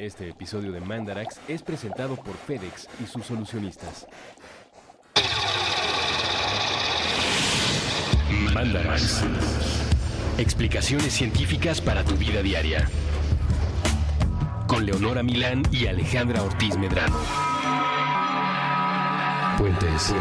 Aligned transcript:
Este 0.00 0.30
episodio 0.30 0.72
de 0.72 0.80
Mandarax 0.80 1.38
es 1.46 1.62
presentado 1.62 2.16
por 2.16 2.34
FedEx 2.34 2.88
y 3.04 3.06
sus 3.06 3.26
solucionistas. 3.26 4.06
Mandarax. 8.54 9.24
Explicaciones 10.38 11.12
científicas 11.12 11.82
para 11.82 12.02
tu 12.02 12.14
vida 12.16 12.40
diaria. 12.40 12.88
Con 14.66 14.86
Leonora 14.86 15.22
Milán 15.22 15.64
y 15.70 15.86
Alejandra 15.86 16.42
Ortiz 16.44 16.78
Medrano. 16.78 17.18
Puentes. 19.58 20.14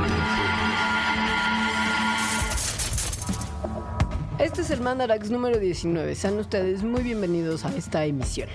Este 4.39 4.61
es 4.61 4.71
el 4.71 4.81
Mandarax 4.81 5.31
número 5.31 5.57
19. 5.57 6.15
Sean 6.15 6.37
ustedes 6.37 6.83
muy 6.83 7.01
bienvenidos 7.01 7.63
a 7.63 7.73
esta 7.77 8.03
emisión. 8.03 8.49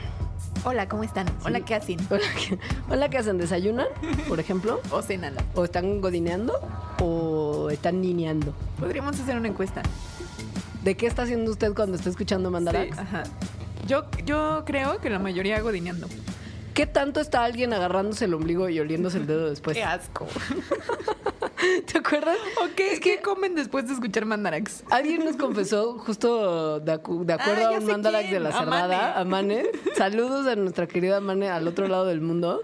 Hola, 0.66 0.88
¿cómo 0.88 1.04
están? 1.04 1.26
Hola, 1.44 1.60
¿qué 1.60 1.74
hacen? 1.74 1.98
Hola, 2.10 2.24
¿qué, 2.36 2.58
hola, 2.88 3.10
¿qué 3.10 3.18
hacen? 3.18 3.36
¿Desayunan, 3.36 3.86
por 4.28 4.40
ejemplo? 4.40 4.80
¿O 4.90 5.02
cenan? 5.02 5.34
¿O 5.54 5.64
están 5.64 6.00
godineando? 6.00 6.58
¿O 7.00 7.68
están 7.70 8.00
niñeando? 8.00 8.54
Podríamos 8.80 9.20
hacer 9.20 9.36
una 9.36 9.48
encuesta. 9.48 9.82
¿De 10.82 10.96
qué 10.96 11.06
está 11.06 11.22
haciendo 11.24 11.50
usted 11.50 11.74
cuando 11.74 11.96
está 11.96 12.08
escuchando 12.08 12.50
Mandarax? 12.50 12.96
Sí, 12.96 13.02
ajá. 13.02 13.24
Yo, 13.86 14.06
yo 14.24 14.62
creo 14.64 15.00
que 15.02 15.10
la 15.10 15.18
mayoría 15.18 15.60
godineando. 15.60 16.08
¿Qué 16.72 16.86
tanto 16.86 17.20
está 17.20 17.44
alguien 17.44 17.74
agarrándose 17.74 18.24
el 18.24 18.32
ombligo 18.32 18.68
y 18.70 18.80
oliéndose 18.80 19.18
el 19.18 19.26
dedo 19.26 19.50
después? 19.50 19.76
¡Qué 19.76 19.84
asco! 19.84 20.26
¿Te 21.92 21.98
acuerdas? 21.98 22.36
¿O 22.62 22.68
qué, 22.74 22.98
¿Qué 23.00 23.20
comen 23.20 23.54
después 23.54 23.86
de 23.86 23.94
escuchar 23.94 24.24
Mandarax? 24.26 24.84
Alguien 24.90 25.24
nos 25.24 25.36
confesó, 25.36 25.98
justo 25.98 26.80
de, 26.80 26.92
acu- 26.92 27.24
de 27.24 27.32
acuerdo 27.32 27.62
Ah, 27.70 27.76
a 27.76 27.78
un 27.78 27.86
Mandarax 27.86 28.22
quién. 28.28 28.34
de 28.34 28.40
la 28.40 28.52
Cerrada, 28.52 29.20
Amane. 29.20 29.64
Saludos 29.96 30.46
a 30.46 30.56
nuestra 30.56 30.86
querida 30.86 31.18
Amane 31.18 31.48
al 31.48 31.66
otro 31.68 31.86
lado 31.88 32.06
del 32.06 32.20
mundo, 32.20 32.62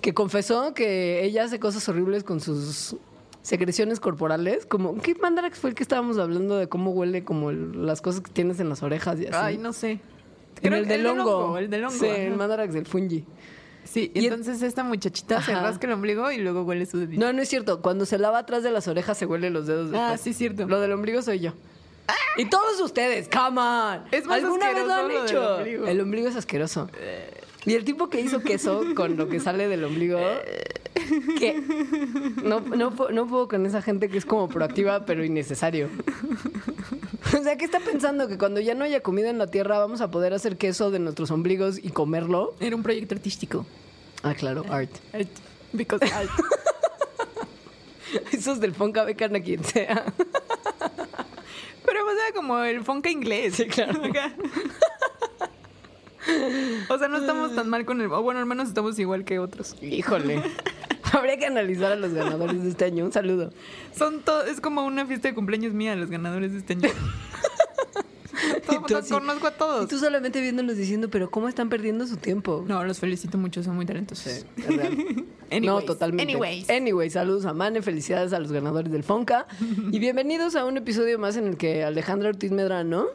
que 0.00 0.14
confesó 0.14 0.74
que 0.74 1.24
ella 1.24 1.44
hace 1.44 1.58
cosas 1.60 1.88
horribles 1.88 2.24
con 2.24 2.40
sus 2.40 2.96
secreciones 3.42 4.00
corporales. 4.00 4.66
Como, 4.66 4.96
¿qué 5.00 5.14
Mandarax 5.14 5.58
fue 5.58 5.70
el 5.70 5.76
que 5.76 5.82
estábamos 5.82 6.18
hablando 6.18 6.56
de 6.56 6.68
cómo 6.68 6.90
huele 6.92 7.24
como 7.24 7.50
el- 7.50 7.86
las 7.86 8.00
cosas 8.00 8.20
que 8.20 8.30
tienes 8.30 8.60
en 8.60 8.68
las 8.68 8.82
orejas 8.82 9.18
y 9.20 9.26
así? 9.26 9.34
Ay, 9.34 9.58
no 9.58 9.72
sé. 9.72 9.92
En 9.92 10.00
Creo 10.68 10.76
el 10.78 10.86
que 10.86 10.92
del 10.98 11.06
hongo. 11.06 11.56
El 11.56 11.70
del 11.70 11.84
hongo. 11.84 11.96
Sí, 11.98 12.06
el 12.06 12.36
Mandarax 12.36 12.74
del 12.74 12.86
fungi. 12.86 13.24
Sí, 13.90 14.12
Y- 14.14 14.26
entonces 14.26 14.62
esta 14.62 14.84
muchachita 14.84 15.42
se 15.42 15.52
rasca 15.52 15.86
el 15.88 15.94
ombligo 15.94 16.30
y 16.30 16.38
luego 16.38 16.62
huele 16.62 16.86
su 16.86 16.98
dedito. 16.98 17.20
No, 17.20 17.32
no 17.32 17.42
es 17.42 17.48
cierto. 17.48 17.82
Cuando 17.82 18.06
se 18.06 18.18
lava 18.18 18.38
atrás 18.38 18.62
de 18.62 18.70
las 18.70 18.86
orejas 18.86 19.18
se 19.18 19.26
huele 19.26 19.50
los 19.50 19.66
dedos. 19.66 19.90
Ah, 19.94 20.16
sí, 20.16 20.32
cierto. 20.32 20.66
Lo 20.68 20.80
del 20.80 20.92
ombligo 20.92 21.22
soy 21.22 21.40
yo. 21.40 21.52
Y 22.36 22.48
todos 22.48 22.80
ustedes, 22.80 23.28
come 23.28 23.60
on. 23.60 24.02
Es 24.12 24.24
más 24.26 24.38
¿Alguna 24.42 24.72
vez 24.72 24.86
lo 24.86 24.94
han 24.94 25.10
hecho? 25.10 25.56
ombligo. 25.56 25.86
El 25.86 26.00
ombligo 26.00 26.28
es 26.28 26.36
asqueroso. 26.36 26.88
Y 27.66 27.74
el 27.74 27.84
tipo 27.84 28.08
que 28.08 28.20
hizo 28.20 28.40
queso 28.40 28.84
con 28.94 29.16
lo 29.16 29.28
que 29.28 29.38
sale 29.38 29.68
del 29.68 29.84
ombligo, 29.84 30.18
que 31.38 31.60
no, 32.42 32.60
no, 32.60 32.90
no 32.90 33.26
puedo 33.26 33.48
con 33.48 33.66
esa 33.66 33.82
gente 33.82 34.08
que 34.08 34.18
es 34.18 34.24
como 34.24 34.48
proactiva 34.48 35.04
pero 35.04 35.24
innecesario. 35.24 35.88
O 37.38 37.42
sea, 37.42 37.56
¿qué 37.56 37.64
está 37.64 37.80
pensando? 37.80 38.28
Que 38.28 38.38
cuando 38.38 38.60
ya 38.60 38.74
no 38.74 38.84
haya 38.84 39.02
comida 39.02 39.30
en 39.30 39.38
la 39.38 39.46
tierra 39.46 39.78
vamos 39.78 40.00
a 40.00 40.10
poder 40.10 40.32
hacer 40.32 40.56
queso 40.56 40.90
de 40.90 40.98
nuestros 40.98 41.30
ombligos 41.30 41.78
y 41.78 41.90
comerlo. 41.90 42.54
Era 42.60 42.74
un 42.74 42.82
proyecto 42.82 43.14
artístico. 43.14 43.66
Ah, 44.22 44.34
claro, 44.34 44.64
art. 44.68 44.90
Art. 45.12 45.28
Because 45.72 46.04
art. 46.12 46.30
Esos 48.32 48.58
del 48.58 48.74
Fonca 48.74 49.04
becan 49.04 49.36
a 49.36 49.40
quien 49.40 49.62
sea. 49.62 50.12
Pero 51.84 52.06
o 52.06 52.14
sea, 52.14 52.34
como 52.34 52.58
el 52.62 52.84
fonca 52.84 53.10
inglés. 53.10 53.54
Sí, 53.54 53.66
claro. 53.66 54.00
O 56.88 56.98
sea, 56.98 57.08
no 57.08 57.18
estamos 57.18 57.54
tan 57.54 57.68
mal 57.68 57.84
con 57.84 58.00
el... 58.00 58.10
O 58.12 58.22
bueno, 58.22 58.40
al 58.40 58.46
menos 58.46 58.68
estamos 58.68 58.98
igual 58.98 59.24
que 59.24 59.38
otros. 59.38 59.76
Híjole. 59.82 60.42
Habría 61.12 61.38
que 61.38 61.46
analizar 61.46 61.90
a 61.92 61.96
los 61.96 62.12
ganadores 62.12 62.62
de 62.62 62.68
este 62.68 62.84
año. 62.84 63.04
Un 63.04 63.12
saludo. 63.12 63.52
Son 63.96 64.20
todo, 64.20 64.44
es 64.44 64.60
como 64.60 64.84
una 64.84 65.06
fiesta 65.06 65.28
de 65.28 65.34
cumpleaños 65.34 65.72
mía, 65.72 65.96
los 65.96 66.10
ganadores 66.10 66.52
de 66.52 66.58
este 66.58 66.74
año. 66.74 66.88
Y 68.42 68.60
Todo- 68.72 68.86
tú 68.86 68.94
los 68.94 69.02
así- 69.04 69.12
conozco 69.12 69.46
a 69.48 69.50
Y 69.50 69.54
todos. 69.58 69.88
tú 69.88 69.98
solamente 69.98 70.40
viéndolos 70.40 70.76
diciendo, 70.76 71.10
pero 71.10 71.30
¿cómo 71.30 71.48
están 71.48 71.68
perdiendo 71.68 72.06
su 72.06 72.16
tiempo? 72.16 72.64
No, 72.66 72.82
los 72.84 72.98
felicito 72.98 73.36
mucho, 73.36 73.62
son 73.62 73.76
muy 73.76 73.84
talentosos. 73.84 74.26
Es 74.26 74.46
real. 74.66 74.96
no, 75.16 75.24
Anyways, 75.56 75.84
totalmente. 75.86 76.22
anyways. 76.32 76.70
Anyway, 76.70 77.10
saludos 77.10 77.44
a 77.44 77.52
Mane, 77.52 77.82
felicidades 77.82 78.32
a 78.32 78.38
los 78.38 78.50
ganadores 78.52 78.90
del 78.92 79.02
Fonca. 79.02 79.46
y 79.90 79.98
bienvenidos 79.98 80.56
a 80.56 80.64
un 80.64 80.76
episodio 80.78 81.18
más 81.18 81.36
en 81.36 81.48
el 81.48 81.56
que 81.58 81.84
Alejandra 81.84 82.30
Ortiz 82.30 82.50
Medrano 82.50 83.06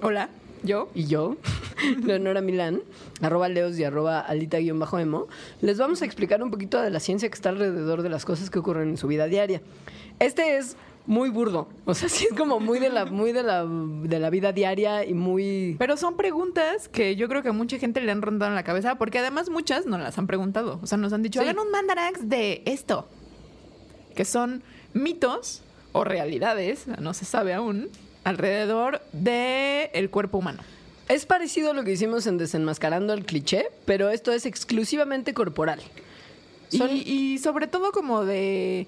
Hola, 0.00 0.28
yo. 0.62 0.88
y 0.94 1.04
yo, 1.06 1.36
Leonora 2.04 2.40
Milán, 2.40 2.82
arroba 3.20 3.48
leos 3.48 3.78
y 3.78 3.84
arroba 3.84 4.20
alita-emo, 4.20 5.26
les 5.60 5.78
vamos 5.78 6.02
a 6.02 6.04
explicar 6.04 6.42
un 6.42 6.50
poquito 6.50 6.80
de 6.80 6.90
la 6.90 7.00
ciencia 7.00 7.28
que 7.28 7.34
está 7.34 7.48
alrededor 7.50 8.02
de 8.02 8.08
las 8.08 8.24
cosas 8.24 8.50
que 8.50 8.58
ocurren 8.58 8.90
en 8.90 8.96
su 8.96 9.06
vida 9.08 9.26
diaria. 9.26 9.60
Este 10.18 10.56
es 10.58 10.76
muy 11.06 11.30
burdo, 11.30 11.66
o 11.84 11.94
sea, 11.94 12.08
sí 12.08 12.26
es 12.30 12.36
como 12.36 12.60
muy 12.60 12.78
de 12.78 12.88
la, 12.90 13.04
muy 13.06 13.32
de 13.32 13.42
la, 13.42 13.64
de 13.66 14.18
la 14.20 14.30
vida 14.30 14.52
diaria 14.52 15.04
y 15.04 15.14
muy... 15.14 15.74
Pero 15.78 15.96
son 15.96 16.16
preguntas 16.16 16.88
que 16.88 17.16
yo 17.16 17.28
creo 17.28 17.42
que 17.42 17.48
a 17.48 17.52
mucha 17.52 17.78
gente 17.78 18.00
le 18.00 18.12
han 18.12 18.22
rondado 18.22 18.50
en 18.52 18.54
la 18.56 18.62
cabeza, 18.62 18.94
porque 18.96 19.18
además 19.18 19.50
muchas 19.50 19.84
nos 19.86 19.98
las 20.00 20.16
han 20.18 20.26
preguntado. 20.28 20.78
O 20.82 20.86
sea, 20.86 20.98
nos 20.98 21.12
han 21.12 21.22
dicho, 21.22 21.40
Sí. 21.40 21.48
hagan 21.48 21.58
un 21.64 21.70
mandarax 21.72 22.28
de 22.28 22.62
esto. 22.66 23.08
Que 24.14 24.24
son 24.24 24.62
mitos 24.94 25.62
o 25.92 26.04
realidades, 26.04 26.86
no 27.00 27.14
se 27.14 27.24
sabe 27.24 27.52
aún, 27.52 27.88
alrededor 28.24 29.00
del 29.12 29.90
el 29.92 30.10
cuerpo 30.10 30.38
humano. 30.38 30.62
Es 31.08 31.26
parecido 31.26 31.72
a 31.72 31.74
lo 31.74 31.84
que 31.84 31.92
hicimos 31.92 32.26
en 32.26 32.38
Desenmascarando 32.38 33.12
el 33.12 33.24
cliché, 33.26 33.66
pero 33.84 34.08
esto 34.10 34.32
es 34.32 34.46
exclusivamente 34.46 35.34
corporal. 35.34 35.80
Son- 36.70 36.90
Y, 36.90 37.00
y 37.02 37.38
sobre 37.38 37.66
todo 37.66 37.92
como 37.92 38.24
de... 38.24 38.86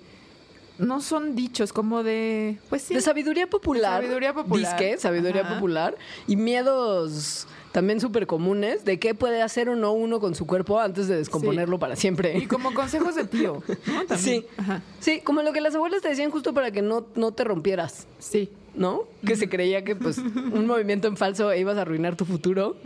No 0.79 1.01
son 1.01 1.37
dichos, 1.37 1.73
como 1.73 2.03
de... 2.03 2.57
Pues 2.69 2.83
sí. 2.83 2.95
De 2.95 3.01
sabiduría 3.01 3.47
popular. 3.47 4.01
De 4.01 4.07
sabiduría 4.07 4.33
popular. 4.35 4.77
Disque, 4.77 4.99
sabiduría 4.99 5.43
Ajá. 5.43 5.55
popular. 5.55 5.97
Y 6.27 6.35
miedos 6.37 7.47
también 7.71 8.01
súper 8.01 8.27
comunes 8.27 8.85
de 8.85 8.99
qué 8.99 9.15
puede 9.15 9.41
hacer 9.43 9.69
o 9.69 9.77
no 9.77 9.93
uno 9.93 10.19
con 10.19 10.35
su 10.35 10.47
cuerpo 10.47 10.81
antes 10.81 11.07
de 11.07 11.17
descomponerlo 11.17 11.79
para 11.79 11.95
siempre. 11.95 12.37
Y 12.39 12.47
como 12.47 12.75
consejos 12.75 13.15
de 13.15 13.25
tío. 13.25 13.63
¿no? 13.87 14.17
Sí. 14.17 14.47
Ajá. 14.57 14.83
Sí, 14.99 15.21
como 15.21 15.43
lo 15.43 15.53
que 15.53 15.61
las 15.61 15.75
abuelas 15.77 16.03
te 16.03 16.09
decían 16.09 16.31
justo 16.33 16.55
para 16.55 16.71
que 16.73 16.83
no, 16.83 17.07
no 17.15 17.33
te 17.33 17.45
rompieras, 17.45 18.07
Sí. 18.19 18.51
¿No? 18.77 19.05
Que 19.27 19.37
se 19.37 19.49
creía 19.49 19.85
que 19.85 19.97
pues 19.97 20.19
un 20.53 20.67
movimiento 20.67 21.09
en 21.09 21.17
falso 21.17 21.51
e 21.53 21.61
ibas 21.61 21.77
a 21.77 21.83
arruinar 21.83 22.17
tu 22.17 22.25
futuro 22.25 22.77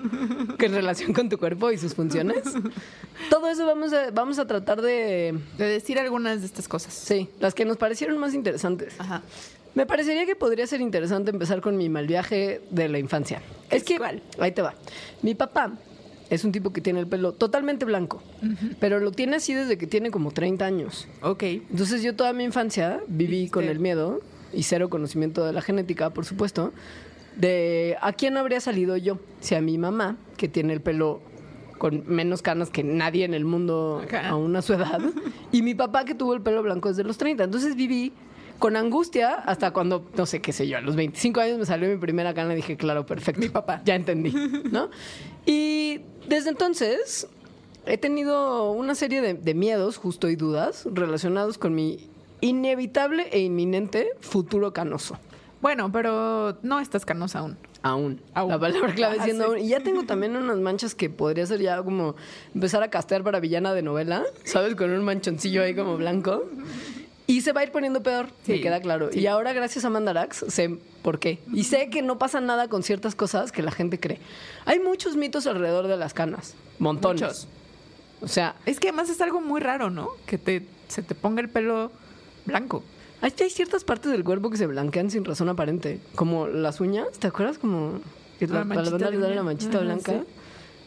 que 0.58 0.66
en 0.66 0.74
relación 0.74 1.12
con 1.12 1.28
tu 1.28 1.38
cuerpo 1.38 1.70
y 1.70 1.78
sus 1.78 1.94
funciones. 1.94 2.42
Todo 3.30 3.48
eso 3.48 3.66
vamos 3.66 3.92
a, 3.92 4.10
vamos 4.10 4.38
a 4.38 4.46
tratar 4.46 4.82
de... 4.82 5.38
De 5.56 5.64
decir 5.66 5.98
algunas 5.98 6.40
de 6.40 6.46
estas 6.46 6.68
cosas. 6.68 6.94
Sí, 6.94 7.28
las 7.40 7.54
que 7.54 7.64
nos 7.64 7.76
parecieron 7.76 8.18
más 8.18 8.34
interesantes. 8.34 8.94
Ajá. 8.98 9.22
Me 9.74 9.86
parecería 9.86 10.26
que 10.26 10.34
podría 10.34 10.66
ser 10.66 10.80
interesante 10.80 11.30
empezar 11.30 11.60
con 11.60 11.76
mi 11.76 11.88
mal 11.88 12.06
viaje 12.06 12.60
de 12.70 12.88
la 12.88 12.98
infancia. 12.98 13.42
Es 13.70 13.84
que, 13.84 13.98
¿Cuál? 13.98 14.22
ahí 14.40 14.52
te 14.52 14.62
va. 14.62 14.74
Mi 15.22 15.34
papá 15.34 15.72
es 16.30 16.44
un 16.44 16.52
tipo 16.52 16.72
que 16.72 16.80
tiene 16.80 17.00
el 17.00 17.06
pelo 17.06 17.32
totalmente 17.32 17.84
blanco, 17.84 18.22
pero 18.80 18.98
lo 19.00 19.12
tiene 19.12 19.36
así 19.36 19.54
desde 19.54 19.78
que 19.78 19.86
tiene 19.86 20.10
como 20.10 20.30
30 20.30 20.64
años. 20.64 21.06
Ok. 21.22 21.42
Entonces 21.44 22.02
yo 22.02 22.14
toda 22.14 22.32
mi 22.32 22.44
infancia 22.44 23.00
viví 23.06 23.48
con 23.48 23.64
el 23.64 23.78
miedo 23.78 24.20
y 24.52 24.62
cero 24.62 24.88
conocimiento 24.90 25.44
de 25.44 25.52
la 25.52 25.62
genética, 25.62 26.10
por 26.10 26.24
supuesto, 26.24 26.72
de 27.36 27.96
a 28.00 28.12
quién 28.12 28.36
habría 28.36 28.60
salido 28.60 28.96
yo. 28.96 29.18
Si 29.40 29.54
a 29.54 29.60
mi 29.60 29.78
mamá, 29.78 30.16
que 30.36 30.48
tiene 30.48 30.72
el 30.72 30.80
pelo 30.80 31.20
con 31.78 32.02
menos 32.06 32.42
canas 32.42 32.70
que 32.70 32.82
nadie 32.82 33.24
en 33.24 33.34
el 33.34 33.44
mundo 33.44 34.02
Ajá. 34.04 34.30
aún 34.30 34.56
a 34.56 34.62
su 34.62 34.74
edad, 34.74 35.00
y 35.52 35.62
mi 35.62 35.74
papá 35.74 36.04
que 36.04 36.14
tuvo 36.14 36.34
el 36.34 36.42
pelo 36.42 36.62
blanco 36.62 36.88
desde 36.88 37.04
los 37.04 37.18
30. 37.18 37.44
Entonces 37.44 37.76
viví 37.76 38.12
con 38.58 38.76
angustia 38.76 39.34
hasta 39.34 39.70
cuando, 39.70 40.08
no 40.16 40.26
sé 40.26 40.40
qué 40.40 40.52
sé 40.52 40.66
yo, 40.66 40.78
a 40.78 40.80
los 40.80 40.96
25 40.96 41.40
años 41.40 41.58
me 41.58 41.66
salió 41.66 41.88
mi 41.88 41.96
primera 41.96 42.34
cana 42.34 42.52
y 42.54 42.56
dije, 42.56 42.76
claro, 42.76 43.06
perfecto. 43.06 43.40
Mi 43.40 43.48
papá. 43.48 43.82
Ya 43.84 43.94
entendí, 43.94 44.32
¿no? 44.72 44.90
Y 45.46 46.00
desde 46.28 46.50
entonces 46.50 47.28
he 47.86 47.96
tenido 47.98 48.72
una 48.72 48.96
serie 48.96 49.20
de, 49.20 49.34
de 49.34 49.54
miedos, 49.54 49.96
justo 49.96 50.28
y 50.28 50.34
dudas, 50.34 50.86
relacionados 50.92 51.56
con 51.56 51.74
mi 51.74 52.08
inevitable 52.40 53.28
e 53.32 53.40
inminente 53.40 54.10
futuro 54.20 54.72
canoso. 54.72 55.18
Bueno, 55.60 55.90
pero 55.90 56.56
no 56.62 56.78
estás 56.80 57.04
canosa 57.04 57.40
aún. 57.40 57.56
Aún. 57.82 58.20
Aún. 58.34 58.50
La 58.50 58.58
palabra 58.58 58.94
clave 58.94 59.16
Ah, 59.20 59.24
siendo 59.24 59.44
sí. 59.44 59.50
aún. 59.50 59.58
Y 59.60 59.68
ya 59.68 59.80
tengo 59.80 60.04
también 60.04 60.36
unas 60.36 60.58
manchas 60.58 60.94
que 60.94 61.10
podría 61.10 61.46
ser 61.46 61.60
ya 61.60 61.82
como 61.82 62.14
empezar 62.54 62.82
a 62.82 62.88
castear 62.90 63.22
para 63.24 63.40
villana 63.40 63.74
de 63.74 63.82
novela, 63.82 64.24
¿sabes? 64.44 64.74
Con 64.76 64.90
un 64.90 65.04
manchoncillo 65.04 65.62
ahí 65.62 65.74
como 65.74 65.96
blanco. 65.96 66.44
Y 67.26 67.42
se 67.42 67.52
va 67.52 67.60
a 67.60 67.64
ir 67.64 67.72
poniendo 67.72 68.02
peor, 68.02 68.26
me 68.46 68.54
Sí, 68.54 68.60
queda 68.62 68.80
claro. 68.80 69.10
sí. 69.12 69.20
Y 69.20 69.26
ahora, 69.26 69.52
gracias 69.52 69.84
a 69.84 69.90
Mandarax, 69.90 70.46
sé 70.48 70.78
por 71.02 71.18
qué. 71.18 71.40
Y 71.52 71.64
sé 71.64 71.90
que 71.90 72.00
no 72.02 72.18
pasa 72.18 72.40
nada 72.40 72.68
con 72.68 72.82
ciertas 72.82 73.14
cosas 73.14 73.52
que 73.52 73.62
la 73.62 73.70
gente 73.70 74.00
cree. 74.00 74.18
Hay 74.64 74.78
muchos 74.80 75.14
mitos 75.16 75.46
alrededor 75.46 75.88
de 75.88 75.96
las 75.98 76.14
canas. 76.14 76.54
Montones. 76.78 77.20
Muchos. 77.20 77.48
O 78.22 78.28
sea, 78.28 78.54
Es 78.64 78.80
que 78.80 78.88
además 78.88 79.10
es 79.10 79.20
algo 79.20 79.40
muy 79.40 79.60
raro, 79.60 79.90
¿no? 79.90 80.08
Que 80.26 80.38
te, 80.38 80.64
se 80.88 81.02
te 81.02 81.14
ponga 81.14 81.40
el 81.42 81.48
pelo 81.50 81.92
blanco. 82.48 82.82
hay, 83.20 83.32
hay 83.40 83.50
ciertas 83.50 83.84
partes 83.84 84.10
del 84.12 84.24
cuerpo 84.24 84.50
que 84.50 84.56
se 84.56 84.66
blanquean 84.66 85.10
sin 85.10 85.24
razón 85.24 85.48
aparente. 85.48 86.00
Como 86.14 86.46
las 86.48 86.80
uñas, 86.80 87.08
¿te 87.18 87.26
acuerdas? 87.28 87.58
Como 87.58 88.00
que 88.38 88.46
la, 88.46 88.58
La 88.58 88.64
manchita 89.42 89.78
la 89.78 89.84
blanca. 89.84 90.12
sí. 90.12 90.18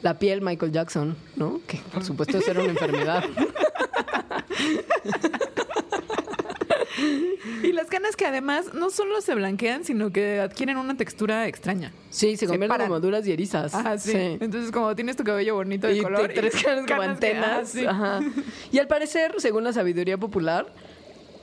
la 0.01 0.19
piel 0.19 0.41
Michael 0.41 0.71
Jackson, 0.71 1.15
¿no? 1.35 1.61
Que 1.67 1.79
por 1.93 2.03
supuesto 2.03 2.37
eso 2.37 2.51
era 2.51 2.61
una 2.61 2.71
enfermedad. 2.71 3.23
Y 7.63 7.71
las 7.73 7.87
canas 7.87 8.15
que 8.15 8.25
además 8.25 8.73
no 8.73 8.89
solo 8.89 9.21
se 9.21 9.33
blanquean, 9.33 9.83
sino 9.85 10.11
que 10.11 10.39
adquieren 10.39 10.77
una 10.77 10.97
textura 10.97 11.47
extraña. 11.47 11.91
Sí, 12.09 12.35
se 12.37 12.45
convierten 12.45 12.69
paran. 12.69 12.87
como 12.87 12.99
duras 12.99 13.25
y 13.27 13.31
erizas. 13.31 13.73
Ah, 13.73 13.97
sí. 13.97 14.13
Entonces, 14.39 14.71
como 14.71 14.95
tienes 14.95 15.15
tu 15.15 15.23
cabello 15.23 15.55
bonito 15.55 15.87
de 15.87 15.97
Y 15.97 16.01
color. 16.01 16.27
te- 16.27 16.33
tres 16.33 16.61
canas 16.61 16.85
como 16.87 17.01
que- 17.01 17.07
antenas. 17.07 17.47
ah, 17.61 17.65
sí. 17.65 17.85
Ajá. 17.85 18.19
Y 18.71 18.79
al 18.79 18.87
parecer, 18.87 19.35
según 19.37 19.63
la 19.63 19.73
sabiduría 19.73 20.17
popular, 20.17 20.67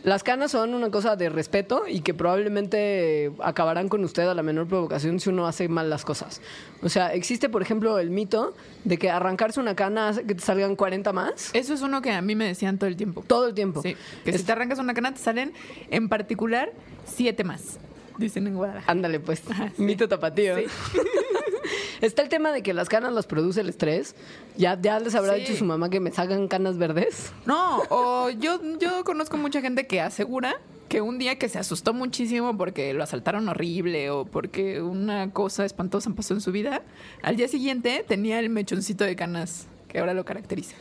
las 0.05 0.23
canas 0.23 0.53
son 0.53 0.75
una 0.75 0.91
cosa 0.91 1.17
de 1.17 1.29
respeto 1.29 1.85
y 1.89 2.01
que 2.01 2.15
probablemente 2.15 3.33
acabarán 3.43 3.89
con 3.89 4.05
usted 4.05 4.27
a 4.29 4.35
la 4.35 4.43
menor 4.43 4.69
provocación 4.69 5.19
si 5.21 5.29
uno 5.29 5.47
hace 5.47 5.69
mal 5.69 5.91
las 5.91 6.05
cosas. 6.05 6.41
O 6.83 6.89
sea, 6.89 7.13
existe, 7.15 7.49
por 7.49 7.63
ejemplo, 7.63 7.99
el 7.99 8.11
mito 8.11 8.55
de 8.85 8.97
que 8.97 9.11
arrancarse 9.11 9.59
una 9.61 9.75
cana 9.75 10.09
hace 10.09 10.25
que 10.25 10.35
te 10.35 10.41
salgan 10.41 10.77
40 10.77 11.13
más 11.13 11.51
Eso 11.53 11.75
es 11.75 11.83
uno 11.83 12.01
que 12.01 12.13
a 12.13 12.23
mí 12.23 12.35
me 12.37 12.47
decían 12.47 12.79
todo 12.79 12.89
el 12.89 12.97
tiempo. 12.97 13.25
todo 13.27 13.49
el 13.49 13.55
tiempo. 13.55 13.83
Sí, 13.83 13.97
que 14.25 14.37
si 14.37 14.45
te 14.45 14.53
arrancas 14.53 14.79
una 14.79 14.95
cana 14.95 15.13
te 15.13 15.21
salen 15.21 15.53
en 15.91 16.09
particular 16.09 16.73
siete 17.07 17.43
más, 17.45 17.79
dicen 18.19 18.47
en 18.47 18.55
Guadalajara. 18.55 18.93
Ándale, 18.93 19.21
pues. 19.21 19.43
Sí. 19.77 19.83
Mito 19.83 20.09
tapatío. 20.09 20.59
Sí. 20.59 20.67
Está 22.01 22.23
el 22.23 22.29
tema 22.29 22.53
de 22.53 22.63
que 22.63 22.73
las 22.75 22.89
canas 22.89 23.13
las 23.13 23.27
produce 23.27 23.61
el 23.61 23.69
estrés. 23.69 24.15
Ya, 24.57 24.79
ya 24.81 24.99
les 25.01 25.15
habrá 25.15 25.35
Sí. 25.35 25.41
dicho 25.41 25.57
su 25.57 25.65
mamá 25.65 25.91
que 25.91 26.01
me 26.01 26.11
sacan 26.13 26.49
canas 26.49 26.79
verdes. 26.79 27.33
No, 27.47 27.83
o 27.91 28.31
yo, 28.31 28.61
yo 28.79 29.05
conozco 29.05 29.37
mucha 29.37 29.61
gente 29.61 29.87
que 29.87 30.01
asegura 30.01 30.57
que 30.89 31.01
un 31.03 31.19
día 31.19 31.39
que 31.39 31.49
se 31.51 31.59
asustó 31.59 31.93
muchísimo 31.93 32.57
porque 32.57 32.95
lo 32.95 33.03
asaltaron 33.05 33.49
horrible 33.49 34.11
o 34.11 34.25
porque 34.25 34.81
una 34.81 35.31
cosa 35.33 35.65
espantosa 35.67 36.11
pasó 36.11 36.35
en 36.35 36.41
su 36.41 36.51
vida, 36.51 36.83
al 37.23 37.37
día 37.37 37.47
siguiente 37.49 38.05
tenía 38.09 38.39
el 38.39 38.49
mechoncito 38.49 39.05
de 39.05 39.15
canas 39.15 39.67
que 39.89 39.99
ahora 39.99 40.15
lo 40.15 40.25
caracteriza. 40.25 40.77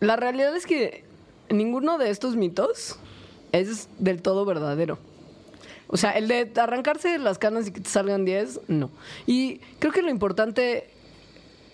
La 0.00 0.14
realidad 0.16 0.54
es 0.56 0.64
que 0.64 1.02
ninguno 1.50 1.98
de 1.98 2.10
estos 2.10 2.36
mitos 2.36 2.98
es 3.50 3.88
del 3.98 4.22
todo 4.22 4.44
verdadero. 4.44 4.98
O 5.88 5.96
sea, 5.96 6.12
el 6.12 6.28
de 6.28 6.50
arrancarse 6.56 7.18
las 7.18 7.38
canas 7.38 7.66
y 7.66 7.72
que 7.72 7.80
te 7.80 7.88
salgan 7.88 8.24
10, 8.24 8.60
no. 8.68 8.90
Y 9.26 9.58
creo 9.78 9.92
que 9.92 10.02
lo 10.02 10.10
importante 10.10 10.90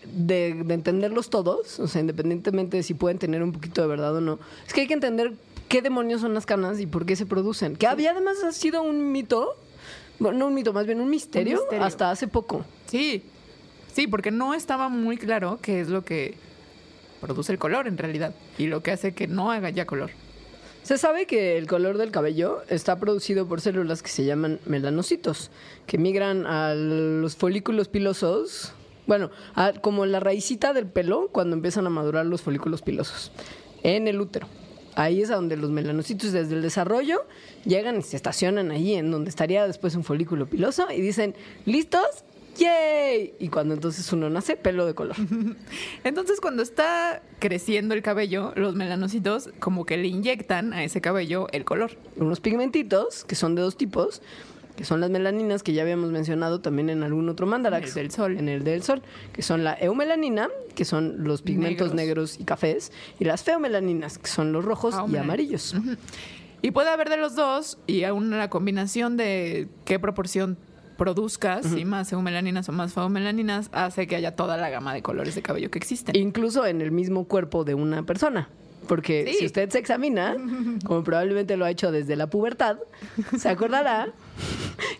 de, 0.04 0.54
de 0.64 0.74
entenderlos 0.74 1.30
todos, 1.30 1.80
o 1.80 1.88
sea, 1.88 2.00
independientemente 2.00 2.76
de 2.76 2.82
si 2.82 2.94
pueden 2.94 3.18
tener 3.18 3.42
un 3.42 3.52
poquito 3.52 3.82
de 3.82 3.88
verdad 3.88 4.14
o 4.16 4.20
no, 4.20 4.38
es 4.66 4.72
que 4.72 4.82
hay 4.82 4.86
que 4.86 4.94
entender 4.94 5.32
qué 5.68 5.82
demonios 5.82 6.20
son 6.20 6.32
las 6.34 6.46
canas 6.46 6.78
y 6.80 6.86
por 6.86 7.06
qué 7.06 7.16
se 7.16 7.26
producen. 7.26 7.74
Que 7.76 7.86
había 7.86 8.12
además 8.12 8.42
ha 8.44 8.52
sido 8.52 8.82
un 8.82 9.10
mito, 9.12 9.56
bueno, 10.20 10.38
no 10.38 10.46
un 10.46 10.54
mito, 10.54 10.72
más 10.72 10.86
bien 10.86 11.00
un 11.00 11.10
misterio, 11.10 11.56
Un 11.56 11.62
misterio. 11.62 11.84
hasta 11.84 12.10
hace 12.10 12.28
poco. 12.28 12.64
Sí, 12.86 13.22
sí, 13.92 14.06
porque 14.06 14.30
no 14.30 14.54
estaba 14.54 14.88
muy 14.88 15.16
claro 15.16 15.58
qué 15.60 15.80
es 15.80 15.88
lo 15.88 16.04
que 16.04 16.36
produce 17.20 17.50
el 17.50 17.58
color 17.58 17.88
en 17.88 17.98
realidad 17.98 18.34
y 18.58 18.66
lo 18.66 18.82
que 18.82 18.92
hace 18.92 19.12
que 19.14 19.26
no 19.26 19.50
haga 19.50 19.70
ya 19.70 19.86
color. 19.86 20.10
Se 20.84 20.98
sabe 20.98 21.24
que 21.26 21.56
el 21.56 21.66
color 21.66 21.96
del 21.96 22.10
cabello 22.10 22.62
está 22.68 22.98
producido 23.00 23.48
por 23.48 23.62
células 23.62 24.02
que 24.02 24.10
se 24.10 24.24
llaman 24.26 24.60
melanocitos, 24.66 25.50
que 25.86 25.96
migran 25.96 26.46
a 26.46 26.74
los 26.74 27.36
folículos 27.36 27.88
pilosos, 27.88 28.72
bueno, 29.06 29.30
a- 29.54 29.72
como 29.72 30.04
la 30.04 30.20
raicita 30.20 30.74
del 30.74 30.86
pelo 30.86 31.30
cuando 31.32 31.56
empiezan 31.56 31.86
a 31.86 31.90
madurar 31.90 32.26
los 32.26 32.42
folículos 32.42 32.82
pilosos, 32.82 33.32
en 33.82 34.08
el 34.08 34.20
útero. 34.20 34.46
Ahí 34.94 35.22
es 35.22 35.30
a 35.30 35.36
donde 35.36 35.56
los 35.56 35.70
melanocitos 35.70 36.32
desde 36.32 36.54
el 36.54 36.60
desarrollo 36.62 37.24
llegan 37.64 37.98
y 37.98 38.02
se 38.02 38.16
estacionan 38.16 38.70
ahí, 38.70 38.94
en 38.94 39.10
donde 39.10 39.30
estaría 39.30 39.66
después 39.66 39.94
un 39.96 40.04
folículo 40.04 40.46
piloso, 40.46 40.86
y 40.94 41.00
dicen, 41.00 41.34
¿listos? 41.64 42.06
¡Yay! 42.56 43.34
Y 43.38 43.48
cuando 43.48 43.74
entonces 43.74 44.12
uno 44.12 44.30
nace, 44.30 44.56
pelo 44.56 44.86
de 44.86 44.94
color. 44.94 45.16
Entonces, 46.04 46.40
cuando 46.40 46.62
está 46.62 47.22
creciendo 47.38 47.94
el 47.94 48.02
cabello, 48.02 48.52
los 48.56 48.74
melanocitos 48.74 49.50
como 49.58 49.84
que 49.84 49.96
le 49.96 50.08
inyectan 50.08 50.72
a 50.72 50.84
ese 50.84 51.00
cabello 51.00 51.48
el 51.52 51.64
color. 51.64 51.92
unos 52.16 52.40
pigmentitos 52.40 53.24
que 53.24 53.34
son 53.34 53.54
de 53.54 53.62
dos 53.62 53.76
tipos, 53.76 54.22
que 54.76 54.84
son 54.84 55.00
las 55.00 55.10
melaninas 55.10 55.62
que 55.62 55.72
ya 55.72 55.82
habíamos 55.82 56.10
mencionado 56.10 56.60
también 56.60 56.90
en 56.90 57.02
algún 57.02 57.28
otro 57.28 57.46
mandarax. 57.46 57.82
En 57.82 57.88
el 57.88 57.94
del 57.94 58.10
sol. 58.10 58.36
En 58.38 58.48
el 58.48 58.64
del 58.64 58.82
sol, 58.82 59.02
que 59.32 59.42
son 59.42 59.64
la 59.64 59.74
eumelanina, 59.74 60.48
que 60.74 60.84
son 60.84 61.24
los 61.24 61.42
pigmentos 61.42 61.94
negros, 61.94 62.32
Negros. 62.32 62.40
y 62.40 62.44
cafés, 62.44 62.92
y 63.18 63.24
las 63.24 63.42
feomelaninas, 63.42 64.18
que 64.18 64.26
son 64.28 64.52
los 64.52 64.64
rojos 64.64 64.94
y 65.08 65.16
amarillos. 65.16 65.74
Y 66.62 66.70
puede 66.70 66.88
haber 66.88 67.10
de 67.10 67.18
los 67.18 67.34
dos 67.34 67.78
y 67.86 68.04
aún 68.04 68.30
la 68.30 68.48
combinación 68.48 69.16
de 69.16 69.68
qué 69.84 69.98
proporción 69.98 70.56
produzcas, 70.96 71.66
si 71.66 71.84
más 71.84 72.12
eumelaninas 72.12 72.68
o 72.68 72.72
más 72.72 72.92
feomelaninas, 72.92 73.68
hace 73.72 74.06
que 74.06 74.16
haya 74.16 74.34
toda 74.36 74.56
la 74.56 74.70
gama 74.70 74.94
de 74.94 75.02
colores 75.02 75.34
de 75.34 75.42
cabello 75.42 75.70
que 75.70 75.78
existen. 75.78 76.16
Incluso 76.16 76.66
en 76.66 76.80
el 76.80 76.90
mismo 76.92 77.24
cuerpo 77.24 77.64
de 77.64 77.74
una 77.74 78.02
persona. 78.04 78.48
Porque 78.88 79.24
Sí. 79.28 79.38
si 79.38 79.46
usted 79.46 79.70
se 79.70 79.78
examina, 79.78 80.36
como 80.84 81.02
probablemente 81.04 81.56
lo 81.56 81.64
ha 81.64 81.70
hecho 81.70 81.90
desde 81.90 82.16
la 82.16 82.26
pubertad, 82.28 82.76
se 83.38 83.48
acordará 83.48 84.08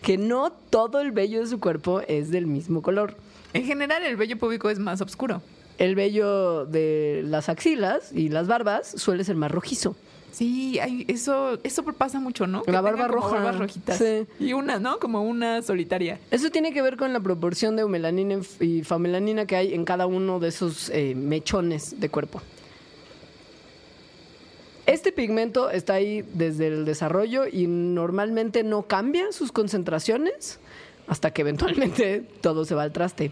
que 0.01 0.17
no 0.17 0.51
todo 0.51 1.01
el 1.01 1.11
vello 1.11 1.41
de 1.41 1.47
su 1.47 1.59
cuerpo 1.59 2.01
es 2.07 2.31
del 2.31 2.47
mismo 2.47 2.81
color. 2.81 3.15
En 3.53 3.63
general, 3.65 4.03
el 4.03 4.15
vello 4.17 4.37
púbico 4.37 4.69
es 4.69 4.79
más 4.79 5.01
oscuro. 5.01 5.41
El 5.77 5.93
vello 5.95 6.65
de 6.65 7.21
las 7.25 7.49
axilas 7.49 8.11
y 8.11 8.29
las 8.29 8.47
barbas 8.47 8.87
suele 8.87 9.23
ser 9.23 9.35
más 9.35 9.51
rojizo. 9.51 9.95
Sí, 10.35 10.79
hay- 10.79 11.05
eso, 11.07 11.59
eso 11.63 11.81
pasa 11.83 12.19
mucho, 12.19 12.45
¿no? 12.45 12.61
La 12.67 12.81
barba 12.81 13.07
roja. 13.07 13.35
barbas 13.37 13.57
rojitas. 13.57 13.97
Sí. 13.97 14.27
Y 14.37 14.51
una, 14.51 14.79
¿no? 14.79 14.99
Como 14.99 15.23
una 15.23 15.61
solitaria. 15.61 16.19
Eso 16.29 16.49
tiene 16.49 16.73
que 16.73 16.81
ver 16.81 16.97
con 16.97 17.13
la 17.13 17.21
proporción 17.21 17.77
de 17.77 17.83
eumelanina 17.83 18.41
y 18.59 18.83
famelanina 18.83 19.45
que 19.45 19.55
hay 19.55 19.73
en 19.73 19.85
cada 19.85 20.07
uno 20.07 20.41
de 20.41 20.49
esos 20.49 20.89
eh, 20.89 21.15
mechones 21.15 22.01
de 22.01 22.09
cuerpo. 22.09 22.41
Este 24.85 25.13
pigmento 25.13 25.69
está 25.69 25.93
ahí 25.93 26.21
desde 26.33 26.67
el 26.67 26.83
desarrollo 26.83 27.45
y 27.49 27.67
normalmente 27.67 28.63
no 28.63 28.83
cambia 28.83 29.31
sus 29.31 29.53
concentraciones 29.53 30.59
hasta 31.07 31.31
que 31.31 31.43
eventualmente 31.43 32.19
todo 32.41 32.65
se 32.65 32.75
va 32.75 32.83
al 32.83 32.91
traste. 32.91 33.31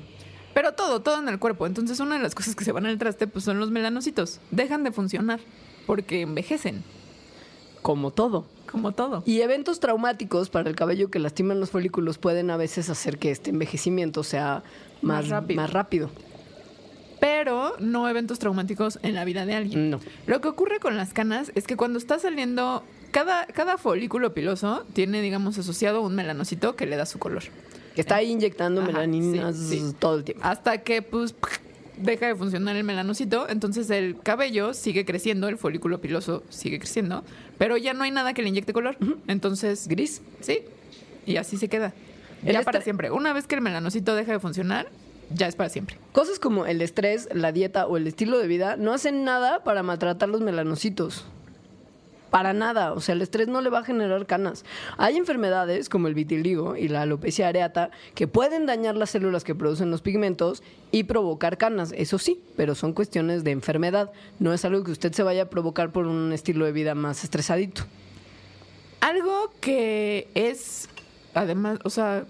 Pero 0.53 0.71
todo, 0.73 1.01
todo 1.01 1.19
en 1.19 1.27
el 1.27 1.38
cuerpo. 1.38 1.65
Entonces, 1.67 2.00
una 2.00 2.15
de 2.15 2.23
las 2.23 2.33
cosas 2.33 2.55
que 2.55 2.63
se 2.63 2.71
van 2.71 2.85
al 2.85 2.97
traste 2.97 3.27
pues, 3.27 3.44
son 3.44 3.59
los 3.59 3.71
melanocitos. 3.71 4.39
Dejan 4.51 4.85
de 4.85 4.91
funcionar 4.94 5.41
porque 5.85 6.21
envejecen, 6.21 6.83
Como 7.81 8.12
todo. 8.12 8.45
como 8.71 8.91
todo. 8.94 9.24
Y 9.25 9.41
eventos 9.41 9.80
traumáticos 9.80 10.50
para 10.50 10.69
el 10.69 10.75
cabello 10.75 11.12
que 11.12 11.19
lastiman 11.19 11.59
los 11.59 11.69
folículos 11.71 12.18
pueden 12.18 12.50
a 12.50 12.57
veces 12.57 12.89
hacer 12.89 13.18
que 13.19 13.30
este 13.31 13.50
envejecimiento 13.51 14.24
sea 14.24 14.63
más, 15.01 15.24
Más 15.24 15.30
rápido. 15.30 15.62
Más 15.62 15.74
rápido. 15.74 16.09
Pero 17.19 17.74
no 17.80 18.09
eventos 18.09 18.39
traumáticos 18.39 19.00
en 19.01 19.15
la 19.15 19.24
vida 19.24 19.45
de 19.45 19.53
alguien. 19.53 19.89
No. 19.89 20.00
Lo 20.27 20.41
que 20.41 20.50
ocurre 20.50 20.79
con 20.79 20.98
las 20.98 21.13
canas 21.13 21.51
es 21.55 21.65
que 21.67 21.77
cuando 21.77 21.98
está 21.98 22.19
saliendo, 22.19 22.84
cada, 23.12 23.46
cada 23.48 23.77
folículo 23.77 24.34
piloso 24.34 24.86
tiene, 24.93 25.22
digamos, 25.22 25.57
asociado 25.57 26.01
un 26.01 26.15
melanocito 26.15 26.75
que 26.75 26.86
le 26.86 26.98
da 26.98 27.05
su 27.05 27.19
color. 27.19 27.43
Que 27.96 28.01
está 28.01 28.15
ahí 28.15 28.31
inyectando 28.31 28.81
Ajá, 28.81 28.91
melaninas 28.91 29.55
sí, 29.55 29.79
sí. 29.79 29.96
todo 29.98 30.17
el 30.17 30.24
tiempo. 30.25 30.43
Hasta 30.46 30.79
que, 30.79 31.01
pues, 31.01 31.34
deja 31.97 32.27
de 32.27 32.35
funcionar 32.35 32.75
el 32.75 32.83
melanocito, 32.83 33.47
entonces 33.50 33.89
el 33.89 34.17
cabello 34.19 34.73
sigue 34.73 35.05
creciendo, 35.05 35.47
el 35.47 35.57
folículo 35.57 36.01
piloso 36.01 36.43
sigue 36.50 36.79
creciendo, 36.79 37.23
pero 37.57 37.77
ya 37.77 37.93
no 37.93 38.03
hay 38.03 38.12
nada 38.12 38.33
que 38.33 38.41
le 38.41 38.50
inyecte 38.50 38.73
color. 38.73 38.97
Entonces, 39.27 39.88
Gris. 39.88 40.21
sí, 40.41 40.62
y 41.25 41.38
así 41.38 41.57
se 41.57 41.67
queda. 41.67 41.93
El 42.45 42.53
Ya 42.53 42.62
para 42.63 42.81
siempre. 42.81 43.12
Una 43.12 43.31
vez 43.33 43.47
que 43.47 43.55
el 43.55 43.62
melanocito 43.62 44.15
deja 44.15 44.33
de 44.33 44.39
funcionar, 44.39 44.88
ya 45.33 45.47
es 45.47 45.55
para 45.55 45.69
siempre. 45.69 45.97
Cosas 46.12 46.39
como 46.39 46.65
el 46.65 46.81
estrés, 46.81 47.29
la 47.33 47.51
dieta 47.51 47.88
o 47.88 47.97
el 47.97 48.07
estilo 48.07 48.38
de 48.38 48.47
vida 48.47 48.75
no 48.75 48.93
hacen 48.93 49.23
nada 49.23 49.63
para 49.63 49.83
maltratar 49.83 50.29
los 50.29 50.41
melanocitos. 50.41 51.25
Para 52.33 52.51
nada, 52.51 52.93
o 52.93 52.99
sea, 52.99 53.13
el 53.13 53.21
estrés 53.21 53.47
no 53.47 53.61
le 53.61 53.69
va 53.69 53.77
a 53.77 53.83
generar 53.83 54.25
canas. 54.25 54.65
Hay 54.97 55.17
enfermedades 55.17 55.87
como 55.87 56.07
el 56.07 56.15
vitiligo 56.15 56.75
y 56.75 56.87
la 56.87 57.03
alopecia 57.03 57.47
areata 57.47 57.91
que 58.15 58.27
pueden 58.27 58.65
dañar 58.65 58.95
las 58.95 59.11
células 59.11 59.43
que 59.43 59.53
producen 59.53 59.91
los 59.91 60.01
pigmentos 60.01 60.63
y 60.89 61.03
provocar 61.03 61.59
canas, 61.59 61.93
eso 61.95 62.17
sí, 62.17 62.41
pero 62.57 62.73
son 62.73 62.93
cuestiones 62.93 63.43
de 63.43 63.51
enfermedad. 63.51 64.11
No 64.39 64.51
es 64.51 64.65
algo 64.65 64.83
que 64.83 64.89
usted 64.89 65.13
se 65.13 65.21
vaya 65.21 65.43
a 65.43 65.49
provocar 65.51 65.91
por 65.91 66.07
un 66.07 66.33
estilo 66.33 66.65
de 66.65 66.71
vida 66.71 66.95
más 66.95 67.23
estresadito. 67.23 67.83
Algo 68.99 69.53
que 69.61 70.27
es, 70.33 70.89
además, 71.35 71.77
o 71.83 71.91
sea, 71.91 72.25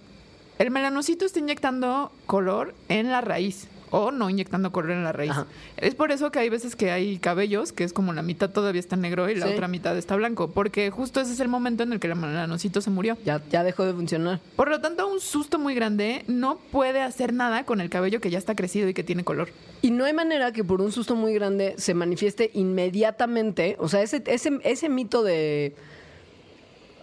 el 0.60 0.70
melanocito 0.70 1.24
está 1.24 1.40
inyectando 1.40 2.12
color 2.26 2.76
en 2.90 3.10
la 3.10 3.22
raíz 3.22 3.70
o 3.96 4.12
no 4.12 4.28
inyectando 4.28 4.72
color 4.72 4.90
en 4.92 5.04
la 5.04 5.12
raíz. 5.12 5.30
Ajá. 5.30 5.46
Es 5.78 5.94
por 5.94 6.12
eso 6.12 6.32
que 6.32 6.40
hay 6.40 6.50
veces 6.50 6.76
que 6.76 6.90
hay 6.90 7.20
cabellos 7.20 7.72
que 7.72 7.84
es 7.84 7.94
como 7.94 8.12
la 8.12 8.24
mitad 8.24 8.50
todavía 8.50 8.80
está 8.80 8.96
negro 8.96 9.30
y 9.30 9.36
la 9.36 9.46
Sí. 9.46 9.54
otra 9.54 9.68
mitad 9.68 9.96
está 9.96 10.16
blanco, 10.16 10.50
porque 10.50 10.90
justo 10.90 11.22
ese 11.22 11.32
es 11.34 11.40
el 11.40 11.48
momento 11.48 11.84
en 11.84 11.94
el 11.94 12.00
que 12.00 12.08
el 12.08 12.16
melanocito 12.16 12.82
se 12.82 12.90
murió. 12.90 13.18
Ya, 13.24 13.40
ya 13.52 13.64
dejó 13.64 13.86
de 13.86 13.94
funcionar. 13.94 14.40
Por 14.56 14.70
lo 14.70 14.82
tanto, 14.82 15.08
un 15.08 15.20
susto 15.20 15.60
muy 15.60 15.76
grande 15.76 16.24
no 16.28 16.58
puede 16.72 17.02
hacer 17.04 17.34
nada 17.34 17.66
con 17.66 17.82
el 17.82 17.92
cabello 17.92 18.20
que 18.20 18.32
ya 18.32 18.40
está 18.40 18.56
crecido 18.56 18.90
y 18.90 18.96
que 18.96 19.04
tiene 19.04 19.24
color. 19.24 19.50
Y 19.84 19.92
no 19.92 20.06
hay 20.06 20.14
manera 20.14 20.52
que 20.54 20.64
por 20.64 20.82
un 20.82 20.92
susto 20.92 21.16
muy 21.16 21.34
grande 21.36 21.76
se 21.78 21.94
manifieste 21.94 22.50
inmediatamente. 22.56 23.76
O 23.80 23.88
sea, 23.90 24.02
ese, 24.02 24.24
ese, 24.26 24.60
ese 24.64 24.90
mito 24.90 25.24
de. 25.24 25.76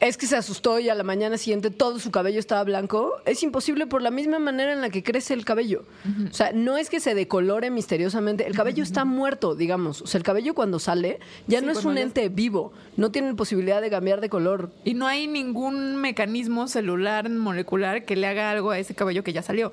Es 0.01 0.17
que 0.17 0.27
se 0.27 0.37
asustó 0.37 0.79
y 0.79 0.89
a 0.89 0.95
la 0.95 1.03
mañana 1.03 1.37
siguiente 1.37 1.71
todo 1.71 1.99
su 1.99 2.11
cabello 2.11 2.41
estaba 2.41 2.65
blanco, 2.65 3.13
es 3.27 3.43
imposible 3.43 3.87
por 3.87 4.01
la 4.01 4.11
misma 4.11 4.39
manera 4.39 4.73
en 4.73 4.81
la 4.81 4.89
que 4.89 5.03
crece 5.03 5.35
el 5.35 5.45
cabello. 5.45 5.85
O 6.31 6.33
sea, 6.33 6.53
no 6.53 6.79
es 6.79 6.89
que 6.89 7.01
se 7.01 7.15
decolore 7.15 7.71
misteriosamente, 7.71 8.47
el 8.47 8.57
cabello 8.57 8.83
está 8.83 9.05
muerto, 9.05 9.55
digamos. 9.55 10.01
O 10.01 10.07
sea, 10.07 10.19
el 10.19 10.25
cabello 10.25 10.55
cuando 10.55 10.79
sale 10.79 11.21
ya 11.47 11.61
Sí, 11.61 11.67
no 11.67 11.73
es 11.73 11.85
un 11.85 11.99
ente 11.99 12.31
vivo, 12.31 12.73
no 12.97 13.11
tiene 13.11 13.35
posibilidad 13.35 13.83
de 13.83 13.91
cambiar 13.91 14.23
de 14.23 14.31
color. 14.31 14.71
Y 14.85 14.95
no 14.95 15.07
hay 15.07 15.27
ningún 15.27 15.97
mecanismo 15.97 16.67
celular 16.67 17.29
molecular 17.29 18.07
que 18.07 18.17
le 18.17 18.27
haga 18.27 18.51
algo 18.51 18.71
a 18.71 18.79
ese 18.79 18.95
cabello 18.95 19.23
que 19.23 19.35
ya 19.35 19.43
salió. 19.43 19.73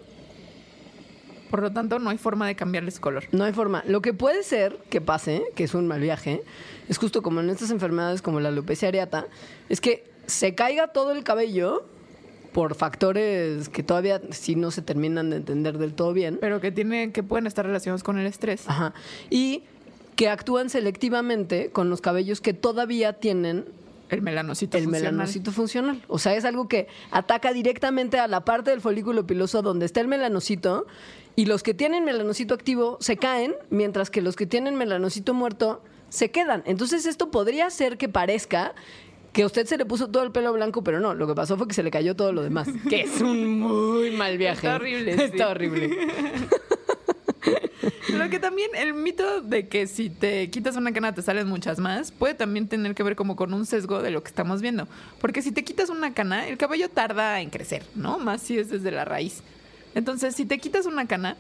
Por 1.50 1.62
lo 1.62 1.72
tanto, 1.72 2.00
no 2.00 2.10
hay 2.10 2.18
forma 2.18 2.46
de 2.48 2.56
cambiarle 2.56 2.92
su 2.92 3.00
color. 3.00 3.24
No 3.32 3.46
hay 3.46 3.54
forma. 3.54 3.84
Lo 3.88 4.02
que 4.02 4.14
puede 4.14 4.44
ser 4.44 4.78
que 4.90 5.00
pase, 5.00 5.44
que 5.56 5.64
es 5.64 5.74
un 5.74 5.88
mal 5.88 6.02
viaje, 6.02 6.44
es 6.90 6.98
justo 6.98 7.22
como 7.22 7.40
en 7.40 7.50
estas 7.50 7.72
enfermedades 7.72 8.22
como 8.22 8.42
la 8.42 8.50
alopecia 8.50 8.90
areata, 8.90 9.28
es 9.70 9.80
que 9.80 10.04
se 10.28 10.54
caiga 10.54 10.90
todo 10.90 11.12
el 11.12 11.24
cabello 11.24 11.86
por 12.54 12.76
factores 12.76 13.70
que 13.70 13.84
todavía 13.84 14.22
sí 14.32 14.56
no 14.56 14.72
se 14.72 14.82
terminan 14.82 15.30
de 15.30 15.38
entender 15.38 15.78
del 15.78 15.94
todo 15.94 16.14
bien. 16.14 16.38
Pero 16.40 16.62
que 16.62 16.72
tiene, 16.72 17.12
que 17.12 17.24
pueden 17.24 17.48
estar 17.48 17.66
relacionados 17.66 18.04
con 18.04 18.18
el 18.18 18.26
estrés. 18.26 18.68
Ajá. 18.68 18.94
Y 19.30 19.64
que 20.16 20.30
actúan 20.30 20.70
selectivamente 20.70 21.70
con 21.70 21.90
los 21.90 22.02
cabellos 22.02 22.42
que 22.42 22.54
todavía 22.54 23.14
tienen 23.14 23.66
El 24.10 24.24
melanocito 24.24 24.78
el 24.78 24.86
funcional. 24.86 25.14
melanocito 25.14 25.52
funcional. 25.52 26.04
O 26.08 26.18
sea, 26.18 26.36
es 26.36 26.46
algo 26.46 26.68
que 26.68 26.88
ataca 27.12 27.54
directamente 27.54 28.18
a 28.18 28.28
la 28.28 28.44
parte 28.44 28.72
del 28.72 28.82
folículo 28.82 29.28
piloso 29.28 29.62
donde 29.62 29.86
está 29.86 30.02
el 30.02 30.08
melanocito 30.08 30.88
y 31.36 31.46
los 31.46 31.62
que 31.62 31.76
tienen 31.76 32.04
melanocito 32.04 32.56
activo 32.56 32.98
se 33.00 33.18
caen, 33.18 33.54
mientras 33.70 34.10
que 34.10 34.24
los 34.24 34.36
que 34.36 34.48
tienen 34.48 34.76
melanocito 34.76 35.36
muerto 35.36 35.84
se 36.10 36.32
quedan. 36.32 36.64
Entonces 36.66 37.06
esto 37.06 37.30
podría 37.30 37.70
ser 37.70 38.00
que 38.00 38.10
parezca 38.10 38.74
que 39.38 39.44
a 39.44 39.46
usted 39.46 39.68
se 39.68 39.78
le 39.78 39.86
puso 39.86 40.08
todo 40.08 40.24
el 40.24 40.32
pelo 40.32 40.52
blanco, 40.52 40.84
pero 40.84 41.00
no, 41.00 41.14
lo 41.14 41.28
que 41.28 41.36
pasó 41.36 41.58
fue 41.58 41.68
que 41.68 41.76
se 41.76 41.84
le 41.84 41.92
cayó 41.92 42.16
todo 42.16 42.34
lo 42.34 42.42
demás, 42.42 42.68
que 42.90 43.02
es 43.02 43.22
un 43.22 43.60
muy 43.60 44.10
mal 44.10 44.36
viaje. 44.36 44.66
Está 44.66 44.78
horrible, 44.78 45.16
sí. 45.16 45.22
Está 45.22 45.50
horrible. 45.50 45.92
Lo 48.10 48.32
que 48.32 48.40
también, 48.40 48.72
el 48.76 48.96
mito 48.96 49.42
de 49.42 49.68
que 49.68 49.86
si 49.86 50.10
te 50.10 50.50
quitas 50.50 50.76
una 50.76 50.92
cana 50.92 51.14
te 51.14 51.22
salen 51.22 51.48
muchas 51.48 51.78
más, 51.78 52.12
puede 52.12 52.34
también 52.34 52.68
tener 52.68 52.96
que 52.96 53.04
ver 53.04 53.16
como 53.16 53.36
con 53.36 53.54
un 53.54 53.68
sesgo 53.68 54.02
de 54.02 54.10
lo 54.10 54.24
que 54.24 54.30
estamos 54.30 54.64
viendo. 54.64 54.88
Porque 55.22 55.44
si 55.44 55.52
te 55.52 55.64
quitas 55.64 55.92
una 55.92 56.16
cana, 56.16 56.48
el 56.48 56.58
cabello 56.58 56.90
tarda 56.90 57.40
en 57.40 57.52
crecer, 57.52 57.84
¿no? 57.94 58.18
Más 58.18 58.42
si 58.42 58.58
es 58.58 58.72
desde 58.72 58.90
la 58.90 59.06
raíz. 59.06 59.44
Entonces, 59.94 60.36
si 60.36 60.46
te 60.46 60.58
quitas 60.58 60.88
una 60.88 61.06
cana, 61.06 61.38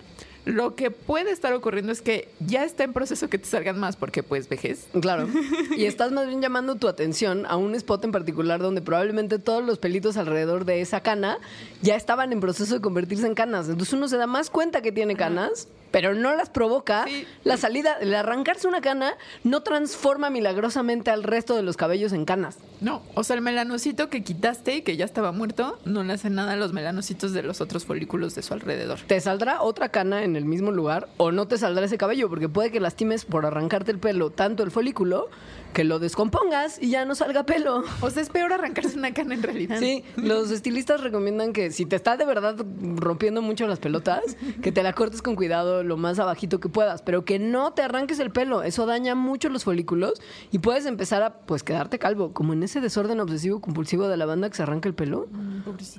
lo 0.47 0.75
que 0.75 0.91
puede 0.91 1.31
estar 1.31 1.53
ocurriendo 1.53 1.91
es 1.91 2.01
que 2.01 2.29
ya 2.39 2.63
está 2.63 2.85
en 2.85 2.93
proceso 2.93 3.29
que 3.29 3.37
te 3.37 3.45
salgan 3.45 3.77
más 3.79 3.97
porque 3.97 4.23
pues 4.23 4.47
vejez. 4.47 4.87
Claro. 5.01 5.27
Y 5.77 5.85
estás 5.85 6.11
más 6.11 6.27
bien 6.27 6.41
llamando 6.41 6.75
tu 6.75 6.87
atención 6.87 7.45
a 7.45 7.57
un 7.57 7.75
spot 7.75 8.05
en 8.05 8.11
particular 8.11 8.59
donde 8.61 8.81
probablemente 8.81 9.37
todos 9.39 9.63
los 9.63 9.77
pelitos 9.77 10.17
alrededor 10.17 10.65
de 10.65 10.81
esa 10.81 11.01
cana 11.01 11.37
ya 11.81 11.95
estaban 11.95 12.31
en 12.31 12.39
proceso 12.39 12.75
de 12.75 12.81
convertirse 12.81 13.27
en 13.27 13.35
canas. 13.35 13.67
Entonces 13.67 13.93
uno 13.93 14.07
se 14.07 14.17
da 14.17 14.25
más 14.25 14.49
cuenta 14.49 14.81
que 14.81 14.91
tiene 14.91 15.15
canas, 15.15 15.67
pero 15.97 16.13
no 16.13 16.35
las 16.35 16.51
provoca. 16.51 17.05
Sí. 17.07 17.25
La 17.43 17.57
salida, 17.57 17.97
el 17.99 18.13
arrancarse 18.13 18.67
una 18.67 18.81
cana 18.81 19.15
no 19.43 19.63
transforma 19.63 20.29
milagrosamente 20.29 21.09
al 21.09 21.23
resto 21.23 21.55
de 21.55 21.63
los 21.63 21.75
cabellos 21.75 22.13
en 22.13 22.23
canas. 22.23 22.59
No, 22.81 23.01
o 23.15 23.23
sea, 23.23 23.35
el 23.35 23.41
melanocito 23.41 24.07
que 24.07 24.23
quitaste 24.23 24.75
y 24.75 24.81
que 24.83 24.95
ya 24.95 25.05
estaba 25.05 25.31
muerto, 25.31 25.79
no 25.85 26.03
le 26.03 26.13
hace 26.13 26.29
nada 26.29 26.53
a 26.53 26.55
los 26.55 26.71
melanocitos 26.71 27.33
de 27.33 27.41
los 27.41 27.61
otros 27.61 27.85
folículos 27.85 28.35
de 28.35 28.43
su 28.43 28.53
alrededor. 28.53 28.99
Te 29.07 29.19
saldrá 29.19 29.63
otra 29.63 29.89
cana 29.89 30.23
en 30.23 30.35
el 30.35 30.45
mismo 30.45 30.71
lugar 30.71 31.09
o 31.17 31.31
no 31.31 31.47
te 31.47 31.57
saldrá 31.57 31.85
ese 31.85 31.97
cabello 31.97 32.29
porque 32.29 32.47
puede 32.47 32.69
que 32.69 32.79
lastimes 32.79 33.25
por 33.25 33.47
arrancarte 33.47 33.89
el 33.89 33.97
pelo 33.97 34.29
tanto 34.29 34.61
el 34.61 34.69
folículo 34.69 35.31
que 35.77 35.83
lo 35.83 35.99
descompongas 35.99 36.81
y 36.81 36.89
ya 36.89 37.05
no 37.05 37.13
salga 37.13 37.45
pelo. 37.45 37.83
O 38.01 38.09
sea, 38.09 38.23
es 38.23 38.29
peor 38.29 38.51
arrancarse 38.51 38.97
una 38.97 39.13
cana 39.13 39.35
en 39.35 39.43
realidad. 39.43 39.77
Sí, 39.77 40.03
los 40.15 40.49
estilistas 40.49 41.01
recomiendan 41.01 41.53
que 41.53 41.69
si 41.69 41.85
te 41.85 41.95
está 41.95 42.17
de 42.17 42.25
verdad 42.25 42.55
rompiendo 42.95 43.43
mucho 43.43 43.67
las 43.67 43.77
pelotas, 43.77 44.23
que 44.63 44.71
te 44.71 44.81
la 44.81 44.93
cortes 44.93 45.21
con 45.21 45.35
cuidado 45.35 45.83
lo 45.83 45.95
más 45.95 46.17
abajito 46.17 46.59
que 46.59 46.67
puedas, 46.67 47.03
pero 47.03 47.25
que 47.25 47.37
no 47.37 47.73
te 47.73 47.83
arranques 47.83 48.17
el 48.17 48.31
pelo, 48.31 48.63
eso 48.63 48.87
daña 48.87 49.13
mucho 49.13 49.49
los 49.49 49.65
folículos 49.65 50.19
y 50.51 50.57
puedes 50.57 50.87
empezar 50.87 51.21
a 51.21 51.41
pues 51.41 51.61
quedarte 51.61 51.99
calvo, 51.99 52.33
como 52.33 52.53
en 52.53 52.63
ese 52.63 52.81
desorden 52.81 53.19
obsesivo 53.19 53.61
compulsivo 53.61 54.07
de 54.07 54.17
la 54.17 54.25
banda 54.25 54.49
que 54.49 54.55
se 54.55 54.63
arranca 54.63 54.89
el 54.89 54.95
pelo. 54.95 55.27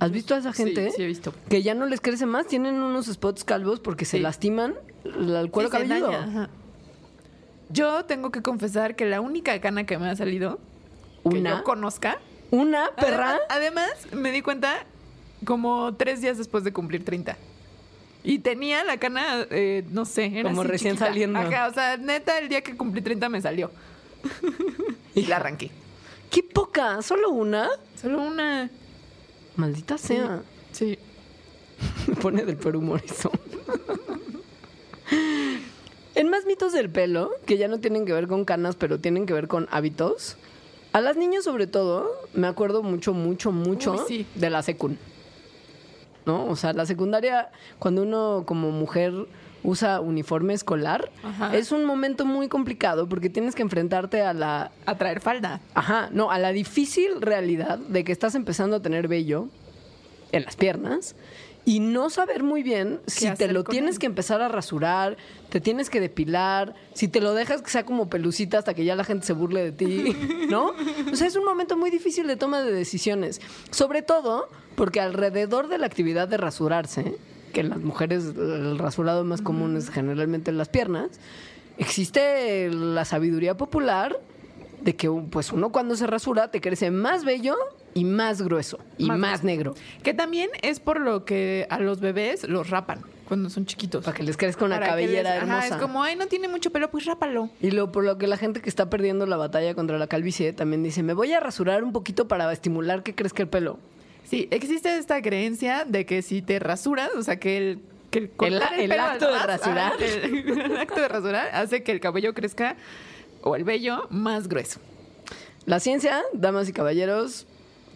¿Has 0.01 0.11
visto 0.11 0.35
a 0.35 0.39
esa 0.39 0.53
gente? 0.53 0.91
Sí, 0.91 0.97
sí 0.97 1.03
he 1.05 1.07
visto. 1.07 1.33
Que 1.49 1.63
ya 1.63 1.77
no 1.77 1.87
les 1.87 2.01
crece 2.01 2.27
más, 2.27 2.49
tienen 2.49 2.83
unos 2.83 3.07
spots 3.07 3.45
calvos 3.45 3.79
porque 3.79 4.07
se 4.07 4.19
lastiman 4.19 4.75
el 5.05 5.53
cuero 5.53 5.71
Sí, 5.71 5.73
cabelludo. 5.73 6.49
Yo 7.71 8.05
tengo 8.05 8.31
que 8.31 8.43
confesar 8.43 8.97
que 8.97 9.05
la 9.07 9.21
única 9.21 9.61
cana 9.61 9.85
que 9.85 9.99
me 9.99 10.09
ha 10.09 10.17
salido, 10.17 10.59
que 11.29 11.39
Una, 11.39 11.59
yo 11.59 11.65
conozca, 11.65 12.19
una 12.51 12.91
perra. 12.97 13.39
Además, 13.51 13.87
además, 13.91 14.13
me 14.13 14.33
di 14.33 14.41
cuenta 14.43 14.85
como 15.45 15.95
tres 15.95 16.21
días 16.21 16.39
después 16.39 16.65
de 16.65 16.73
cumplir 16.73 17.05
30. 17.05 17.37
Y 18.25 18.41
tenía 18.41 18.85
la 18.85 18.97
cana, 18.99 19.47
eh, 19.51 19.85
no 19.91 20.05
sé, 20.05 20.27
era 20.27 20.49
Como 20.51 20.63
así 20.63 20.71
recién 20.71 20.93
chiquita. 20.95 21.07
saliendo. 21.07 21.39
Ajá, 21.39 21.69
o 21.69 21.73
sea, 21.75 21.97
neta, 21.97 22.39
el 22.39 22.49
día 22.49 22.63
que 22.63 22.77
cumplí 22.77 23.01
30 23.01 23.29
me 23.29 23.41
salió. 23.41 23.71
y 25.15 25.23
la 25.27 25.37
arranqué. 25.37 25.71
¡Qué 26.31 26.43
poca! 26.43 27.01
¿Solo 27.03 27.31
una? 27.31 27.69
Solo 28.01 28.23
una. 28.23 28.71
Maldita 29.57 29.97
sea. 29.99 30.43
Sí. 30.73 30.99
Me 32.09 32.15
pone 32.17 32.45
del 32.45 32.57
peor 32.57 32.77
humor 32.77 33.03
eso. 33.05 33.31
En 36.19 36.29
más 36.31 36.47
mitos 36.47 36.73
del 36.73 36.91
pelo, 36.91 37.31
que 37.47 37.59
ya 37.59 37.69
no 37.69 37.79
tienen 37.79 38.05
que 38.05 38.13
ver 38.13 38.27
con 38.27 38.45
canas, 38.45 38.75
pero 38.75 38.99
tienen 38.99 39.25
que 39.25 39.33
ver 39.33 39.47
con 39.47 39.69
hábitos, 39.71 40.37
a 40.93 41.01
las 41.01 41.17
niñas 41.17 41.45
sobre 41.45 41.69
todo, 41.69 42.11
me 42.35 42.49
acuerdo 42.49 42.83
mucho, 42.83 43.13
mucho, 43.15 43.53
mucho 43.53 43.93
Uy, 43.93 44.01
sí. 44.09 44.27
de 44.35 44.51
la 44.51 44.65
secund. 44.65 44.99
¿No? 46.27 46.47
O 46.47 46.57
sea, 46.57 46.73
la 46.73 46.87
secundaria, 46.87 47.53
cuando 47.79 48.03
uno 48.03 48.43
como 48.47 48.73
mujer 48.73 49.13
usa 49.63 50.01
uniforme 50.01 50.55
escolar, 50.55 51.09
Ajá. 51.23 51.57
es 51.57 51.71
un 51.71 51.85
momento 51.85 52.25
muy 52.25 52.49
complicado 52.49 53.09
porque 53.09 53.31
tienes 53.31 53.55
que 53.55 53.63
enfrentarte 53.63 54.21
a 54.23 54.35
la 54.35 54.73
A 54.87 54.99
traer 54.99 55.21
falda. 55.21 55.61
Ajá, 55.75 56.09
no, 56.11 56.33
a 56.33 56.41
la 56.41 56.51
difícil 56.51 57.21
realidad 57.21 57.79
de 57.79 58.03
que 58.03 58.11
estás 58.11 58.35
empezando 58.35 58.75
a 58.75 58.83
tener 58.83 59.07
vello 59.07 59.47
en 60.33 60.45
las 60.45 60.57
piernas 60.57 61.15
y 61.65 61.81
no 61.81 62.09
saber 62.09 62.43
muy 62.43 62.63
bien 62.63 63.01
si 63.07 63.31
te 63.35 63.53
lo 63.53 63.63
tienes 63.65 63.97
él? 63.97 63.99
que 64.01 64.07
empezar 64.07 64.41
a 64.41 64.49
rasurar, 64.49 65.17
te 65.51 65.61
tienes 65.61 65.91
que 65.91 66.01
depilar, 66.01 66.75
si 66.95 67.09
te 67.09 67.21
lo 67.21 67.35
dejas 67.35 67.63
que 67.63 67.71
sea 67.71 67.85
como 67.85 68.09
pelucita 68.09 68.59
hasta 68.59 68.75
que 68.75 68.85
ya 68.85 68.97
la 68.97 69.05
gente 69.05 69.27
se 69.27 69.33
burle 69.33 69.71
de 69.71 69.73
ti, 69.73 70.17
¿no? 70.51 70.73
O 71.13 71.17
sea, 71.17 71.27
es 71.27 71.37
un 71.37 71.45
momento 71.45 71.77
muy 71.77 71.91
difícil 71.91 72.27
de 72.27 72.37
toma 72.37 72.63
de 72.63 72.73
decisiones, 72.73 73.41
sobre 73.71 74.03
todo 74.03 74.49
porque 74.77 75.01
alrededor 75.01 75.69
de 75.69 75.79
la 75.79 75.87
actividad 75.87 76.29
de 76.29 76.37
rasurarse, 76.37 77.17
que 77.53 77.61
en 77.61 77.71
las 77.71 77.81
mujeres 77.81 78.25
el 78.37 78.79
rasurado 78.79 79.25
más 79.25 79.43
común 79.43 79.77
es 79.77 79.91
generalmente 79.91 80.51
en 80.51 80.59
las 80.59 80.69
piernas, 80.69 81.11
existe 81.79 82.71
la 82.71 83.05
sabiduría 83.05 83.57
popular 83.57 84.19
de 84.81 84.97
que 84.97 85.11
pues 85.11 85.53
uno 85.53 85.71
cuando 85.71 85.97
se 85.97 86.07
rasura 86.07 86.51
te 86.51 86.61
crece 86.61 86.91
más 86.91 87.25
bello 87.25 87.57
y 87.99 88.05
más 88.05 88.43
grueso 88.43 88.79
y 88.99 89.07
Más 89.07 89.19
más, 89.19 89.45
negro 89.45 89.75
Que 90.03 90.15
también 90.15 90.51
es 90.63 90.79
por 90.81 91.01
lo 91.01 91.25
que 91.25 91.67
a 91.71 91.79
los 91.81 92.01
bebés 92.01 92.49
los 92.49 92.71
rapan 92.71 93.01
cuando 93.27 93.51
son 93.51 93.67
chiquitos. 93.67 94.05
para 94.05 94.17
que 94.17 94.23
les 94.23 94.37
crezca 94.37 94.65
una 94.65 94.77
Para 94.77 94.89
cabellera 94.91 95.35
les- 95.35 95.43
ajá, 95.43 95.57
hermosa. 95.59 95.75
es 95.77 95.83
como, 95.83 96.03
ay, 96.03 96.17
no 96.17 96.27
tiene 96.29 96.49
mucho 96.49 96.71
pelo, 96.71 96.91
pues 96.91 97.05
rápalo. 97.05 97.51
Y 97.61 97.71
lo 97.73 97.93
por 97.93 98.05
lo 98.05 98.17
que 98.19 98.27
la 98.27 98.37
gente 98.39 98.61
que 98.63 98.69
está 98.71 98.89
perdiendo 98.89 99.27
la 99.27 99.37
batalla 99.37 99.75
contra 99.75 99.99
la 99.99 100.07
calvicie 100.07 100.53
también 100.55 100.83
dice, 100.83 101.03
"Me 101.03 101.13
voy 101.13 101.33
a 101.33 101.41
rasurar 101.41 101.85
un 101.85 101.93
poquito 101.93 102.27
para 102.29 102.51
estimular 102.53 103.03
que 103.03 103.15
crezca 103.15 103.43
el 103.43 103.49
pelo." 103.51 103.79
Sí, 104.25 104.49
existe 104.51 104.97
esta 104.97 105.21
creencia 105.23 105.85
de 105.87 106.07
que 106.07 106.23
si 106.23 106.41
te 106.43 106.59
rasuras, 106.59 107.11
o 107.17 107.23
sea, 107.23 107.39
que 107.39 107.57
el, 107.59 107.81
que 108.11 108.31
el, 108.47 108.63
acto 108.63 109.31
de 109.31 109.39
rasurar. 109.47 109.93
el, 110.01 110.49
el 110.61 110.77
acto 110.79 111.01
de 111.01 111.09
rasurar 111.09 111.49
hace 111.53 111.83
que 111.83 111.93
el 111.93 112.01
cabello 112.01 112.33
crezca 112.33 112.77
o 113.43 113.57
el 113.57 113.65
vello 113.65 114.07
más 114.11 114.49
grueso. 114.49 114.81
La 115.67 115.81
ciencia, 115.81 116.23
damas 116.33 116.67
y 116.69 116.73
caballeros, 116.73 117.47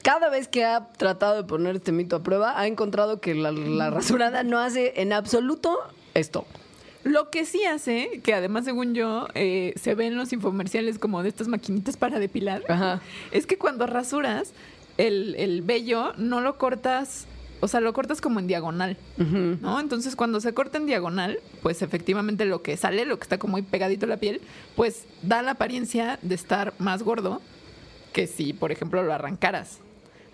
cada 0.02 0.28
vez 0.28 0.49
que 0.49 0.64
ha 0.64 0.88
tratado 0.97 1.37
de 1.37 1.44
poner 1.44 1.76
este 1.76 1.92
mito 1.92 2.16
a 2.16 2.23
prueba, 2.23 2.59
ha 2.59 2.66
encontrado 2.66 3.21
que 3.21 3.35
la, 3.35 3.52
la 3.52 3.90
rasurada 3.90 4.42
no 4.42 4.59
hace 4.59 5.00
en 5.00 5.12
absoluto 5.12 5.78
esto. 6.14 6.44
Lo 7.04 7.30
que 7.30 7.44
sí 7.47 7.64
hace, 7.64 8.21
que 8.23 8.32
además 8.35 8.64
según 8.64 8.94
yo 8.94 9.26
eh, 9.35 9.73
se 9.76 9.94
ve 9.94 10.06
en 10.06 10.16
los 10.16 10.32
infomerciales 10.32 10.99
como 10.99 11.23
de 11.23 11.28
estas 11.28 11.49
maquinitas 11.49 11.97
para 11.97 12.18
depilar, 12.21 12.62
Ajá. 12.68 13.00
es 13.32 13.47
que 13.47 13.59
cuando 13.59 13.87
rasuras 13.87 14.52
el, 14.99 15.35
el 15.37 15.62
vello 15.62 16.12
no 16.16 16.40
lo 16.40 16.59
cortas, 16.59 17.26
o 17.61 17.66
sea, 17.66 17.80
lo 17.80 17.92
cortas 17.92 18.21
como 18.21 18.38
en 18.38 18.47
diagonal. 18.47 18.97
¿no? 19.16 19.80
Entonces, 19.80 20.14
cuando 20.14 20.40
se 20.40 20.54
corta 20.54 20.78
en 20.78 20.87
diagonal, 20.87 21.40
pues 21.62 21.82
efectivamente 21.82 22.44
lo 22.44 22.62
que 22.62 22.76
sale, 22.76 23.04
lo 23.04 23.18
que 23.18 23.23
está 23.25 23.38
como 23.38 23.52
muy 23.52 23.62
pegadito 23.62 24.06
a 24.06 24.09
la 24.09 24.16
piel, 24.18 24.40
pues 24.76 25.04
da 25.23 25.42
la 25.42 25.52
apariencia 25.52 26.18
de 26.23 26.35
estar 26.37 26.73
más 26.78 27.02
gordo 27.02 27.40
que 28.12 28.26
si, 28.28 28.52
por 28.52 28.71
ejemplo, 28.71 29.02
lo 29.02 29.12
arrancaras. 29.12 29.80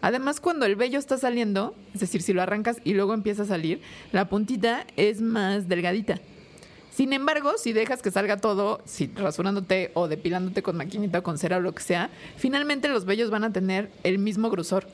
Además, 0.01 0.41
cuando 0.41 0.67
el 0.67 0.77
vello 0.77 0.99
está 0.99 1.19
saliendo, 1.19 1.75
es 1.93 2.01
decir, 2.01 2.23
si 2.23 2.33
lo 2.33 2.43
arrancas 2.43 2.79
y 2.85 2.95
luego 2.95 3.15
empieza 3.15 3.43
a 3.43 3.47
salir, 3.47 3.81
la 4.13 4.29
puntita 4.29 4.87
es 4.97 5.21
más 5.21 5.69
delgadita. 5.69 6.21
Sin 6.91 7.13
embargo, 7.13 7.53
si 7.59 7.73
dejas 7.73 8.03
que 8.03 8.11
salga 8.11 8.39
todo, 8.39 8.81
si 8.85 9.07
rasurándote 9.15 9.93
o 9.95 10.09
depilándote 10.09 10.63
con 10.63 10.77
maquinita 10.77 11.21
o 11.21 11.23
con 11.23 11.39
cera 11.39 11.59
o 11.59 11.61
lo 11.61 11.73
que 11.73 11.83
sea, 11.83 12.11
finalmente 12.37 12.89
los 12.89 13.05
vellos 13.05 13.31
van 13.31 13.45
a 13.45 13.53
tener 13.53 13.91
el 14.03 14.19
mismo 14.19 14.51
grosor. 14.51 14.87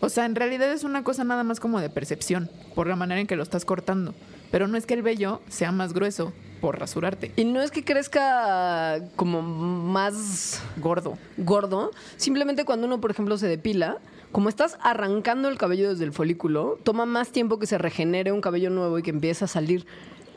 O 0.00 0.08
sea, 0.08 0.24
en 0.24 0.36
realidad 0.36 0.70
es 0.70 0.84
una 0.84 1.02
cosa 1.02 1.24
nada 1.24 1.42
más 1.42 1.58
como 1.58 1.80
de 1.80 1.90
percepción, 1.90 2.48
por 2.76 2.86
la 2.86 2.94
manera 2.94 3.20
en 3.20 3.26
que 3.26 3.34
lo 3.34 3.42
estás 3.42 3.64
cortando. 3.64 4.14
Pero 4.52 4.68
no 4.68 4.76
es 4.76 4.86
que 4.86 4.94
el 4.94 5.02
vello 5.02 5.42
sea 5.48 5.72
más 5.72 5.92
grueso 5.92 6.32
por 6.60 6.78
rasurarte. 6.78 7.32
Y 7.36 7.44
no 7.44 7.60
es 7.60 7.70
que 7.70 7.84
crezca 7.84 9.00
como 9.16 9.42
más 9.42 10.62
Gordo. 10.76 11.18
gordo, 11.36 11.90
simplemente 12.16 12.64
cuando 12.64 12.86
uno, 12.86 13.00
por 13.00 13.10
ejemplo, 13.10 13.36
se 13.36 13.48
depila, 13.48 13.98
como 14.32 14.48
estás 14.48 14.78
arrancando 14.82 15.48
el 15.48 15.56
cabello 15.58 15.90
desde 15.90 16.04
el 16.04 16.12
folículo, 16.12 16.78
toma 16.82 17.06
más 17.06 17.30
tiempo 17.30 17.58
que 17.58 17.66
se 17.66 17.78
regenere 17.78 18.32
un 18.32 18.40
cabello 18.40 18.70
nuevo 18.70 18.98
y 18.98 19.02
que 19.02 19.10
empiece 19.10 19.44
a 19.44 19.48
salir. 19.48 19.86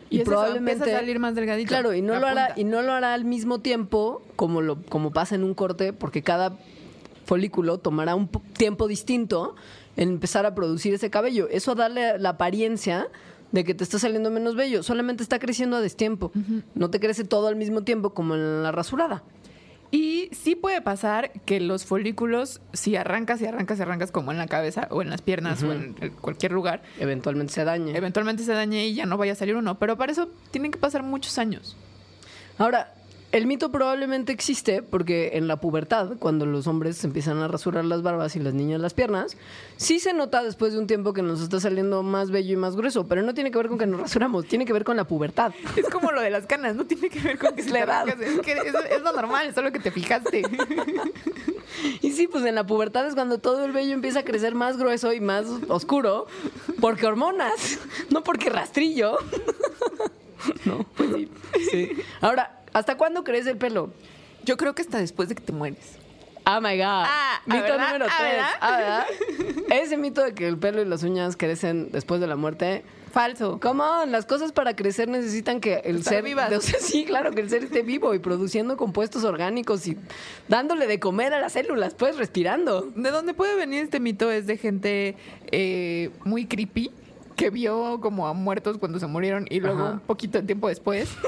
Y, 0.09 0.19
empieza 0.19 0.83
a 0.83 0.87
salir 0.99 1.19
más 1.19 1.35
delgadito. 1.35 1.69
Claro, 1.69 1.93
y 1.93 2.01
no 2.01 2.19
lo 2.19 2.27
hará 2.27 2.53
y 2.57 2.63
no 2.65 2.81
lo 2.81 2.91
hará 2.91 3.13
al 3.13 3.23
mismo 3.25 3.59
tiempo 3.59 4.21
como 4.35 4.61
lo 4.61 4.81
como 4.83 5.11
pasa 5.11 5.35
en 5.35 5.43
un 5.43 5.53
corte, 5.53 5.93
porque 5.93 6.21
cada 6.21 6.57
folículo 7.25 7.77
tomará 7.77 8.15
un 8.15 8.27
po- 8.27 8.41
tiempo 8.57 8.87
distinto 8.87 9.55
en 9.95 10.09
empezar 10.09 10.45
a 10.45 10.53
producir 10.55 10.93
ese 10.93 11.09
cabello. 11.09 11.47
Eso 11.49 11.75
darle 11.75 12.17
la 12.19 12.29
apariencia 12.29 13.07
de 13.51 13.63
que 13.63 13.73
te 13.73 13.83
está 13.83 13.99
saliendo 13.99 14.31
menos 14.31 14.55
bello, 14.55 14.83
solamente 14.83 15.23
está 15.23 15.37
creciendo 15.39 15.77
a 15.77 15.81
destiempo. 15.81 16.31
No 16.75 16.89
te 16.89 16.99
crece 16.99 17.23
todo 17.23 17.47
al 17.47 17.55
mismo 17.57 17.83
tiempo 17.83 18.13
como 18.13 18.35
en 18.35 18.63
la 18.63 18.71
rasurada. 18.71 19.23
Y 19.91 20.29
sí 20.31 20.55
puede 20.55 20.81
pasar 20.81 21.31
que 21.45 21.59
los 21.59 21.85
folículos, 21.85 22.61
si 22.71 22.95
arrancas 22.95 23.41
y 23.41 23.45
arrancas 23.45 23.77
y 23.77 23.81
arrancas 23.81 24.11
como 24.11 24.31
en 24.31 24.37
la 24.37 24.47
cabeza 24.47 24.87
o 24.89 25.01
en 25.01 25.09
las 25.09 25.21
piernas 25.21 25.61
o 25.63 25.73
en 25.73 25.93
cualquier 26.21 26.53
lugar, 26.53 26.81
Eventualmente 26.97 27.51
se 27.53 27.65
daña. 27.65 27.95
eventualmente 27.95 28.43
se 28.43 28.53
dañe 28.53 28.87
y 28.87 28.95
ya 28.95 29.05
no 29.05 29.17
vaya 29.17 29.33
a 29.33 29.35
salir 29.35 29.55
uno. 29.57 29.77
Pero 29.79 29.97
para 29.97 30.11
eso 30.13 30.29
tienen 30.51 30.71
que 30.71 30.79
pasar 30.79 31.03
muchos 31.03 31.37
años. 31.37 31.75
Ahora, 32.57 32.93
el 33.31 33.47
mito 33.47 33.71
probablemente 33.71 34.31
existe 34.33 34.83
porque 34.83 35.31
en 35.33 35.47
la 35.47 35.57
pubertad, 35.57 36.17
cuando 36.19 36.45
los 36.45 36.67
hombres 36.67 37.03
empiezan 37.03 37.37
a 37.37 37.47
rasurar 37.47 37.85
las 37.85 38.01
barbas 38.01 38.35
y 38.35 38.39
las 38.39 38.53
niñas 38.53 38.81
las 38.81 38.93
piernas, 38.93 39.37
sí 39.77 39.99
se 39.99 40.13
nota 40.13 40.43
después 40.43 40.73
de 40.73 40.79
un 40.79 40.87
tiempo 40.87 41.13
que 41.13 41.21
nos 41.21 41.41
está 41.41 41.59
saliendo 41.59 42.03
más 42.03 42.29
bello 42.29 42.53
y 42.53 42.57
más 42.57 42.75
grueso, 42.75 43.07
pero 43.07 43.21
no 43.21 43.33
tiene 43.33 43.51
que 43.51 43.57
ver 43.57 43.67
con 43.69 43.77
que 43.77 43.85
nos 43.85 44.01
rasuramos, 44.01 44.45
tiene 44.47 44.65
que 44.65 44.73
ver 44.73 44.83
con 44.83 44.97
la 44.97 45.05
pubertad. 45.05 45.53
Es 45.75 45.89
como 45.89 46.11
lo 46.11 46.21
de 46.21 46.29
las 46.29 46.45
canas, 46.45 46.75
no 46.75 46.85
tiene 46.85 47.09
que 47.09 47.19
ver 47.19 47.37
con 47.37 47.55
que 47.55 47.63
se 47.63 47.69
La 47.71 47.79
edad. 47.79 48.07
Es, 48.21 48.39
que 48.41 48.51
es, 48.51 48.75
es 48.89 49.01
lo 49.01 49.13
normal, 49.13 49.47
es 49.47 49.55
solo 49.55 49.71
que 49.71 49.79
te 49.79 49.91
fijaste. 49.91 50.43
Y 52.01 52.11
sí, 52.11 52.27
pues 52.27 52.45
en 52.45 52.53
la 52.53 52.67
pubertad 52.67 53.07
es 53.07 53.15
cuando 53.15 53.39
todo 53.39 53.63
el 53.63 53.71
vello 53.71 53.93
empieza 53.93 54.19
a 54.19 54.23
crecer 54.23 54.53
más 54.53 54.77
grueso 54.77 55.13
y 55.13 55.21
más 55.21 55.45
oscuro, 55.69 56.27
porque 56.79 57.07
hormonas, 57.07 57.79
no 58.09 58.23
porque 58.23 58.49
rastrillo. 58.49 59.17
No, 60.65 60.85
pues 60.95 61.09
sí. 61.13 61.31
sí. 61.71 61.91
Ahora, 62.19 62.60
¿hasta 62.73 62.97
cuándo 62.97 63.23
crece 63.23 63.49
el 63.51 63.57
pelo? 63.57 63.91
Yo 64.43 64.57
creo 64.57 64.73
que 64.75 64.81
hasta 64.81 64.97
después 64.97 65.29
de 65.29 65.35
que 65.35 65.41
te 65.41 65.51
mueres. 65.53 65.97
Oh 66.47 66.59
my 66.59 66.75
God. 66.75 66.83
Ah, 67.05 67.39
mito 67.45 67.61
¿verdad? 67.61 67.85
número 67.87 68.05
Ah, 68.09 69.05
3. 69.07 69.15
¿verdad? 69.47 69.65
Ese 69.83 69.95
mito 69.97 70.23
de 70.23 70.33
que 70.33 70.47
el 70.47 70.57
pelo 70.57 70.81
y 70.81 70.85
las 70.85 71.03
uñas 71.03 71.37
crecen 71.37 71.91
después 71.91 72.19
de 72.19 72.25
la 72.27 72.35
muerte. 72.35 72.83
Falso. 73.11 73.59
¿Cómo? 73.61 73.83
Las 74.07 74.25
cosas 74.25 74.51
para 74.51 74.75
crecer 74.75 75.07
necesitan 75.09 75.59
que 75.59 75.81
el 75.83 75.97
Estar 75.97 76.15
ser. 76.15 76.23
vivas. 76.23 76.51
o 76.57 76.61
sea, 76.61 76.79
sí, 76.79 77.05
claro, 77.05 77.31
que 77.31 77.41
el 77.41 77.49
ser 77.51 77.63
esté 77.65 77.83
vivo 77.83 78.15
y 78.15 78.19
produciendo 78.19 78.75
compuestos 78.77 79.23
orgánicos 79.23 79.85
y 79.85 79.97
dándole 80.47 80.87
de 80.87 80.99
comer 80.99 81.33
a 81.35 81.39
las 81.39 81.53
células, 81.53 81.93
pues 81.93 82.17
respirando. 82.17 82.89
De 82.95 83.11
dónde 83.11 83.35
puede 83.35 83.55
venir 83.55 83.83
este 83.83 83.99
mito 83.99 84.31
es 84.31 84.47
de 84.47 84.57
gente 84.57 85.17
eh, 85.51 86.09
muy 86.23 86.45
creepy 86.47 86.89
que 87.35 87.49
vio 87.51 87.99
como 88.01 88.27
a 88.27 88.33
muertos 88.33 88.77
cuando 88.79 88.97
se 88.99 89.05
murieron 89.07 89.45
y 89.49 89.59
luego 89.59 89.83
Ajá. 89.83 89.91
un 89.93 89.99
poquito 89.99 90.39
de 90.39 90.45
tiempo 90.47 90.69
después. 90.69 91.09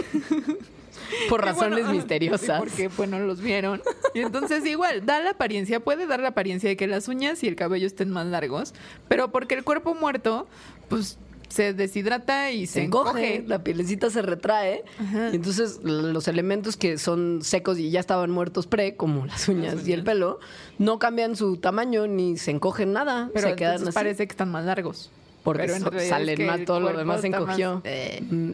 Por 1.29 1.41
razones 1.41 1.79
bueno, 1.85 1.93
misteriosas. 1.93 2.59
Porque, 2.59 2.87
bueno, 2.89 3.19
los 3.19 3.41
vieron. 3.41 3.81
Y 4.13 4.19
entonces 4.19 4.65
igual, 4.65 5.05
da 5.05 5.19
la 5.21 5.31
apariencia, 5.31 5.79
puede 5.79 6.05
dar 6.07 6.19
la 6.19 6.29
apariencia 6.29 6.69
de 6.69 6.77
que 6.77 6.87
las 6.87 7.07
uñas 7.07 7.43
y 7.43 7.47
el 7.47 7.55
cabello 7.55 7.87
estén 7.87 8.09
más 8.09 8.25
largos, 8.27 8.73
pero 9.07 9.31
porque 9.31 9.55
el 9.55 9.63
cuerpo 9.63 9.93
muerto, 9.95 10.47
pues 10.89 11.17
se 11.49 11.73
deshidrata 11.73 12.49
y 12.51 12.65
se, 12.65 12.73
se 12.73 12.81
encoge, 12.83 13.35
encoge. 13.35 13.47
la 13.47 13.63
pielecita 13.63 14.09
se 14.09 14.23
retrae 14.23 14.83
Ajá. 14.99 15.29
y 15.31 15.35
entonces 15.35 15.81
los 15.83 16.27
elementos 16.27 16.77
que 16.77 16.97
son 16.97 17.41
secos 17.43 17.77
y 17.77 17.91
ya 17.91 17.99
estaban 17.99 18.31
muertos 18.31 18.65
pre, 18.65 18.95
como 18.95 19.27
las 19.27 19.47
uñas 19.49 19.87
y 19.87 19.93
el 19.93 20.03
pelo, 20.03 20.39
no 20.79 20.97
cambian 20.97 21.35
su 21.35 21.57
tamaño 21.57 22.07
ni 22.07 22.37
se 22.37 22.49
encogen 22.49 22.91
nada, 22.91 23.29
Pero 23.35 23.49
se 23.49 23.55
quedan 23.55 23.83
así. 23.83 23.91
parece 23.91 24.25
que 24.25 24.31
están 24.31 24.49
más 24.49 24.65
largos. 24.65 25.11
porque 25.43 25.63
Pero 25.63 25.75
en 25.75 25.81
so- 25.83 25.89
realidad 25.91 26.03
es 26.05 26.09
salen 26.09 26.37
que 26.37 26.45
más, 26.47 26.65
todo 26.65 26.79
lo 26.79 26.97
demás 26.97 27.21
se 27.21 27.29
más- 27.29 27.41
encogió. 27.41 27.81
Eh, 27.83 28.23
Mm, 28.31 28.51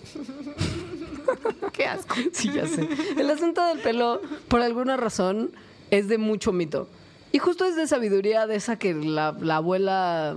Qué 1.72 1.86
asco. 1.86 2.14
Sí, 2.32 2.50
ya 2.52 2.66
sé. 2.66 2.88
El 3.16 3.30
asunto 3.30 3.64
del 3.66 3.78
pelo, 3.80 4.20
por 4.48 4.60
alguna 4.62 4.96
razón, 4.96 5.50
es 5.90 6.08
de 6.08 6.18
mucho 6.18 6.52
mito. 6.52 6.88
Y 7.32 7.38
justo 7.38 7.64
es 7.64 7.76
de 7.76 7.86
sabiduría 7.86 8.46
de 8.46 8.56
esa 8.56 8.76
que 8.78 8.92
la, 8.94 9.36
la 9.40 9.56
abuela 9.56 10.36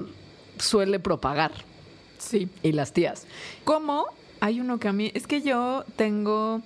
suele 0.57 0.99
propagar 0.99 1.51
Sí. 2.19 2.49
y 2.61 2.71
las 2.73 2.93
tías. 2.93 3.25
¿Cómo? 3.63 4.05
Hay 4.39 4.59
uno 4.61 4.79
que 4.79 4.87
a 4.87 4.93
mí. 4.93 5.11
Es 5.15 5.25
que 5.27 5.41
yo 5.41 5.83
tengo. 5.95 6.61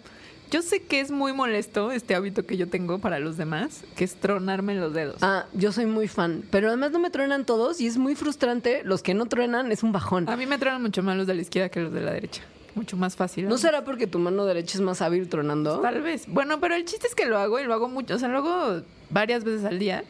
Yo 0.49 0.62
sé 0.62 0.81
que 0.83 1.01
es 1.01 1.12
muy 1.12 1.33
molesto 1.33 1.91
este 1.91 2.15
hábito 2.15 2.45
que 2.45 2.55
yo 2.55 2.69
tengo 2.69 2.99
para 2.99 3.19
los 3.19 3.36
demás, 3.36 3.83
que 3.97 4.05
es 4.05 4.15
tronarme 4.15 4.75
los 4.75 4.93
dedos. 4.93 5.17
Ah, 5.21 5.45
yo 5.53 5.73
soy 5.73 5.86
muy 5.86 6.07
fan, 6.07 6.43
pero 6.51 6.69
además 6.69 6.91
no 6.91 6.99
me 6.99 7.10
truenan 7.10 7.45
todos 7.45 7.81
y 7.81 7.88
es 7.88 7.97
muy 7.97 8.15
frustrante. 8.15 8.81
Los 8.86 9.03
que 9.03 9.13
no 9.13 9.25
truenan 9.25 9.73
es 9.73 9.83
un 9.83 9.91
bajón. 9.91 10.29
A 10.29 10.38
mí 10.38 10.45
me 10.45 10.57
tronan 10.57 10.81
mucho 10.81 11.03
más 11.03 11.17
los 11.17 11.27
de 11.27 11.33
la 11.33 11.41
izquierda 11.41 11.67
que 11.69 11.81
los 11.81 11.91
de 11.91 11.99
la 12.01 12.12
derecha. 12.13 12.43
Mucho 12.78 12.96
más 12.96 13.16
fácil. 13.16 13.48
¿No 13.48 13.58
será 13.58 13.84
porque 13.84 14.06
tu 14.06 14.20
mano 14.20 14.46
derecha 14.46 14.78
es 14.78 14.82
más 14.82 15.02
hábil 15.02 15.28
tronando? 15.30 15.80
Tal 15.80 16.04
vez. 16.04 16.26
Bueno, 16.28 16.60
pero 16.60 16.76
el 16.76 16.86
chiste 16.86 17.08
es 17.08 17.16
que 17.16 17.26
lo 17.26 17.40
hago 17.40 17.60
y 17.60 17.63
lo 17.63 17.74
hago 17.74 17.90
mucho. 17.90 18.13
O 18.13 18.20
sea, 18.20 18.30
lo 18.30 18.38
hago 18.38 18.84
varias 19.10 19.44
veces 19.44 19.66
al 19.66 19.80
día. 19.80 20.04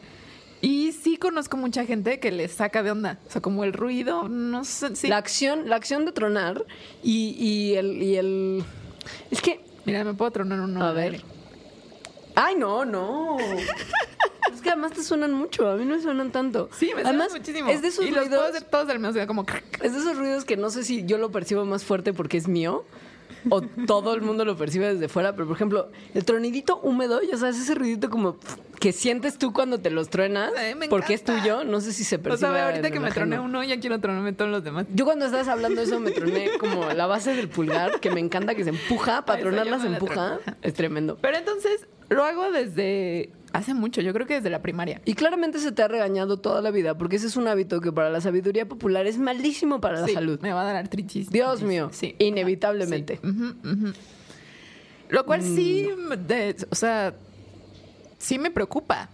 Y 0.60 0.92
sí 0.92 1.16
conozco 1.16 1.56
mucha 1.56 1.86
gente 1.86 2.20
que 2.20 2.30
le 2.30 2.46
saca 2.48 2.82
de 2.82 2.90
onda. 2.90 3.18
O 3.26 3.30
sea, 3.30 3.40
como 3.40 3.64
el 3.64 3.72
ruido, 3.72 4.28
no 4.28 4.64
sé. 4.64 4.94
Sí. 4.96 5.08
La 5.08 5.16
acción, 5.16 5.70
la 5.70 5.76
acción 5.76 6.04
de 6.04 6.12
tronar 6.12 6.66
y, 7.02 7.30
y 7.42 7.74
el, 7.76 8.02
y 8.02 8.16
el. 8.16 8.64
Es 9.30 9.40
que. 9.40 9.60
Mira, 9.86 10.04
me 10.04 10.12
puedo 10.12 10.30
tronar 10.30 10.60
uno. 10.60 10.84
A 10.84 10.92
ver. 10.92 11.22
Ay, 12.40 12.54
no, 12.54 12.84
no. 12.84 13.36
es 14.52 14.60
que 14.62 14.70
además 14.70 14.92
te 14.92 15.02
suenan 15.02 15.32
mucho. 15.32 15.68
A 15.68 15.74
mí 15.74 15.84
no 15.84 15.96
me 15.96 16.00
suenan 16.02 16.30
tanto. 16.30 16.68
Sí, 16.72 16.92
me 16.94 17.02
además, 17.02 17.30
suena 17.30 17.38
muchísimo. 17.40 17.68
Es 17.70 17.82
de 17.82 17.88
esos 17.88 18.04
y 18.04 18.10
los 18.10 18.28
puedo 18.28 18.40
ruidos. 18.42 18.56
hacer 18.56 18.68
todos 18.70 18.86
mismo. 18.86 19.08
O 19.08 19.12
sea, 19.12 19.26
como... 19.26 19.44
crack. 19.44 19.82
Es 19.82 19.92
de 19.92 19.98
esos 19.98 20.16
ruidos 20.16 20.44
que 20.44 20.56
no 20.56 20.70
sé 20.70 20.84
si 20.84 21.04
yo 21.04 21.18
lo 21.18 21.32
percibo 21.32 21.64
más 21.64 21.84
fuerte 21.84 22.12
porque 22.12 22.36
es 22.36 22.46
mío 22.46 22.84
o 23.50 23.60
todo 23.60 24.14
el 24.14 24.22
mundo 24.22 24.44
lo 24.44 24.56
percibe 24.56 24.92
desde 24.92 25.08
fuera, 25.08 25.32
pero 25.34 25.46
por 25.46 25.56
ejemplo, 25.56 25.90
el 26.14 26.24
tronidito 26.24 26.80
húmedo, 26.80 27.20
ya 27.22 27.36
sabes, 27.36 27.58
ese 27.58 27.74
ruidito 27.74 28.10
como 28.10 28.36
que 28.80 28.92
sientes 28.92 29.38
tú 29.38 29.52
cuando 29.52 29.78
te 29.78 29.90
los 29.90 30.08
truenas 30.08 30.52
Ay, 30.56 30.74
me 30.74 30.88
porque 30.88 31.14
es 31.14 31.24
tuyo, 31.24 31.64
no 31.64 31.80
sé 31.80 31.92
si 31.92 32.04
se 32.04 32.16
O 32.16 32.22
percibe. 32.22 32.50
sea, 32.52 32.66
ahorita 32.68 32.90
que 32.90 33.00
me 33.00 33.10
troné 33.10 33.38
uno, 33.38 33.62
ya 33.64 33.78
quiero 33.80 34.00
tronarme 34.00 34.32
todos 34.32 34.50
los 34.50 34.64
demás. 34.64 34.86
Yo 34.94 35.04
cuando 35.04 35.26
estabas 35.26 35.48
hablando 35.48 35.80
eso 35.80 36.00
me 36.00 36.10
troné 36.10 36.50
como 36.58 36.88
la 36.92 37.06
base 37.06 37.34
del 37.34 37.48
pulgar, 37.48 38.00
que 38.00 38.10
me 38.10 38.20
encanta 38.20 38.54
que 38.54 38.64
se 38.64 38.70
empuja, 38.70 39.24
para 39.24 39.38
eso 39.40 39.48
tronarla 39.48 39.76
yo 39.76 39.82
se 39.82 39.88
me 39.88 39.90
la 39.90 39.98
empuja, 39.98 40.38
es 40.62 40.74
tremendo. 40.74 41.18
Pero 41.20 41.36
entonces 41.36 41.86
lo 42.08 42.24
hago 42.24 42.50
desde 42.50 43.30
hace 43.52 43.74
mucho, 43.74 44.00
yo 44.00 44.12
creo 44.12 44.26
que 44.26 44.34
desde 44.34 44.50
la 44.50 44.60
primaria. 44.62 45.00
Y 45.04 45.14
claramente 45.14 45.58
se 45.58 45.72
te 45.72 45.82
ha 45.82 45.88
regañado 45.88 46.38
toda 46.38 46.60
la 46.62 46.70
vida, 46.70 46.96
porque 46.98 47.16
ese 47.16 47.26
es 47.26 47.36
un 47.36 47.48
hábito 47.48 47.80
que 47.80 47.92
para 47.92 48.10
la 48.10 48.20
sabiduría 48.20 48.66
popular 48.68 49.06
es 49.06 49.18
malísimo 49.18 49.80
para 49.80 50.00
la 50.00 50.06
Sí, 50.06 50.14
salud. 50.14 50.38
Me 50.40 50.52
va 50.52 50.62
a 50.62 50.64
dar 50.64 50.76
artritis. 50.76 51.30
Dios 51.30 51.62
mío, 51.62 51.90
Sí. 51.92 52.14
inevitablemente. 52.18 53.20
Sí. 53.22 53.92
Lo 55.08 55.24
cual 55.24 55.42
sí, 55.42 55.88
Mm. 55.96 56.12
de- 56.26 56.56
o 56.70 56.74
sea, 56.74 57.14
sí 58.18 58.38
me 58.38 58.50
preocupa. 58.50 59.08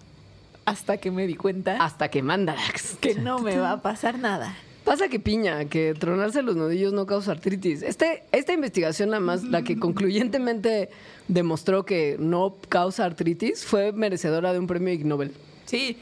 Hasta 0.66 0.96
que 0.96 1.10
me 1.10 1.26
di 1.26 1.34
cuenta 1.34 1.76
Hasta 1.76 2.08
que 2.08 2.22
mandarax. 2.22 2.96
que 2.96 3.14
no 3.16 3.38
me 3.38 3.58
va 3.58 3.72
a 3.72 3.82
pasar 3.82 4.18
nada. 4.18 4.56
Pasa 4.84 5.08
que 5.08 5.18
piña, 5.18 5.64
que 5.64 5.94
tronarse 5.94 6.42
los 6.42 6.56
nudillos 6.56 6.92
no 6.92 7.06
causa 7.06 7.32
artritis. 7.32 7.82
Este, 7.82 8.22
esta 8.32 8.52
investigación, 8.52 9.10
nada 9.10 9.20
más, 9.20 9.42
la 9.42 9.62
que 9.62 9.78
concluyentemente 9.78 10.90
demostró 11.26 11.86
que 11.86 12.16
no 12.18 12.56
causa 12.68 13.06
artritis, 13.06 13.64
fue 13.64 13.92
merecedora 13.92 14.52
de 14.52 14.58
un 14.58 14.66
premio 14.66 14.92
Ig 14.92 15.06
Nobel. 15.06 15.32
Sí, 15.64 15.96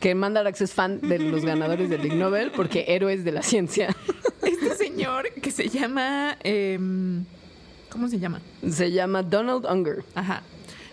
Que 0.00 0.14
Mandarax 0.14 0.62
es 0.62 0.72
fan 0.72 1.00
de 1.02 1.18
los 1.18 1.44
ganadores 1.44 1.90
del 1.90 2.04
Ig 2.04 2.14
Nobel 2.14 2.50
porque 2.50 2.86
héroes 2.88 3.24
de 3.24 3.32
la 3.32 3.42
ciencia. 3.42 3.94
este 4.42 4.74
señor 4.74 5.30
que 5.34 5.50
se 5.50 5.68
llama... 5.68 6.38
em, 6.42 7.24
¿Cómo 7.90 8.08
se 8.08 8.18
llama? 8.18 8.40
Se 8.68 8.90
llama 8.90 9.22
Donald 9.22 9.66
Unger. 9.66 10.02
Ajá. 10.14 10.42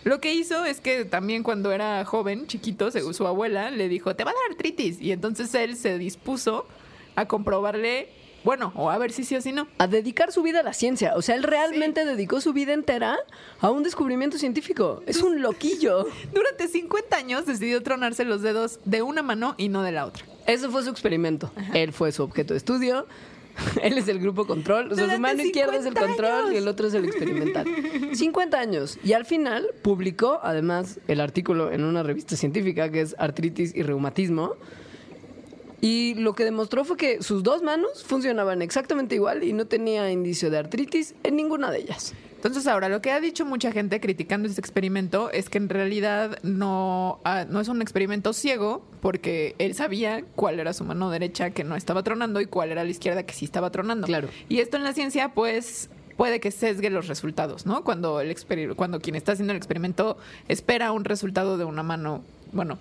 Lo 0.03 0.19
que 0.19 0.33
hizo 0.33 0.65
es 0.65 0.81
que 0.81 1.05
también 1.05 1.43
cuando 1.43 1.71
era 1.71 2.03
joven, 2.05 2.47
chiquito, 2.47 2.91
su 2.91 3.25
abuela 3.25 3.71
le 3.71 3.87
dijo, 3.87 4.15
te 4.15 4.23
va 4.23 4.31
a 4.31 4.33
dar 4.33 4.43
artritis. 4.51 4.99
Y 4.99 5.11
entonces 5.11 5.53
él 5.55 5.77
se 5.77 5.97
dispuso 5.97 6.67
a 7.15 7.27
comprobarle, 7.27 8.09
bueno, 8.43 8.71
o 8.75 8.89
a 8.89 8.97
ver 8.97 9.11
si 9.11 9.23
sí 9.23 9.35
o 9.35 9.41
si 9.41 9.51
no. 9.51 9.67
A 9.77 9.87
dedicar 9.87 10.31
su 10.31 10.41
vida 10.41 10.61
a 10.61 10.63
la 10.63 10.73
ciencia. 10.73 11.13
O 11.15 11.21
sea, 11.21 11.35
él 11.35 11.43
realmente 11.43 12.05
dedicó 12.05 12.41
su 12.41 12.53
vida 12.53 12.73
entera 12.73 13.17
a 13.59 13.69
un 13.69 13.83
descubrimiento 13.83 14.37
científico. 14.37 15.03
Es 15.05 15.21
un 15.21 15.41
loquillo. 15.41 16.07
Durante 16.33 16.67
50 16.67 17.15
años 17.15 17.45
decidió 17.45 17.81
tronarse 17.83 18.25
los 18.25 18.41
dedos 18.41 18.79
de 18.85 19.01
una 19.01 19.23
mano 19.23 19.55
y 19.57 19.69
no 19.69 19.83
de 19.83 19.91
la 19.91 20.05
otra. 20.05 20.25
Eso 20.47 20.71
fue 20.71 20.83
su 20.83 20.89
experimento. 20.89 21.51
Él 21.73 21.93
fue 21.93 22.11
su 22.11 22.23
objeto 22.23 22.53
de 22.53 22.57
estudio. 22.57 23.05
Él 23.81 23.97
es 23.97 24.07
el 24.07 24.19
grupo 24.19 24.47
control. 24.47 24.91
O 24.91 24.95
sea, 24.95 25.13
su 25.13 25.19
mano 25.19 25.41
izquierda 25.41 25.73
es 25.73 25.85
el 25.85 25.93
50 25.93 26.07
control 26.07 26.31
años. 26.31 26.53
y 26.53 26.57
el 26.57 26.67
otro 26.67 26.87
es 26.87 26.93
el 26.93 27.05
experimental. 27.05 27.65
50 28.13 28.59
años. 28.59 28.97
Y 29.03 29.13
al 29.13 29.25
final 29.25 29.67
publicó, 29.81 30.39
además, 30.41 30.99
el 31.07 31.21
artículo 31.21 31.71
en 31.71 31.83
una 31.83 32.03
revista 32.03 32.35
científica 32.35 32.91
que 32.91 33.01
es 33.01 33.15
Artritis 33.19 33.75
y 33.75 33.83
Reumatismo. 33.83 34.55
Y 35.81 36.13
lo 36.13 36.33
que 36.33 36.45
demostró 36.45 36.85
fue 36.85 36.95
que 36.95 37.23
sus 37.23 37.43
dos 37.43 37.63
manos 37.63 38.03
funcionaban 38.03 38.61
exactamente 38.61 39.15
igual 39.15 39.43
y 39.43 39.51
no 39.51 39.65
tenía 39.65 40.11
indicio 40.11 40.51
de 40.51 40.59
artritis 40.59 41.15
en 41.23 41.35
ninguna 41.35 41.71
de 41.71 41.79
ellas. 41.79 42.13
Entonces 42.35 42.65
ahora 42.65 42.89
lo 42.89 43.03
que 43.03 43.11
ha 43.11 43.19
dicho 43.19 43.45
mucha 43.45 43.71
gente 43.71 43.99
criticando 43.99 44.47
este 44.47 44.61
experimento 44.61 45.29
es 45.31 45.47
que 45.47 45.59
en 45.59 45.69
realidad 45.69 46.39
no, 46.41 47.19
ah, 47.23 47.45
no 47.47 47.59
es 47.59 47.67
un 47.67 47.83
experimento 47.83 48.33
ciego 48.33 48.83
porque 48.99 49.55
él 49.59 49.75
sabía 49.75 50.23
cuál 50.35 50.59
era 50.59 50.73
su 50.73 50.83
mano 50.83 51.11
derecha 51.11 51.51
que 51.51 51.63
no 51.63 51.75
estaba 51.75 52.01
tronando 52.01 52.41
y 52.41 52.47
cuál 52.47 52.71
era 52.71 52.83
la 52.83 52.89
izquierda 52.89 53.23
que 53.27 53.33
sí 53.33 53.45
estaba 53.45 53.71
tronando. 53.71 54.07
Claro. 54.07 54.27
Y 54.49 54.59
esto 54.59 54.77
en 54.77 54.83
la 54.83 54.93
ciencia 54.93 55.35
pues 55.35 55.91
puede 56.17 56.39
que 56.39 56.51
sesgue 56.51 56.89
los 56.89 57.07
resultados, 57.07 57.65
¿no? 57.65 57.83
Cuando, 57.83 58.21
el 58.21 58.35
cuando 58.75 58.99
quien 58.99 59.15
está 59.15 59.33
haciendo 59.33 59.53
el 59.53 59.57
experimento 59.57 60.17
espera 60.47 60.91
un 60.91 61.05
resultado 61.05 61.57
de 61.57 61.65
una 61.65 61.83
mano, 61.83 62.23
bueno, 62.51 62.77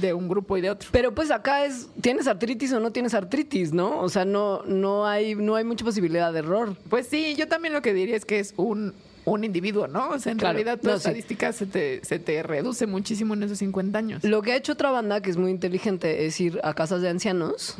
de 0.00 0.12
un 0.12 0.28
grupo 0.28 0.56
y 0.56 0.60
de 0.60 0.70
otro. 0.70 0.88
Pero 0.92 1.14
pues 1.14 1.30
acá 1.30 1.64
es, 1.64 1.88
¿tienes 2.00 2.26
artritis 2.26 2.72
o 2.72 2.80
no 2.80 2.90
tienes 2.90 3.14
artritis, 3.14 3.72
no? 3.72 4.00
O 4.00 4.08
sea, 4.08 4.24
no, 4.24 4.62
no, 4.64 5.06
hay, 5.06 5.34
no 5.34 5.54
hay 5.54 5.64
mucha 5.64 5.84
posibilidad 5.84 6.32
de 6.32 6.40
error. 6.40 6.76
Pues 6.88 7.06
sí, 7.06 7.34
yo 7.36 7.46
también 7.48 7.72
lo 7.74 7.82
que 7.82 7.94
diría 7.94 8.16
es 8.16 8.24
que 8.24 8.40
es 8.40 8.52
un, 8.56 8.94
un 9.24 9.44
individuo, 9.44 9.86
¿no? 9.86 10.08
O 10.10 10.18
sea, 10.18 10.32
en 10.32 10.38
Claro. 10.38 10.54
realidad 10.54 10.80
tu 10.80 10.88
No, 10.88 10.94
sí. 10.94 10.96
estadística 10.98 11.52
se, 11.52 11.66
te, 11.66 12.04
se 12.04 12.18
te 12.18 12.42
reduce 12.42 12.86
muchísimo 12.88 13.34
en 13.34 13.44
esos 13.44 13.58
50 13.58 13.96
años. 13.96 14.24
Lo 14.24 14.42
que 14.42 14.52
ha 14.52 14.56
hecho 14.56 14.72
otra 14.72 14.90
banda, 14.90 15.20
que 15.22 15.30
es 15.30 15.36
muy 15.36 15.52
inteligente, 15.52 16.26
es 16.26 16.40
ir 16.40 16.58
a 16.64 16.74
casas 16.74 17.00
de 17.02 17.08
ancianos 17.08 17.76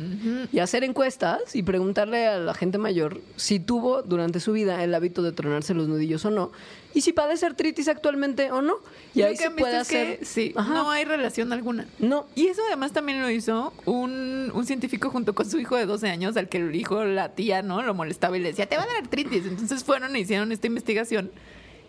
y 0.53 0.59
hacer 0.59 0.85
encuestas 0.85 1.55
y 1.55 1.63
preguntarle 1.63 2.27
a 2.27 2.37
la 2.39 2.53
gente 2.53 2.77
mayor 2.77 3.19
si 3.35 3.59
tuvo 3.59 4.01
durante 4.03 4.39
su 4.39 4.53
vida 4.53 4.81
el 4.83 4.93
hábito 4.95 5.21
de 5.21 5.33
tronarse 5.33 5.73
los 5.73 5.89
nudillos 5.89 6.23
o 6.23 6.31
no, 6.31 6.51
y 6.93 7.01
si 7.01 7.13
padece 7.13 7.45
artritis 7.45 7.87
actualmente 7.87 8.51
o 8.51 8.61
no. 8.61 8.75
Y 9.15 9.19
Lo 9.21 9.27
ahí 9.27 9.31
que 9.35 9.43
se 9.43 9.51
puede 9.51 9.81
es 9.81 9.87
que, 9.87 10.01
hacer. 10.01 10.25
sí, 10.25 10.53
Ajá. 10.55 10.73
no 10.73 10.91
hay 10.91 11.05
relación 11.05 11.51
alguna. 11.53 11.87
No. 11.99 12.27
Y 12.35 12.47
eso 12.47 12.61
además 12.67 12.91
también 12.91 13.21
lo 13.21 13.29
hizo 13.29 13.73
un, 13.85 14.51
un 14.53 14.65
científico 14.65 15.09
junto 15.09 15.33
con 15.33 15.49
su 15.49 15.59
hijo 15.59 15.75
de 15.75 15.85
12 15.85 16.09
años, 16.09 16.37
al 16.37 16.49
que 16.49 16.57
el 16.57 16.75
hijo, 16.75 17.03
la 17.03 17.29
tía, 17.29 17.61
¿no? 17.61 17.81
Lo 17.81 17.93
molestaba 17.93 18.37
y 18.37 18.41
le 18.41 18.49
decía, 18.49 18.67
te 18.67 18.77
va 18.77 18.83
a 18.83 18.87
dar 18.87 18.97
artritis. 18.97 19.45
Entonces 19.45 19.83
fueron 19.83 20.15
e 20.15 20.19
hicieron 20.19 20.51
esta 20.51 20.67
investigación 20.67 21.31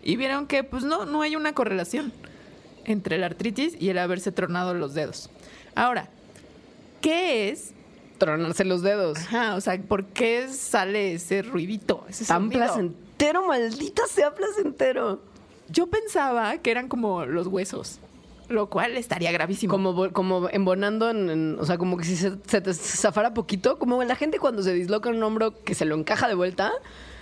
y 0.03 0.15
vieron 0.15 0.47
que, 0.47 0.63
pues 0.63 0.83
no, 0.83 1.05
no 1.05 1.21
hay 1.21 1.35
una 1.35 1.53
correlación 1.53 2.11
entre 2.85 3.17
la 3.17 3.25
artritis 3.27 3.75
y 3.79 3.89
el 3.89 3.97
haberse 3.97 4.31
tronado 4.31 4.73
los 4.73 4.93
dedos. 4.93 5.29
Ahora, 5.75 6.09
¿qué 7.01 7.49
es? 7.49 7.73
Tronarse 8.17 8.63
los 8.63 8.81
dedos. 8.81 9.17
Ajá, 9.17 9.55
o 9.55 9.61
sea, 9.61 9.77
¿por 9.81 10.05
qué 10.05 10.47
sale 10.49 11.13
ese 11.13 11.41
ruidito? 11.41 12.05
Ese 12.07 12.25
Tan 12.25 12.51
sonido? 12.51 12.93
Placentero, 13.17 13.47
maldita 13.47 14.03
sea 14.07 14.33
placentero. 14.33 15.19
Yo 15.69 15.87
pensaba 15.87 16.57
que 16.57 16.71
eran 16.71 16.87
como 16.87 17.25
los 17.25 17.47
huesos, 17.47 17.99
lo 18.49 18.69
cual 18.69 18.97
estaría 18.97 19.31
gravísimo. 19.31 19.71
Como, 19.71 20.11
como 20.11 20.49
embonando, 20.49 21.09
en, 21.09 21.29
en- 21.29 21.57
o 21.59 21.65
sea, 21.65 21.77
como 21.77 21.97
que 21.97 22.03
si 22.03 22.15
se, 22.15 22.33
se 22.45 22.61
te 22.61 22.73
zafara 22.73 23.33
poquito, 23.33 23.79
como 23.79 24.03
la 24.03 24.15
gente 24.15 24.37
cuando 24.39 24.61
se 24.63 24.73
disloca 24.73 25.09
un 25.09 25.21
hombro 25.23 25.63
que 25.63 25.73
se 25.75 25.85
lo 25.85 25.95
encaja 25.95 26.27
de 26.27 26.35
vuelta, 26.35 26.71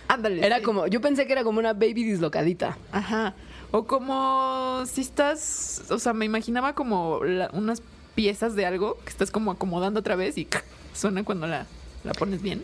Ándale. 0.07 0.45
era 0.45 0.57
sí. 0.57 0.63
como, 0.63 0.87
yo 0.87 0.99
pensé 0.99 1.25
que 1.25 1.33
era 1.33 1.43
como 1.43 1.59
una 1.59 1.73
baby 1.73 2.03
dislocadita. 2.03 2.77
Ajá. 2.91 3.35
O 3.71 3.85
como 3.85 4.83
si 4.85 5.01
estás, 5.01 5.83
o 5.89 5.97
sea, 5.99 6.13
me 6.13 6.25
imaginaba 6.25 6.73
como 6.73 7.23
la- 7.23 7.49
unas 7.53 7.81
piezas 8.15 8.55
de 8.55 8.65
algo 8.65 8.97
que 9.03 9.09
estás 9.09 9.31
como 9.31 9.51
acomodando 9.51 10.01
otra 10.01 10.15
vez 10.15 10.37
y 10.37 10.47
suena 10.93 11.23
cuando 11.23 11.47
la, 11.47 11.65
la 12.03 12.11
pones 12.13 12.41
bien. 12.41 12.61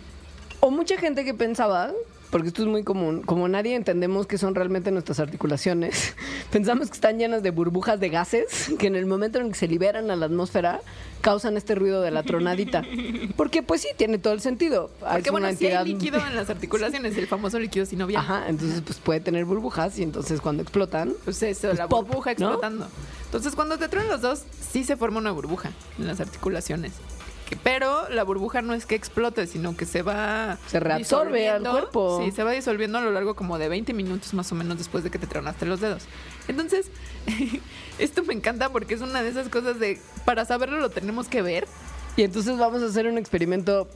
O 0.60 0.72
mucha 0.72 0.98
gente 0.98 1.24
que 1.24 1.34
pensaba, 1.34 1.92
porque 2.30 2.50
esto 2.50 2.62
es 2.62 2.68
muy 2.68 2.84
común, 2.84 3.22
como 3.24 3.48
nadie 3.48 3.76
entendemos 3.76 4.28
qué 4.28 4.38
son 4.38 4.54
realmente 4.56 4.92
nuestras 4.92 5.20
articulaciones, 5.20 6.14
pensamos 6.52 6.90
que 6.90 6.94
están 6.96 7.18
llenas 7.18 7.42
de 7.44 7.52
burbujas 7.52 8.00
de 8.00 8.10
gases 8.10 8.72
que 8.78 8.88
en 8.88 8.96
el 8.96 9.06
momento 9.06 9.40
en 9.40 9.52
que 9.52 9.58
se 9.58 9.68
liberan 9.68 10.12
a 10.12 10.16
la 10.16 10.28
atmósfera 10.28 10.82
causan 11.22 11.58
este 11.58 11.76
ruido 11.76 12.02
de 12.02 12.12
la 12.12 12.24
tronadita. 12.24 12.84
Porque 13.36 13.62
pues 13.64 13.82
sí, 13.82 13.90
tiene 13.98 14.20
todo 14.20 14.32
el 14.34 14.40
sentido. 14.42 14.90
Porque 15.00 15.18
Es 15.20 15.32
bueno, 15.32 15.48
una 15.48 15.56
si 15.58 15.66
hay 15.68 15.74
entidad- 15.74 15.86
líquido 15.86 16.20
en 16.28 16.36
las 16.36 16.50
articulaciones, 16.50 17.18
el 17.18 17.28
famoso 17.28 17.60
líquido 17.60 17.86
sinovial. 17.86 18.22
Ajá, 18.22 18.48
entonces 18.48 18.82
pues 18.86 19.00
puede 19.00 19.20
tener 19.20 19.44
burbujas 19.46 19.98
y 20.00 20.04
entonces 20.04 20.40
cuando 20.40 20.62
explotan, 20.64 21.14
Pues 21.26 21.42
eso, 21.44 21.68
Pues 21.70 21.78
la 21.80 21.88
pop, 21.90 22.08
burbuja 22.08 22.32
¿no? 22.38 22.46
explotando. 22.52 22.88
Entonces, 23.26 23.54
cuando 23.54 23.78
te 23.78 23.88
truenan 23.90 24.10
los 24.12 24.22
dos, 24.22 24.44
sí 24.72 24.84
se 24.84 24.98
forma 24.98 25.20
una 25.20 25.32
burbuja 25.32 25.70
en 26.00 26.08
las 26.08 26.20
articulaciones. 26.20 26.94
Pero 27.58 28.10
la 28.10 28.24
burbuja 28.24 28.62
no 28.62 28.74
es 28.74 28.86
que 28.86 28.96
explote, 28.96 29.48
sino 29.48 29.76
que 29.76 29.86
se 29.86 30.02
va... 30.02 30.58
Se 30.68 30.80
reabsorbe 30.80 31.50
al 31.50 31.64
cuerpo. 31.64 32.22
Sí, 32.24 32.32
se 32.32 32.44
va 32.44 32.52
disolviendo 32.52 32.98
a 32.98 33.02
lo 33.02 33.12
largo 33.12 33.36
como 33.36 33.58
de 33.58 33.70
20 33.70 33.94
minutos 33.94 34.34
más 34.34 34.52
o 34.52 34.56
menos 34.56 34.78
después 34.78 35.04
de 35.04 35.10
que 35.10 35.20
te 35.20 35.28
tronaste 35.28 35.66
los 35.66 35.80
dedos. 35.80 36.04
Entonces, 36.48 36.92
esto 38.00 38.24
me 38.24 38.34
encanta 38.34 38.70
porque 38.70 38.94
es 38.94 39.02
una 39.02 39.22
de 39.22 39.30
esas 39.30 39.50
cosas 39.50 39.80
de... 39.80 40.00
Para 40.26 40.46
saberlo 40.46 40.80
lo 40.80 40.90
tenemos 40.90 41.28
que 41.28 41.42
ver. 41.42 41.68
y 42.18 42.24
entonces 42.24 42.58
vamos 42.58 42.82
a 42.84 42.86
hacer 42.86 43.08
un 43.08 43.18
experimento 43.18 43.88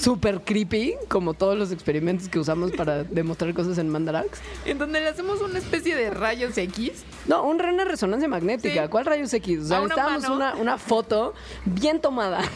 súper 0.00 0.40
creepy, 0.42 0.94
como 1.08 1.34
todos 1.34 1.56
los 1.58 1.72
experimentos 1.72 2.28
que 2.28 2.38
usamos 2.38 2.72
para 2.72 3.04
demostrar 3.10 3.52
cosas 3.54 3.78
en 3.78 3.88
Mandarax. 3.88 4.40
En 4.64 4.78
donde 4.78 5.00
le 5.00 5.08
hacemos 5.08 5.40
una 5.40 5.58
especie 5.58 5.94
de 5.96 6.10
rayos 6.10 6.56
X. 6.56 7.04
No, 7.26 7.42
un- 7.44 7.58
una 7.60 7.84
resonancia 7.84 8.28
magnética. 8.28 8.84
Sí. 8.84 8.88
¿Cuál 8.88 9.04
rayos 9.06 9.32
X? 9.34 9.60
O 9.60 9.64
sea, 9.66 9.80
necesitábamos 9.80 10.28
una, 10.28 10.54
una 10.54 10.78
foto 10.78 11.34
bien 11.64 12.00
tomada. 12.00 12.40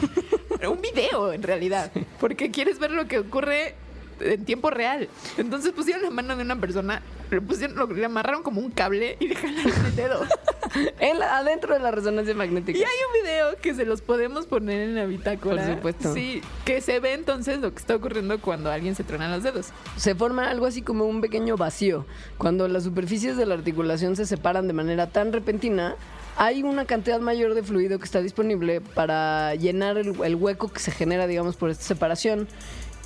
Un 0.67 0.79
video, 0.81 1.33
en 1.33 1.43
realidad. 1.43 1.91
Porque 2.21 2.49
quieres 2.49 2.79
ver 2.79 2.91
lo 2.91 3.05
que 3.05 3.19
ocurre 3.19 3.75
en 4.23 4.45
tiempo 4.45 4.69
real. 4.69 5.09
Entonces 5.37 5.71
pusieron 5.71 6.03
la 6.03 6.09
mano 6.09 6.35
de 6.35 6.43
una 6.43 6.55
persona, 6.59 7.01
le, 7.29 7.41
pusieron, 7.41 7.75
lo- 7.75 7.87
le 7.87 8.05
amarraron 8.05 8.43
como 8.43 8.61
un 8.61 8.71
cable 8.71 9.17
y 9.19 9.27
le 9.27 9.35
jalaron 9.35 9.85
el 9.85 9.95
dedo. 9.95 10.21
en 10.99 11.19
la- 11.19 11.37
adentro 11.37 11.73
de 11.73 11.79
la 11.79 11.91
resonancia 11.91 12.33
magnética. 12.33 12.77
Y 12.79 12.81
hay 12.81 12.87
un 13.07 13.23
video 13.23 13.57
que 13.61 13.73
se 13.75 13.85
los 13.85 14.01
podemos 14.01 14.45
poner 14.45 14.81
en 14.89 14.95
la 14.95 15.05
bitácora. 15.05 15.65
Por 15.65 15.75
supuesto. 15.75 16.13
Sí, 16.13 16.41
que 16.65 16.81
se 16.81 16.99
ve 16.99 17.13
entonces 17.13 17.59
lo 17.59 17.71
que 17.71 17.79
está 17.79 17.95
ocurriendo 17.95 18.39
cuando 18.39 18.71
alguien 18.71 18.95
se 18.95 19.03
trona 19.03 19.29
los 19.29 19.43
dedos. 19.43 19.67
Se 19.97 20.15
forma 20.15 20.49
algo 20.49 20.65
así 20.65 20.81
como 20.81 21.05
un 21.05 21.21
pequeño 21.21 21.57
vacío. 21.57 22.05
Cuando 22.37 22.67
las 22.67 22.83
superficies 22.83 23.37
de 23.37 23.45
la 23.45 23.55
articulación 23.55 24.15
se 24.15 24.25
separan 24.25 24.67
de 24.67 24.73
manera 24.73 25.07
tan 25.07 25.31
repentina, 25.33 25.95
hay 26.35 26.63
una 26.63 26.85
cantidad 26.85 27.19
mayor 27.19 27.53
de 27.53 27.61
fluido 27.61 27.99
que 27.99 28.05
está 28.05 28.19
disponible 28.21 28.81
para 28.81 29.53
llenar 29.53 29.97
el, 29.99 30.15
el 30.23 30.35
hueco 30.35 30.67
que 30.71 30.79
se 30.79 30.91
genera, 30.91 31.27
digamos, 31.27 31.55
por 31.57 31.69
esta 31.69 31.83
separación. 31.83 32.47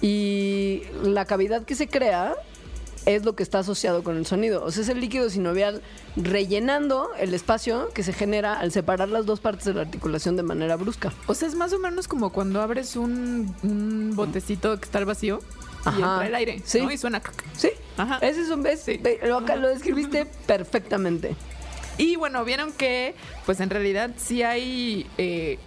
Y 0.02 0.84
la 1.04 1.26
cavidad 1.26 1.64
que 1.66 1.76
se 1.76 1.88
crea 1.88 2.36
es 3.06 3.24
lo 3.24 3.36
que 3.36 3.44
está 3.44 3.60
asociado 3.60 4.04
con 4.04 4.18
el 4.18 4.26
sonido. 4.26 4.64
O 4.66 4.72
sea, 4.72 4.84
es 4.84 4.90
el 4.90 5.00
líquido 5.00 5.30
sinovial 5.30 5.82
rellenando 6.18 7.10
el 7.18 7.34
espacio 7.34 7.90
que 7.94 8.04
se 8.04 8.12
genera 8.12 8.60
al 8.60 8.72
separar 8.72 9.08
las 9.10 9.26
dos 9.26 9.40
partes 9.40 9.66
de 9.66 9.74
la 9.74 9.82
articulación 9.82 10.36
de 10.36 10.44
manera 10.44 10.76
brusca. 10.76 11.14
O 11.28 11.34
sea, 11.34 11.48
es 11.48 11.56
más 11.56 11.72
o 11.74 11.80
menos 11.80 12.08
como 12.08 12.32
cuando 12.32 12.62
abres 12.62 12.96
un, 12.98 13.56
un 13.64 14.12
botecito 14.16 14.78
que 14.78 14.86
está 14.86 14.98
al 15.00 15.06
vacío 15.06 15.40
y 15.86 15.88
Ajá. 15.90 15.98
entra 15.98 16.28
el 16.28 16.36
aire. 16.36 16.62
Sí. 16.66 16.82
¿no? 16.82 16.92
Y 16.92 16.98
suena. 16.98 17.22
Sí, 17.56 17.70
Ajá. 17.96 18.18
ese 18.22 18.42
es 18.42 18.50
un 18.50 18.62
ves, 18.62 18.82
Sí. 18.82 19.00
lo, 19.24 19.40
lo 19.40 19.68
describiste 19.70 20.26
perfectamente. 20.46 21.36
Y 21.98 22.18
bueno, 22.18 22.44
vieron 22.44 22.74
que, 22.74 23.16
pues 23.46 23.60
en 23.62 23.70
realidad 23.70 24.12
sí 24.18 24.44
hay, 24.44 25.08
eh, 25.18 25.58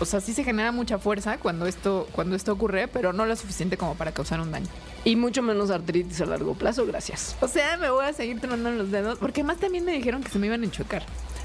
o 0.00 0.04
sea, 0.04 0.20
sí 0.20 0.32
se 0.32 0.44
genera 0.44 0.72
mucha 0.72 0.98
fuerza 0.98 1.38
cuando 1.38 1.66
esto, 1.66 2.08
cuando 2.12 2.36
esto 2.36 2.52
ocurre, 2.52 2.88
pero 2.88 3.12
no 3.12 3.26
lo 3.26 3.34
suficiente 3.36 3.76
como 3.76 3.94
para 3.94 4.12
causar 4.12 4.40
un 4.40 4.52
daño. 4.52 4.68
Y 5.04 5.16
mucho 5.16 5.42
menos 5.42 5.70
artritis 5.70 6.20
a 6.20 6.26
largo 6.26 6.54
plazo, 6.54 6.86
gracias. 6.86 7.36
O 7.40 7.48
sea, 7.48 7.76
me 7.76 7.90
voy 7.90 8.04
a 8.04 8.12
seguir 8.12 8.40
tronando 8.40 8.70
los 8.70 8.90
dedos, 8.90 9.18
porque 9.18 9.42
más 9.42 9.58
también 9.58 9.84
me 9.84 9.92
dijeron 9.92 10.22
que 10.22 10.30
se 10.30 10.38
me 10.38 10.46
iban 10.46 10.62
a 10.62 10.66
enchocar. 10.66 11.04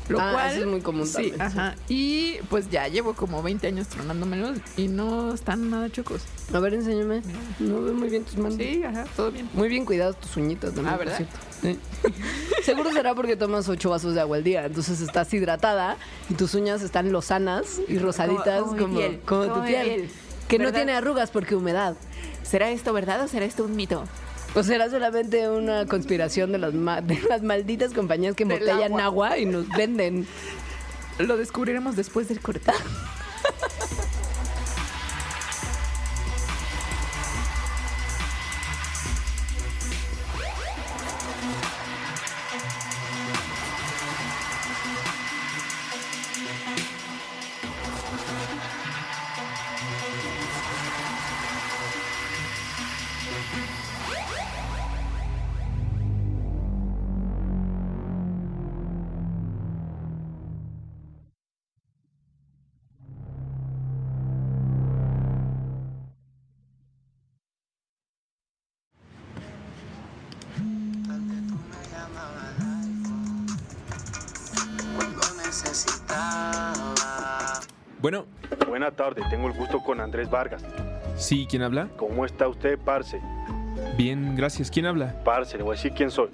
Lo 0.10 0.20
Ah, 0.20 0.32
cual 0.34 0.52
eso 0.52 0.62
es 0.62 0.68
muy 0.68 0.82
común 0.82 1.08
Sí, 1.08 1.14
también, 1.14 1.36
sí. 1.36 1.42
ajá. 1.42 1.76
Y 1.88 2.36
pues 2.50 2.70
ya 2.70 2.88
llevo 2.90 3.14
como 3.14 3.42
20 3.42 3.68
años 3.68 3.88
tronándomelos 3.88 4.58
y 4.76 4.90
no 4.90 5.34
están 5.34 5.70
nada 5.70 5.90
chocos. 5.90 6.24
A 6.54 6.60
ver, 6.60 6.74
enséñame. 6.74 7.22
No 7.60 7.82
veo 7.82 7.94
muy 7.94 8.10
bien 8.10 8.26
tus 8.26 8.36
manos. 8.38 8.56
Sí, 8.58 8.84
ajá, 8.84 9.06
todo 9.16 9.32
bien. 9.32 9.50
Muy 9.54 9.70
bien 9.70 9.86
cuidadas 9.86 10.20
tus 10.20 10.36
uñitas 10.36 10.74
también. 10.74 10.94
Ah, 10.94 10.98
¿verdad? 10.98 11.20
Sí. 11.62 11.80
Seguro 12.64 12.92
será 12.92 13.16
porque 13.16 13.36
tomas 13.38 13.68
ocho 13.70 13.90
vasos 13.90 14.14
de 14.14 14.22
agua 14.22 14.38
al 14.38 14.44
día. 14.44 14.66
Entonces 14.66 15.00
estás 15.02 15.34
hidratada 15.34 15.98
y 16.30 16.34
tus 16.34 16.54
uñas 16.54 16.82
están 16.82 17.12
lozanas 17.12 17.80
y 17.88 17.98
rosaditas 17.98 18.62
como 18.64 18.74
mi 18.74 18.80
como, 18.82 18.98
piel, 18.98 19.20
como 19.26 19.42
como 19.48 19.62
tu 19.62 19.66
piel. 19.68 19.86
piel. 19.88 20.10
Que 20.48 20.60
no 20.60 20.74
tiene 20.74 20.92
arrugas 20.94 21.32
porque 21.32 21.56
humedad. 21.56 21.96
¿Será 22.44 22.70
esto 22.70 22.92
verdad 22.94 23.24
o 23.24 23.28
será 23.30 23.46
esto 23.46 23.64
un 23.64 23.76
mito? 23.76 24.04
O 24.56 24.62
será 24.64 24.90
solamente 24.90 25.50
una 25.50 25.86
conspiración 25.88 26.52
de 26.52 26.60
las, 26.60 26.74
ma- 26.74 27.02
de 27.02 27.20
las 27.28 27.42
malditas 27.42 27.92
compañías 27.94 28.36
que 28.36 28.44
embotellan 28.44 28.94
agua. 29.00 29.04
agua 29.04 29.38
y 29.40 29.46
nos 29.46 29.68
venden. 29.70 30.28
Lo 31.18 31.38
descubriremos 31.38 31.96
después 31.96 32.28
del 32.30 32.40
corte. 32.40 32.72
tarde, 79.04 79.22
tengo 79.30 79.48
el 79.48 79.54
gusto 79.54 79.82
con 79.84 80.00
Andrés 80.00 80.30
Vargas. 80.30 80.64
sí, 81.18 81.46
¿quién 81.50 81.62
habla? 81.62 81.90
¿Cómo 81.98 82.26
está 82.26 82.48
usted, 82.48 82.78
Parce? 82.80 83.20
Bien, 83.98 84.36
gracias. 84.36 84.72
¿Quién 84.72 84.86
habla? 84.86 85.14
Parce, 85.26 85.58
le 85.58 85.64
voy 85.64 85.74
a 85.74 85.76
decir 85.76 85.92
quién 85.94 86.10
soy. 86.10 86.30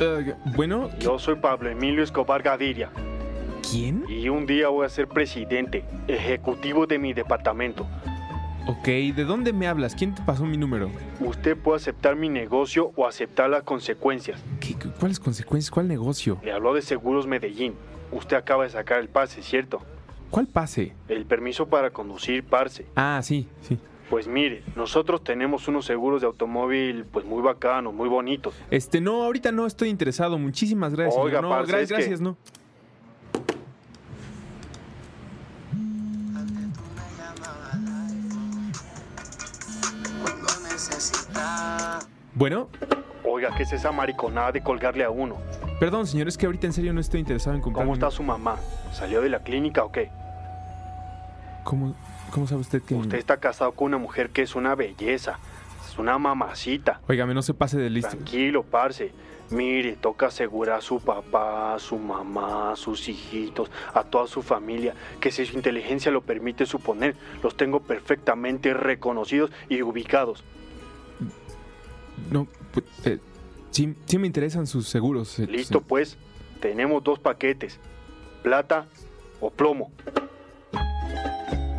Eh, 0.00 0.34
bueno, 0.56 0.88
Yo 0.98 1.18
soy 1.18 1.36
Pablo 1.36 1.68
Emilio 1.68 2.02
Escobar 2.02 2.42
Gaviria 2.42 2.90
¿quién? 3.70 4.04
y 4.08 4.28
un 4.30 4.46
día 4.46 4.68
voy 4.68 4.86
a 4.86 4.88
ser 4.88 5.06
presidente, 5.08 5.84
ejecutivo 6.08 6.86
de 6.86 6.98
mi 6.98 7.12
departamento. 7.12 7.86
Ok, 8.66 8.86
¿de 8.86 9.24
dónde 9.24 9.52
me 9.52 9.68
hablas? 9.68 9.94
¿Quién 9.94 10.14
te 10.14 10.22
pasó 10.22 10.46
mi 10.46 10.56
número? 10.56 10.90
Usted 11.20 11.54
puede 11.56 11.76
aceptar 11.76 12.16
mi 12.16 12.30
negocio 12.30 12.92
o 12.96 13.06
aceptar 13.06 13.50
las 13.50 13.62
consecuencias. 13.62 14.42
¿Qué, 14.58 14.72
cu- 14.74 14.90
¿Cuáles 14.98 15.20
consecuencias? 15.20 15.70
¿Cuál 15.70 15.86
negocio? 15.86 16.38
Le 16.42 16.50
habló 16.52 16.72
de 16.72 16.80
Seguros 16.80 17.26
Medellín. 17.26 17.74
Usted 18.10 18.36
acaba 18.38 18.64
de 18.64 18.70
sacar 18.70 19.00
el 19.00 19.08
pase, 19.08 19.42
¿cierto? 19.42 19.82
¿Cuál 20.34 20.48
pase? 20.48 20.92
El 21.08 21.26
permiso 21.26 21.66
para 21.68 21.90
conducir, 21.90 22.42
Parce. 22.42 22.86
Ah, 22.96 23.20
sí, 23.22 23.46
sí. 23.62 23.78
Pues 24.10 24.26
mire, 24.26 24.64
nosotros 24.74 25.22
tenemos 25.22 25.68
unos 25.68 25.84
seguros 25.84 26.22
de 26.22 26.26
automóvil 26.26 27.04
pues 27.04 27.24
muy 27.24 27.40
bacanos, 27.40 27.94
muy 27.94 28.08
bonitos. 28.08 28.52
Este, 28.68 29.00
no, 29.00 29.22
ahorita 29.22 29.52
no 29.52 29.64
estoy 29.64 29.90
interesado. 29.90 30.36
Muchísimas 30.36 30.92
gracias. 30.96 31.14
Oiga, 31.22 31.40
no, 31.40 31.50
parce, 31.50 31.72
gra- 31.72 31.78
es 31.82 31.88
que- 31.88 31.94
gracias, 31.94 32.20
no. 32.20 32.36
Bueno, 42.34 42.68
Oiga, 43.24 43.50
¿qué 43.56 43.62
es 43.62 43.72
esa 43.72 43.90
mariconada 43.92 44.52
de 44.52 44.62
colgarle 44.62 45.04
a 45.04 45.10
uno? 45.10 45.36
perdón, 45.80 46.06
señor, 46.06 46.28
es 46.28 46.38
que 46.38 46.46
ahorita 46.46 46.66
en 46.66 46.72
serio 46.72 46.92
no 46.92 47.00
estoy 47.00 47.20
interesado 47.20 47.54
en 47.56 47.60
comprar. 47.62 47.84
¿Cómo 47.84 47.94
está 47.94 48.10
su 48.10 48.22
mamá? 48.22 48.56
¿Salió 48.92 49.20
de 49.20 49.28
la 49.28 49.40
clínica 49.40 49.84
o 49.84 49.92
qué? 49.92 50.10
¿Cómo, 51.64 51.96
cómo 52.30 52.46
sabe 52.46 52.60
usted 52.60 52.82
que.? 52.82 52.94
Usted 52.94 53.18
está 53.18 53.38
casado 53.38 53.72
con 53.72 53.86
una 53.86 53.98
mujer 53.98 54.30
que 54.30 54.42
es 54.42 54.54
una 54.54 54.74
belleza, 54.74 55.38
es 55.90 55.98
una 55.98 56.18
mamacita. 56.18 57.00
Óigame, 57.08 57.34
no 57.34 57.42
se 57.42 57.54
pase 57.54 57.78
de 57.78 57.90
listo. 57.90 58.10
Tranquilo, 58.10 58.62
parce. 58.62 59.12
Mire, 59.50 59.96
toca 59.96 60.26
asegurar 60.28 60.78
a 60.78 60.80
su 60.80 61.00
papá, 61.00 61.74
a 61.74 61.78
su 61.78 61.98
mamá, 61.98 62.72
a 62.72 62.76
sus 62.76 63.08
hijitos, 63.10 63.70
a 63.92 64.02
toda 64.02 64.26
su 64.26 64.40
familia, 64.40 64.94
que 65.20 65.30
si 65.30 65.44
su 65.44 65.54
inteligencia 65.56 66.10
lo 66.10 66.22
permite 66.22 66.64
suponer, 66.64 67.14
los 67.42 67.54
tengo 67.54 67.80
perfectamente 67.80 68.72
reconocidos 68.72 69.50
y 69.68 69.82
ubicados. 69.82 70.42
No, 72.30 72.48
pues, 72.72 72.86
eh, 73.04 73.18
sí, 73.70 73.94
sí 74.06 74.18
me 74.18 74.26
interesan 74.26 74.66
sus 74.66 74.88
seguros. 74.88 75.38
eh, 75.38 75.46
Listo, 75.46 75.80
sí. 75.80 75.84
pues, 75.86 76.16
tenemos 76.60 77.04
dos 77.04 77.18
paquetes, 77.18 77.78
plata 78.42 78.86
o 79.40 79.50
plomo. 79.50 79.92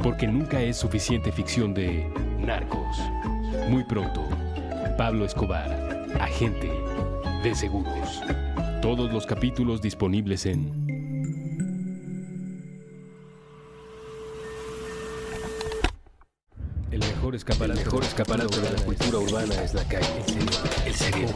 Porque 0.06 0.28
nunca 0.28 0.62
es 0.62 0.78
suficiente 0.78 1.32
ficción 1.32 1.74
de 1.74 2.08
narcos. 2.38 2.96
Muy 3.70 3.84
pronto, 3.86 4.22
Pablo 5.00 5.26
Escobar, 5.26 6.06
agente 6.20 6.72
de 7.41 7.56
seguros. 7.56 8.22
Todos 8.84 9.12
los 9.12 9.26
capítulos 9.26 9.82
disponibles 9.82 10.46
en 10.46 10.86
El 16.91 17.00
mejor 17.00 17.34
escaparate, 17.34 17.80
el 17.80 17.86
mejor 17.88 18.04
escaparate 18.04 18.62
de 18.62 18.70
la 18.74 18.84
cultura 18.84 19.18
urbana 19.18 19.56
es 19.56 19.74
la 19.74 19.84
calle. 19.86 20.06
El 20.86 20.94
cerebro. 20.94 21.34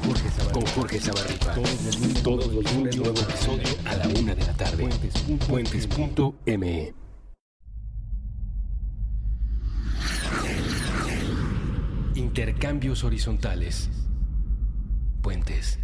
Con 0.53 0.65
Jorge 0.67 0.99
Zabarripa. 0.99 1.55
Todos 2.21 2.53
los 2.53 2.71
lunes, 2.75 2.97
nuevo 2.97 3.19
episodio 3.19 3.67
a 3.85 3.95
la 3.95 4.07
una 4.19 4.35
de 4.35 4.45
la 4.45 4.53
tarde. 4.53 4.89
Puentes.me. 5.47 7.08
Intercambios 12.29 13.03
horizontales. 13.03 13.89
Puentes. 15.23 15.79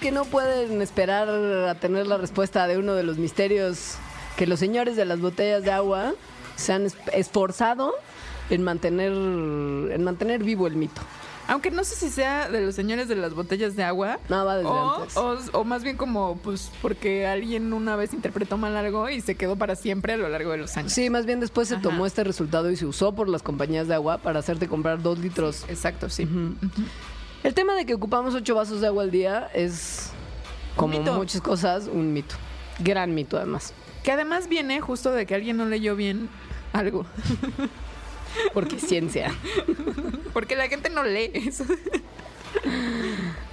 Que 0.00 0.10
no 0.10 0.24
pueden 0.24 0.80
esperar 0.80 1.28
a 1.28 1.74
tener 1.74 2.06
la 2.06 2.16
respuesta 2.16 2.66
de 2.66 2.78
uno 2.78 2.94
de 2.94 3.02
los 3.02 3.18
misterios 3.18 3.96
que 4.36 4.46
los 4.46 4.58
señores 4.58 4.96
de 4.96 5.04
las 5.04 5.20
botellas 5.20 5.62
de 5.62 5.70
agua 5.72 6.14
se 6.56 6.72
han 6.72 6.86
es- 6.86 6.96
esforzado 7.12 7.92
en 8.48 8.62
mantener, 8.62 9.12
en 9.12 10.02
mantener 10.02 10.42
vivo 10.42 10.66
el 10.66 10.76
mito. 10.76 11.02
Aunque 11.48 11.70
no 11.70 11.82
sé 11.84 11.96
si 11.96 12.08
sea 12.10 12.48
de 12.48 12.60
los 12.64 12.74
señores 12.76 13.08
de 13.08 13.16
las 13.16 13.34
botellas 13.34 13.74
de 13.76 13.82
agua. 13.82 14.18
No, 14.28 14.44
va 14.46 14.56
desde 14.56 14.68
o, 14.70 14.94
antes. 15.02 15.16
o- 15.16 15.38
o 15.58 15.64
más 15.64 15.82
bien 15.82 15.96
como, 15.96 16.36
pues, 16.38 16.70
porque 16.80 17.26
alguien 17.26 17.72
una 17.72 17.96
vez 17.96 18.14
interpretó 18.14 18.56
mal 18.56 18.76
algo 18.76 19.10
y 19.10 19.20
se 19.20 19.34
quedó 19.34 19.56
para 19.56 19.74
siempre 19.76 20.12
a 20.12 20.16
lo 20.16 20.28
largo 20.28 20.52
de 20.52 20.58
los 20.58 20.76
años. 20.76 20.92
Sí, 20.92 21.10
más 21.10 21.26
bien 21.26 21.40
después 21.40 21.68
se 21.68 21.76
tomó 21.76 22.06
este 22.06 22.24
resultado 22.24 22.70
y 22.70 22.76
se 22.76 22.86
usó 22.86 23.12
por 23.14 23.28
las 23.28 23.42
compañías 23.42 23.88
de 23.88 23.94
agua 23.94 24.18
para 24.18 24.38
hacerte 24.38 24.68
comprar 24.68 25.02
dos 25.02 25.18
litros. 25.18 25.64
Exacto, 25.68 26.08
sí. 26.08 26.24
Ujú. 26.24 26.54
El 27.42 27.54
tema 27.54 27.74
de 27.74 27.86
que 27.86 27.94
ocupamos 27.94 28.34
ocho 28.34 28.54
vasos 28.54 28.80
de 28.80 28.86
agua 28.86 29.02
al 29.02 29.10
día 29.10 29.50
es, 29.54 30.10
como 30.76 30.98
mito. 30.98 31.14
muchas 31.14 31.40
cosas, 31.40 31.88
un 31.90 32.12
mito. 32.12 32.34
Gran 32.78 33.14
mito, 33.14 33.36
además. 33.36 33.72
Que 34.02 34.12
además 34.12 34.48
viene 34.48 34.80
justo 34.80 35.10
de 35.12 35.26
que 35.26 35.34
alguien 35.34 35.56
no 35.56 35.64
leyó 35.64 35.96
bien 35.96 36.28
algo. 36.72 37.06
Porque 38.54 38.78
ciencia. 38.78 39.34
Porque 40.32 40.54
la 40.54 40.68
gente 40.68 40.90
no 40.90 41.02
lee 41.02 41.30
eso. 41.34 41.64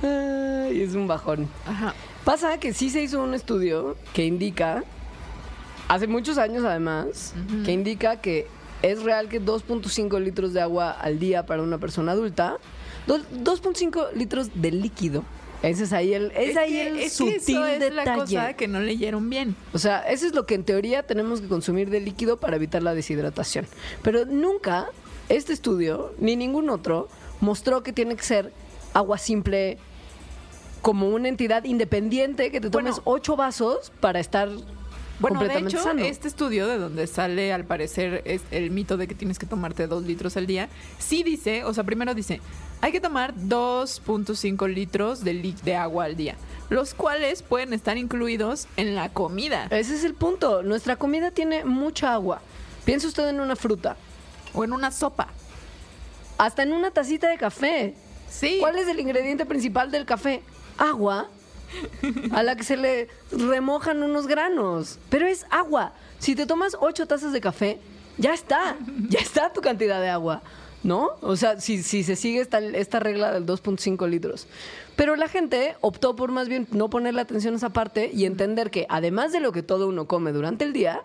Ay, 0.03 0.81
es 0.81 0.93
un 0.93 1.07
bajón. 1.07 1.47
Ajá. 1.65 1.93
Pasa 2.23 2.59
que 2.59 2.73
sí 2.73 2.89
se 2.89 3.01
hizo 3.01 3.23
un 3.23 3.33
estudio 3.33 3.95
que 4.13 4.25
indica, 4.25 4.83
hace 5.87 6.07
muchos 6.07 6.37
años 6.37 6.65
además, 6.65 7.33
que 7.63 7.71
indica 7.71 8.19
que 8.19 8.47
es 8.81 9.01
real 9.01 9.29
que 9.29 9.41
2.5 9.41 10.19
litros 10.21 10.53
de 10.53 10.61
agua 10.61 10.91
al 10.91 11.19
día 11.19 11.45
para 11.45 11.63
una 11.63 11.77
persona 11.77 12.11
adulta, 12.11 12.57
2.5 13.07 14.13
litros 14.13 14.49
de 14.53 14.71
líquido. 14.71 15.23
Ese 15.63 15.85
es 15.85 15.93
ahí 15.93 16.13
el, 16.13 16.31
es 16.35 16.55
ahí 16.55 16.71
que- 16.71 16.87
el 16.87 16.97
es 16.97 17.03
que 17.03 17.09
sutil 17.09 17.35
eso 17.57 17.65
es 17.65 17.79
detalle. 17.79 17.95
la 18.05 18.15
cosa 18.15 18.53
que 18.53 18.67
no 18.67 18.79
leyeron 18.79 19.27
bien. 19.29 19.55
O 19.73 19.79
sea, 19.79 20.01
eso 20.01 20.27
es 20.27 20.35
lo 20.35 20.45
que 20.45 20.53
en 20.53 20.63
teoría 20.63 21.03
tenemos 21.03 21.41
que 21.41 21.47
consumir 21.47 21.89
de 21.89 21.99
líquido 21.99 22.37
para 22.37 22.57
evitar 22.57 22.83
la 22.83 22.93
deshidratación. 22.93 23.65
Pero 24.03 24.25
nunca 24.25 24.87
este 25.29 25.53
estudio, 25.53 26.13
ni 26.19 26.35
ningún 26.35 26.69
otro, 26.69 27.07
mostró 27.41 27.81
que 27.81 27.91
tiene 27.91 28.15
que 28.15 28.23
ser 28.23 28.53
agua 28.93 29.17
simple 29.17 29.77
como 30.83 31.09
una 31.09 31.27
entidad 31.27 31.63
independiente 31.63 32.51
que 32.51 32.61
te 32.61 32.69
tomes 32.69 32.95
Bueno. 32.97 33.01
ocho 33.05 33.35
vasos 33.35 33.91
para 33.99 34.19
estar 34.19 34.47
Bueno, 35.19 35.43
de 35.43 35.57
hecho, 35.57 35.81
sano. 35.81 36.03
este 36.03 36.27
estudio 36.27 36.67
de 36.67 36.77
donde 36.77 37.07
sale 37.07 37.51
al 37.51 37.65
parecer 37.65 38.21
es 38.25 38.41
el 38.51 38.69
mito 38.69 38.95
de 38.95 39.07
que 39.07 39.15
tienes 39.15 39.39
que 39.39 39.47
tomarte 39.47 39.87
dos 39.87 40.05
litros 40.05 40.37
al 40.37 40.45
día, 40.45 40.69
sí 40.99 41.23
dice, 41.23 41.63
o 41.65 41.73
sea, 41.73 41.83
primero 41.83 42.13
dice, 42.13 42.39
hay 42.81 42.91
que 42.91 43.01
tomar 43.01 43.33
2.5 43.35 44.67
litros 44.73 45.23
de, 45.23 45.55
de 45.63 45.75
agua 45.75 46.05
al 46.05 46.15
día, 46.15 46.35
los 46.69 46.93
cuales 46.93 47.41
pueden 47.41 47.73
estar 47.73 47.97
incluidos 47.97 48.67
en 48.77 48.93
la 48.95 49.09
comida 49.09 49.67
Ese 49.71 49.95
es 49.95 50.03
el 50.03 50.13
punto. 50.13 50.61
Nuestra 50.63 50.95
comida 50.95 51.31
tiene 51.31 51.65
mucha 51.65 52.13
agua. 52.13 52.41
Piensa 52.85 53.07
usted 53.07 53.27
en 53.29 53.39
una 53.39 53.55
fruta, 53.55 53.97
o 54.53 54.63
en 54.63 54.73
una 54.73 54.91
sopa. 54.91 55.27
hasta 56.37 56.63
en 56.63 56.71
una 56.73 56.91
tacita 56.91 57.29
de 57.29 57.37
café. 57.37 57.95
Sí. 58.29 58.57
¿Cuál 58.59 58.77
es 58.77 58.87
el 58.87 58.99
ingrediente 58.99 59.45
principal 59.45 59.89
del 59.91 60.05
café? 60.05 60.41
Agua. 60.77 61.29
A 62.31 62.43
la 62.43 62.55
que 62.55 62.63
se 62.63 62.77
le 62.77 63.09
remojan 63.31 64.03
unos 64.03 64.27
granos. 64.27 64.99
Pero 65.09 65.27
es 65.27 65.45
agua. 65.49 65.93
Si 66.19 66.35
te 66.35 66.45
tomas 66.45 66.77
ocho 66.79 67.07
tazas 67.07 67.33
de 67.33 67.41
café, 67.41 67.79
ya 68.17 68.33
está. 68.33 68.75
Ya 69.09 69.19
está 69.19 69.51
tu 69.51 69.61
cantidad 69.61 69.99
de 69.99 70.09
agua. 70.09 70.41
¿No? 70.83 71.11
O 71.21 71.35
sea, 71.35 71.59
si, 71.59 71.81
si 71.83 72.03
se 72.03 72.15
sigue 72.15 72.39
esta, 72.39 72.59
esta 72.59 72.99
regla 72.99 73.33
del 73.33 73.45
2.5 73.45 74.07
litros. 74.07 74.47
Pero 74.95 75.15
la 75.15 75.27
gente 75.27 75.75
optó 75.81 76.15
por 76.15 76.31
más 76.31 76.47
bien 76.47 76.67
no 76.71 76.89
ponerle 76.89 77.21
atención 77.21 77.53
a 77.53 77.57
esa 77.57 77.69
parte 77.69 78.09
y 78.13 78.25
entender 78.25 78.71
que 78.71 78.85
además 78.89 79.31
de 79.31 79.39
lo 79.39 79.51
que 79.51 79.63
todo 79.63 79.87
uno 79.87 80.07
come 80.07 80.31
durante 80.31 80.65
el 80.65 80.73
día, 80.73 81.03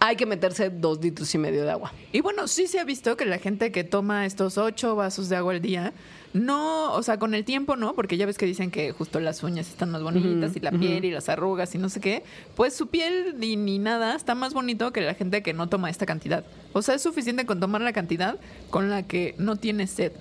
hay 0.00 0.16
que 0.16 0.26
meterse 0.26 0.70
dos 0.70 1.00
litros 1.00 1.34
y 1.34 1.38
medio 1.38 1.64
de 1.64 1.70
agua. 1.70 1.92
Y 2.12 2.20
bueno, 2.20 2.46
sí 2.48 2.66
se 2.66 2.78
ha 2.78 2.84
visto 2.84 3.16
que 3.16 3.24
la 3.24 3.38
gente 3.38 3.72
que 3.72 3.84
toma 3.84 4.26
estos 4.26 4.58
ocho 4.58 4.94
vasos 4.94 5.28
de 5.28 5.36
agua 5.36 5.54
al 5.54 5.60
día, 5.60 5.92
no, 6.38 6.92
o 6.92 7.02
sea, 7.02 7.18
con 7.18 7.34
el 7.34 7.44
tiempo 7.44 7.76
no, 7.76 7.94
porque 7.94 8.16
ya 8.16 8.26
ves 8.26 8.38
que 8.38 8.46
dicen 8.46 8.70
que 8.70 8.92
justo 8.92 9.20
las 9.20 9.42
uñas 9.42 9.68
están 9.68 9.90
más 9.90 10.02
bonitas 10.02 10.54
y 10.56 10.60
la 10.60 10.70
piel 10.70 11.04
y 11.04 11.10
las 11.10 11.28
arrugas 11.28 11.74
y 11.74 11.78
no 11.78 11.88
sé 11.88 12.00
qué, 12.00 12.22
pues 12.54 12.74
su 12.74 12.88
piel 12.88 13.34
ni, 13.38 13.56
ni 13.56 13.78
nada 13.78 14.14
está 14.14 14.34
más 14.34 14.54
bonito 14.54 14.92
que 14.92 15.00
la 15.00 15.14
gente 15.14 15.42
que 15.42 15.52
no 15.52 15.68
toma 15.68 15.90
esta 15.90 16.06
cantidad. 16.06 16.44
O 16.72 16.82
sea, 16.82 16.94
es 16.94 17.02
suficiente 17.02 17.46
con 17.46 17.60
tomar 17.60 17.80
la 17.80 17.92
cantidad 17.92 18.38
con 18.70 18.90
la 18.90 19.02
que 19.02 19.34
no 19.38 19.56
tienes 19.56 19.90
sed. 19.90 20.12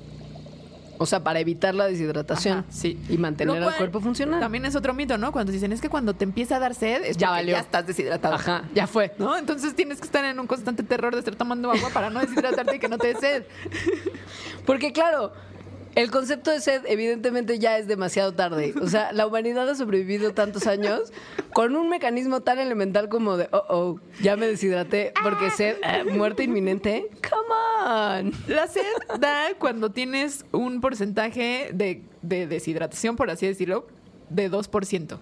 O 1.00 1.06
sea, 1.06 1.24
para 1.24 1.40
evitar 1.40 1.76
la 1.76 1.86
deshidratación. 1.86 2.60
Ajá, 2.60 2.68
sí. 2.72 2.98
Y 3.08 3.20
mantener 3.20 3.62
cual 3.62 3.76
cuerpo 3.78 4.00
funcional. 4.02 4.40
También 4.40 4.66
es 4.66 4.76
otro 4.76 4.96
mito, 4.96 5.16
¿no? 5.20 5.32
Cuando 5.32 5.52
dicen 5.52 5.72
es 5.72 5.80
que 5.80 5.90
cuando 5.90 6.16
te 6.16 6.24
empieza 6.24 6.56
a 6.56 6.60
dar 6.60 6.74
sed 6.74 7.04
es 7.04 7.18
Ya 7.18 7.30
valió. 7.30 7.52
ya 7.52 7.60
estás 7.60 7.86
deshidratado. 7.86 8.34
Ajá, 8.34 8.64
ya 8.74 8.88
fue. 8.88 9.14
¿No? 9.20 9.38
Entonces 9.38 9.76
tienes 9.76 10.00
que 10.00 10.06
estar 10.06 10.26
en 10.26 10.40
un 10.40 10.48
constante 10.48 10.82
terror 10.82 11.14
de 11.14 11.20
estar 11.20 11.36
tomando 11.36 11.72
agua 11.72 11.90
para 11.94 12.10
no 12.10 12.20
deshidratarte 12.22 12.78
y 12.78 12.80
que 12.80 12.88
no 12.88 12.98
te 12.98 13.14
dé 13.14 13.20
sed. 13.20 13.44
Porque 14.66 14.92
claro, 14.92 15.34
el 15.98 16.12
concepto 16.12 16.52
de 16.52 16.62
sed 16.62 16.84
evidentemente 16.86 17.58
ya 17.58 17.80
es 17.80 17.88
demasiado 17.88 18.32
tarde. 18.32 18.76
O 18.80 18.88
sea, 18.88 19.12
la 19.14 19.26
humanidad 19.26 19.68
ha 19.68 19.74
sobrevivido 19.74 20.32
tantos 20.32 20.68
años 20.68 21.12
con 21.54 21.76
un 21.76 21.90
mecanismo 21.90 22.42
tan 22.42 22.60
elemental 22.60 23.10
como 23.10 23.36
de, 23.36 23.50
oh, 23.52 23.64
oh, 23.70 24.00
ya 24.22 24.38
me 24.38 24.46
deshidraté 24.46 25.12
porque 25.24 25.50
sed, 25.50 25.78
eh, 25.82 26.04
muerte 26.04 26.44
inminente. 26.44 27.10
Come 27.28 28.30
on. 28.30 28.32
La 28.48 28.68
sed 28.68 28.84
da 29.20 29.48
cuando 29.58 29.90
tienes 29.90 30.46
un 30.52 30.82
porcentaje 30.82 31.72
de, 31.74 32.04
de 32.22 32.46
deshidratación, 32.46 33.16
por 33.16 33.32
así 33.32 33.48
decirlo, 33.48 33.88
de 34.30 34.52
2%. 34.52 35.18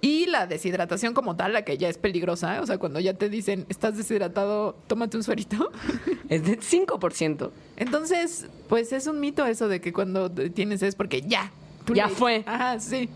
Y 0.00 0.26
la 0.26 0.46
deshidratación 0.46 1.12
como 1.12 1.34
tal, 1.34 1.52
la 1.52 1.62
que 1.62 1.76
ya 1.76 1.88
es 1.88 1.98
peligrosa, 1.98 2.60
o 2.60 2.66
sea, 2.66 2.78
cuando 2.78 3.00
ya 3.00 3.14
te 3.14 3.28
dicen, 3.28 3.66
estás 3.68 3.96
deshidratado, 3.96 4.76
tómate 4.86 5.16
un 5.16 5.22
suerito. 5.22 5.70
Es 6.28 6.44
de 6.44 6.60
5%. 6.60 7.50
Entonces, 7.78 8.48
pues 8.68 8.92
es 8.92 9.06
un 9.06 9.18
mito 9.18 9.46
eso 9.46 9.66
de 9.66 9.80
que 9.80 9.94
cuando 9.94 10.30
tienes 10.30 10.82
es 10.82 10.94
porque 10.94 11.22
ya. 11.22 11.50
Ya 11.94 12.10
fue. 12.10 12.44
Ajá, 12.46 12.78
sí. 12.80 13.08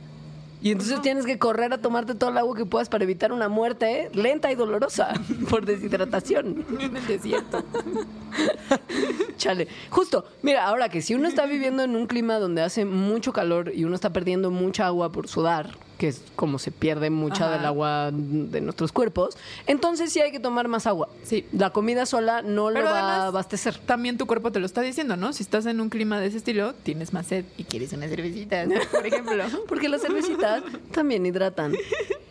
Y 0.62 0.70
entonces 0.70 1.02
tienes 1.02 1.26
que 1.26 1.38
correr 1.38 1.72
a 1.72 1.78
tomarte 1.78 2.14
todo 2.14 2.30
el 2.30 2.38
agua 2.38 2.56
que 2.56 2.64
puedas 2.64 2.88
para 2.88 3.02
evitar 3.02 3.32
una 3.32 3.48
muerte 3.48 4.10
lenta 4.14 4.52
y 4.52 4.54
dolorosa 4.54 5.12
por 5.50 5.66
deshidratación. 5.66 6.64
En 6.80 6.96
el 6.96 7.06
desierto. 7.06 7.64
Chale. 9.36 9.66
Justo, 9.90 10.24
mira, 10.42 10.64
ahora 10.66 10.88
que 10.88 11.02
si 11.02 11.14
uno 11.14 11.28
está 11.28 11.46
viviendo 11.46 11.82
en 11.82 11.96
un 11.96 12.06
clima 12.06 12.38
donde 12.38 12.62
hace 12.62 12.84
mucho 12.84 13.32
calor 13.32 13.72
y 13.74 13.84
uno 13.84 13.94
está 13.94 14.12
perdiendo 14.12 14.50
mucha 14.50 14.86
agua 14.86 15.10
por 15.10 15.28
sudar, 15.28 15.70
que 16.02 16.08
es 16.08 16.20
como 16.34 16.58
se 16.58 16.72
pierde 16.72 17.10
mucha 17.10 17.44
Ajá. 17.44 17.56
del 17.58 17.64
agua 17.64 18.10
de 18.12 18.60
nuestros 18.60 18.90
cuerpos, 18.90 19.36
entonces 19.68 20.12
sí 20.12 20.20
hay 20.20 20.32
que 20.32 20.40
tomar 20.40 20.66
más 20.66 20.88
agua. 20.88 21.08
Sí. 21.22 21.46
La 21.52 21.70
comida 21.70 22.06
sola 22.06 22.42
no 22.42 22.66
Pero 22.72 22.80
lo 22.80 22.90
va 22.90 22.98
además- 22.98 23.18
a 23.20 23.26
abastecer. 23.28 23.78
También 23.78 24.18
tu 24.18 24.26
cuerpo 24.26 24.50
te 24.50 24.58
lo 24.58 24.66
está 24.66 24.80
diciendo, 24.80 25.16
¿no? 25.16 25.32
Si 25.32 25.44
estás 25.44 25.64
en 25.66 25.80
un 25.80 25.90
clima 25.90 26.18
de 26.18 26.26
ese 26.26 26.38
estilo, 26.38 26.74
tienes 26.74 27.12
más 27.12 27.28
sed 27.28 27.44
y 27.56 27.62
quieres 27.62 27.92
unas 27.92 28.10
cervecitas, 28.10 28.68
por 28.90 29.06
ejemplo. 29.06 29.44
Porque 29.68 29.88
las 29.88 30.02
cervecitas 30.02 30.64
también 30.90 31.24
hidratan. 31.24 31.72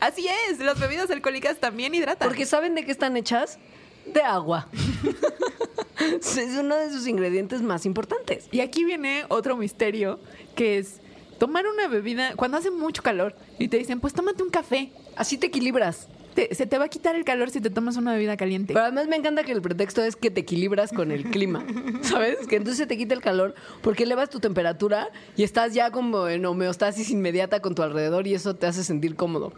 Así 0.01 0.27
es, 0.49 0.59
las 0.59 0.77
bebidas 0.77 1.09
alcohólicas 1.09 1.57
también 1.61 1.95
hidratan. 1.95 2.27
Porque 2.27 2.45
¿saben 2.45 2.75
de 2.75 2.83
qué 2.83 2.91
están 2.91 3.15
hechas? 3.15 3.57
De 4.05 4.21
agua. 4.21 4.67
es 5.99 6.57
uno 6.59 6.75
de 6.75 6.89
sus 6.91 7.07
ingredientes 7.07 7.61
más 7.61 7.85
importantes. 7.85 8.47
Y 8.51 8.59
aquí 8.59 8.83
viene 8.83 9.23
otro 9.29 9.55
misterio, 9.55 10.19
que 10.55 10.77
es 10.79 11.00
tomar 11.41 11.65
una 11.65 11.87
bebida 11.87 12.35
cuando 12.35 12.57
hace 12.57 12.69
mucho 12.69 13.01
calor 13.01 13.35
y 13.57 13.67
te 13.67 13.79
dicen, 13.79 13.99
pues 13.99 14.13
tómate 14.13 14.43
un 14.43 14.51
café. 14.51 14.91
Así 15.15 15.39
te 15.39 15.47
equilibras. 15.47 16.07
Te- 16.35 16.53
se 16.53 16.67
te 16.67 16.77
va 16.77 16.85
a 16.85 16.87
quitar 16.87 17.15
el 17.15 17.25
calor 17.25 17.49
si 17.49 17.59
te 17.61 17.71
tomas 17.71 17.97
una 17.97 18.13
bebida 18.13 18.37
caliente. 18.37 18.73
Pero 18.73 18.85
además 18.85 19.07
me 19.07 19.15
encanta 19.15 19.43
que 19.43 19.51
el 19.51 19.59
pretexto 19.59 20.03
es 20.03 20.15
que 20.15 20.29
te 20.29 20.41
equilibras 20.41 20.91
con 20.93 21.11
el 21.11 21.23
clima, 21.31 21.65
¿sabes? 22.03 22.45
Que 22.45 22.57
entonces 22.57 22.77
se 22.77 22.85
te 22.85 22.95
quita 22.95 23.15
el 23.15 23.21
calor 23.21 23.55
porque 23.81 24.03
elevas 24.03 24.29
tu 24.29 24.39
temperatura 24.39 25.09
y 25.35 25.41
estás 25.41 25.73
ya 25.73 25.89
como 25.89 26.27
en 26.27 26.45
homeostasis 26.45 27.09
inmediata 27.09 27.59
con 27.59 27.73
tu 27.73 27.81
alrededor 27.81 28.27
y 28.27 28.35
eso 28.35 28.55
te 28.55 28.67
hace 28.67 28.83
sentir 28.83 29.15
cómodo. 29.15 29.51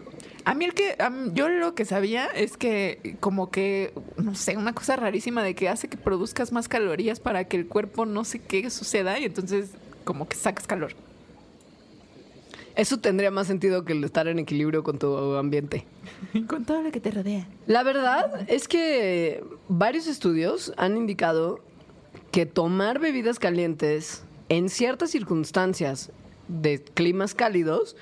A 0.45 0.53
mí 0.55 0.63
el 0.63 0.73
que 0.73 0.95
yo 1.33 1.49
lo 1.49 1.75
que 1.75 1.83
sabía 1.83 2.27
es 2.27 2.55
que 2.55 3.17
como 3.19 3.51
que 3.51 3.93
no 4.15 4.35
sé, 4.35 4.55
una 4.55 4.73
cosa 4.73 4.95
rarísima 4.95 5.43
de 5.43 5.53
que 5.55 5.67
hace 5.67 5.89
que 5.89 5.97
produzcas 5.97 6.53
más 6.53 6.69
calorías 6.69 7.19
para 7.19 7.43
que 7.43 7.57
el 7.57 7.67
cuerpo 7.67 8.05
no 8.05 8.23
sé 8.23 8.39
qué 8.39 8.69
suceda 8.69 9.19
y 9.19 9.25
entonces 9.25 9.71
como 10.05 10.29
que 10.29 10.37
sacas 10.37 10.65
calor. 10.65 10.93
Eso 12.75 12.97
tendría 12.97 13.29
más 13.29 13.47
sentido 13.47 13.85
que 13.85 13.93
el 13.93 14.03
estar 14.03 14.27
en 14.27 14.39
equilibrio 14.39 14.83
con 14.83 14.97
tu 14.97 15.35
ambiente. 15.35 15.85
Con 16.47 16.65
todo 16.65 16.81
lo 16.81 16.91
que 16.91 16.99
te 16.99 17.11
rodea. 17.11 17.47
La 17.67 17.83
verdad 17.83 18.45
es 18.47 18.67
que 18.67 19.43
varios 19.67 20.07
estudios 20.07 20.73
han 20.77 20.97
indicado 20.97 21.59
que 22.31 22.45
tomar 22.47 22.99
bebidas 22.99 23.37
calientes 23.37 24.23
en 24.49 24.69
ciertas 24.69 25.11
circunstancias 25.11 26.11
de 26.47 26.83
climas 26.83 27.35
cálidos 27.35 27.95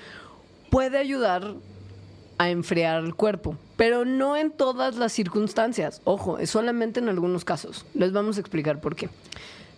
puede 0.70 0.98
ayudar 0.98 1.54
a 2.38 2.48
enfriar 2.48 3.04
el 3.04 3.14
cuerpo, 3.14 3.56
pero 3.76 4.04
no 4.04 4.36
en 4.36 4.50
todas 4.50 4.96
las 4.96 5.12
circunstancias. 5.12 6.00
Ojo, 6.04 6.38
es 6.38 6.50
solamente 6.50 6.98
en 6.98 7.08
algunos 7.08 7.44
casos. 7.44 7.84
Les 7.94 8.12
vamos 8.12 8.38
a 8.38 8.40
explicar 8.40 8.80
por 8.80 8.96
qué. 8.96 9.10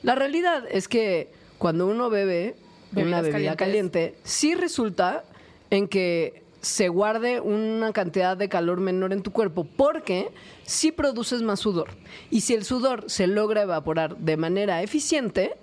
La 0.02 0.14
realidad 0.14 0.64
es 0.70 0.86
que 0.86 1.32
cuando 1.58 1.86
uno 1.86 2.10
bebe 2.10 2.54
una 2.94 3.20
bebida 3.20 3.56
caliente, 3.56 4.14
sí 4.24 4.54
resulta 4.54 5.24
en 5.70 5.88
que 5.88 6.42
se 6.60 6.88
guarde 6.88 7.40
una 7.40 7.92
cantidad 7.92 8.36
de 8.36 8.48
calor 8.48 8.80
menor 8.80 9.12
en 9.12 9.22
tu 9.22 9.32
cuerpo 9.32 9.64
porque 9.76 10.28
sí 10.64 10.92
produces 10.92 11.42
más 11.42 11.60
sudor. 11.60 11.88
Y 12.30 12.40
si 12.40 12.54
el 12.54 12.64
sudor 12.64 13.04
se 13.08 13.26
logra 13.26 13.62
evaporar 13.62 14.16
de 14.16 14.36
manera 14.36 14.82
eficiente, 14.82 15.56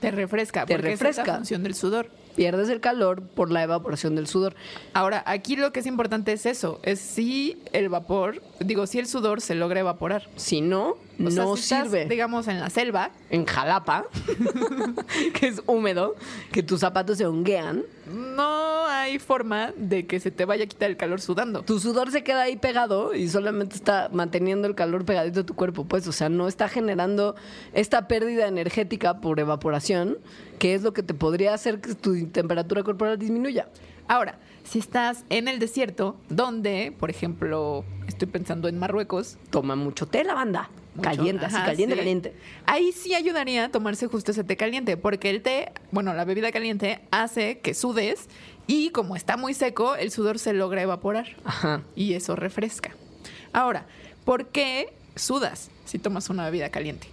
Te 0.00 0.10
refresca, 0.10 0.64
Te 0.66 0.74
porque 0.74 0.92
es 0.92 1.00
refresca. 1.00 1.26
la 1.26 1.36
función 1.38 1.62
del 1.62 1.74
sudor. 1.74 2.08
Pierdes 2.38 2.68
el 2.68 2.78
calor 2.78 3.20
por 3.22 3.50
la 3.50 3.64
evaporación 3.64 4.14
del 4.14 4.28
sudor. 4.28 4.54
Ahora, 4.92 5.24
aquí 5.26 5.56
lo 5.56 5.72
que 5.72 5.80
es 5.80 5.86
importante 5.86 6.32
es 6.32 6.46
eso, 6.46 6.78
es 6.84 7.00
si 7.00 7.60
el 7.72 7.88
vapor, 7.88 8.40
digo, 8.60 8.86
si 8.86 9.00
el 9.00 9.08
sudor 9.08 9.40
se 9.40 9.56
logra 9.56 9.80
evaporar. 9.80 10.28
Si 10.36 10.60
no, 10.60 10.90
O 11.24 11.30
sea, 11.32 11.42
no 11.44 11.56
si 11.56 11.62
estás, 11.64 11.82
sirve. 11.88 12.04
digamos, 12.04 12.46
en 12.46 12.60
la 12.60 12.70
selva, 12.70 13.10
En 13.28 13.44
Jalapa, 13.44 14.04
que 15.34 15.48
es 15.48 15.60
húmedo, 15.66 16.14
que 16.52 16.62
tus 16.62 16.78
zapatos 16.78 17.18
se 17.18 17.26
honguean, 17.26 17.82
no 18.06 18.86
hay 18.86 19.18
forma 19.18 19.72
de 19.76 20.06
que 20.06 20.20
se 20.20 20.30
te 20.30 20.44
vaya 20.44 20.62
a 20.62 20.66
quitar 20.68 20.88
el 20.90 20.96
calor 20.96 21.20
sudando. 21.20 21.62
tu 21.62 21.80
sudor 21.80 22.12
se 22.12 22.22
queda 22.22 22.42
ahí 22.42 22.56
pegado 22.56 23.14
y 23.14 23.28
solamente 23.28 23.74
está 23.74 24.10
manteniendo 24.12 24.68
el 24.68 24.76
calor 24.76 25.04
pegadito 25.04 25.40
a 25.40 25.44
tu 25.44 25.54
cuerpo, 25.56 25.86
pues, 25.86 26.06
o 26.06 26.12
sea, 26.12 26.28
no 26.28 26.46
está 26.46 26.68
generando 26.68 27.34
esta 27.72 28.06
pérdida 28.06 28.46
energética 28.46 29.20
por 29.20 29.40
evaporación, 29.40 30.18
que 30.58 30.74
es 30.74 30.82
lo 30.82 30.92
que 30.92 31.02
te 31.02 31.14
podría 31.14 31.54
hacer 31.54 31.80
que 31.80 31.94
tu 31.94 32.26
temperatura 32.28 32.82
corporal 32.82 33.18
disminuya. 33.18 33.68
Ahora, 34.08 34.38
si 34.64 34.78
estás 34.78 35.24
en 35.30 35.48
el 35.48 35.58
desierto, 35.58 36.16
donde, 36.28 36.94
por 36.98 37.10
ejemplo, 37.10 37.84
estoy 38.06 38.28
pensando 38.28 38.68
en 38.68 38.78
Marruecos, 38.78 39.36
Toma 39.50 39.76
mucho 39.76 40.06
té 40.06 40.24
la 40.24 40.34
banda, 40.34 40.70
mucho- 40.94 41.08
caliente, 41.10 41.46
sí. 41.48 41.86
caliente. 41.96 42.34
Ahí 42.66 42.92
sí 42.92 43.14
ayudaría 43.14 43.66
a 43.66 43.68
tomarse 43.70 44.06
justo 44.06 44.30
ese 44.32 44.44
té 44.44 44.56
caliente, 44.56 44.96
porque 44.96 45.30
el 45.30 45.42
té, 45.42 45.72
bueno, 45.90 46.12
la 46.14 46.24
bebida 46.24 46.50
caliente 46.52 47.00
hace 47.10 47.58
que 47.60 47.74
sudes 47.74 48.28
y 48.66 48.90
como 48.90 49.14
está 49.16 49.36
muy 49.36 49.54
seco, 49.54 49.94
el 49.94 50.10
sudor 50.10 50.38
se 50.38 50.52
logra 50.54 50.82
evaporar. 50.82 51.36
Ajá. 51.44 51.82
y 51.94 52.14
eso 52.14 52.34
refresca. 52.36 52.94
Ahora, 53.52 53.86
¿por 54.24 54.46
qué 54.48 54.92
sudas 55.16 55.70
si 55.84 55.98
tomas 55.98 56.28
una 56.30 56.44
bebida 56.44 56.70
caliente? 56.70 57.08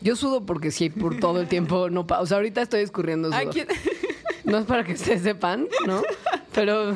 Yo 0.00 0.14
sudo 0.16 0.44
porque 0.44 0.70
sí, 0.70 0.90
por 0.90 1.18
todo 1.18 1.40
el 1.40 1.48
tiempo 1.48 1.88
no 1.90 2.06
pa- 2.06 2.20
O 2.20 2.26
sea, 2.26 2.36
ahorita 2.36 2.62
estoy 2.62 2.82
escurriendo 2.82 3.28
sudor. 3.32 3.54
No 4.44 4.58
es 4.58 4.64
para 4.64 4.84
que 4.84 4.92
ustedes 4.92 5.22
sepan, 5.22 5.66
¿no? 5.88 6.02
Pero 6.54 6.94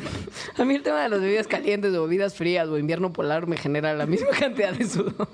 a 0.57 0.63
mí 0.63 0.73
el 0.75 0.83
tema 0.83 1.03
de 1.03 1.09
las 1.09 1.19
bebidas 1.19 1.47
calientes 1.47 1.93
o 1.93 2.03
bebidas 2.03 2.33
frías 2.33 2.69
o 2.69 2.77
invierno 2.77 3.11
polar 3.11 3.45
me 3.45 3.57
genera 3.57 3.93
la 3.93 4.05
misma 4.05 4.29
cantidad 4.39 4.71
de 4.71 4.87
sudor. 4.87 5.27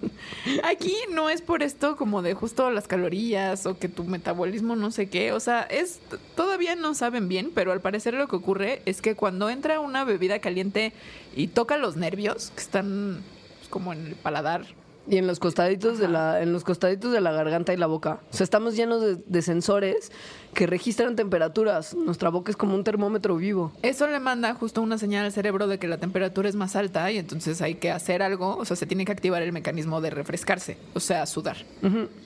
aquí 0.63 0.95
no 1.11 1.29
es 1.29 1.43
por 1.43 1.61
esto 1.61 1.95
como 1.95 2.23
de 2.23 2.33
justo 2.33 2.71
las 2.71 2.87
calorías 2.87 3.67
o 3.67 3.77
que 3.77 3.87
tu 3.87 4.03
metabolismo 4.03 4.75
no 4.75 4.89
sé 4.89 5.09
qué. 5.11 5.31
O 5.31 5.39
sea, 5.39 5.61
es 5.61 5.99
todavía 6.35 6.75
no 6.75 6.95
saben 6.95 7.27
bien, 7.29 7.51
pero 7.53 7.71
al 7.71 7.81
parecer 7.81 8.15
lo 8.15 8.27
que 8.27 8.35
ocurre 8.35 8.81
es 8.87 9.03
que 9.03 9.13
cuando 9.13 9.47
entra 9.51 9.79
una 9.79 10.03
bebida 10.03 10.39
caliente 10.39 10.93
y 11.35 11.49
toca 11.49 11.77
los 11.77 11.97
nervios 11.97 12.51
que 12.55 12.61
están 12.61 13.21
pues, 13.59 13.69
como 13.69 13.93
en 13.93 14.07
el 14.07 14.15
paladar 14.15 14.65
Y 15.09 15.17
en 15.17 15.27
los 15.27 15.39
costaditos 15.39 15.99
de 15.99 16.07
la, 16.07 16.41
en 16.41 16.51
los 16.51 16.63
costaditos 16.63 17.11
de 17.11 17.21
la 17.21 17.31
garganta 17.31 17.73
y 17.73 17.77
la 17.77 17.87
boca. 17.87 18.19
O 18.29 18.33
sea, 18.33 18.43
estamos 18.43 18.75
llenos 18.75 19.01
de, 19.01 19.15
de 19.15 19.41
sensores 19.41 20.11
que 20.53 20.67
registran 20.67 21.15
temperaturas. 21.15 21.93
Nuestra 21.95 22.29
boca 22.29 22.51
es 22.51 22.57
como 22.57 22.75
un 22.75 22.83
termómetro 22.83 23.37
vivo. 23.37 23.71
Eso 23.83 24.07
le 24.07 24.19
manda 24.19 24.53
justo 24.53 24.81
una 24.81 24.97
señal 24.97 25.25
al 25.25 25.31
cerebro 25.31 25.67
de 25.67 25.79
que 25.79 25.87
la 25.87 25.97
temperatura 25.97 26.49
es 26.49 26.55
más 26.55 26.75
alta 26.75 27.11
y 27.11 27.17
entonces 27.17 27.61
hay 27.61 27.75
que 27.75 27.91
hacer 27.91 28.21
algo, 28.21 28.57
o 28.57 28.65
sea, 28.65 28.75
se 28.75 28.85
tiene 28.85 29.05
que 29.05 29.11
activar 29.11 29.41
el 29.41 29.53
mecanismo 29.53 30.01
de 30.01 30.09
refrescarse, 30.09 30.77
o 30.93 30.99
sea, 30.99 31.25
sudar. 31.25 31.57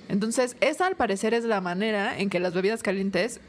Entonces, 0.09 0.55
esa 0.61 0.87
al 0.87 0.95
parecer 0.95 1.33
es 1.33 1.43
la 1.43 1.61
manera 1.61 2.17
en 2.17 2.29
que 2.29 2.39
las 2.39 2.53
bebidas 2.53 2.83
calientes 2.83 3.41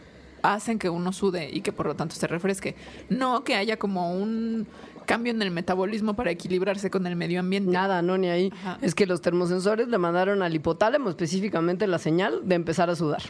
hacen 0.43 0.79
que 0.79 0.91
uno 0.91 1.13
sude 1.13 1.49
y 1.53 1.61
que 1.61 1.73
por 1.73 1.87
lo 1.87 1.95
tanto 1.95 2.15
se 2.17 2.27
refresque. 2.27 2.75
No 3.09 3.45
que 3.45 3.55
haya 3.55 3.79
como 3.79 4.15
un 4.15 4.67
cambio 5.05 5.33
en 5.33 5.43
el 5.43 5.51
metabolismo 5.51 6.15
para 6.15 6.31
equilibrarse 6.31 6.91
con 6.91 7.07
el 7.07 7.17
medio 7.17 7.41
ambiente. 7.41 7.71
Nada, 7.71 8.03
no, 8.03 8.19
ni 8.19 8.29
ahí. 8.29 8.53
Ajá. 8.63 8.79
Es 8.83 8.95
que 8.95 9.07
los 9.07 9.21
termosensores 9.21 9.89
le 9.89 9.99
mandaron 9.99 10.43
al 10.43 10.55
hipotálamo 10.55 11.11
específicamente 11.11 11.87
la 11.87 11.99
señal 11.99 12.41
de 12.49 12.55
empezar 12.55 12.91
a 12.91 12.97
sudar. 12.97 13.23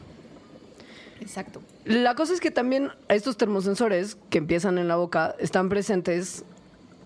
Exacto. 1.21 1.63
La 1.85 2.15
cosa 2.15 2.35
es 2.35 2.41
que 2.41 2.51
también 2.51 2.91
estos 3.09 3.37
termosensores 3.37 4.17
que 4.31 4.39
empiezan 4.39 4.79
en 4.79 4.89
la 4.89 4.97
boca 4.97 5.35
están 5.39 5.69
presentes 5.69 6.45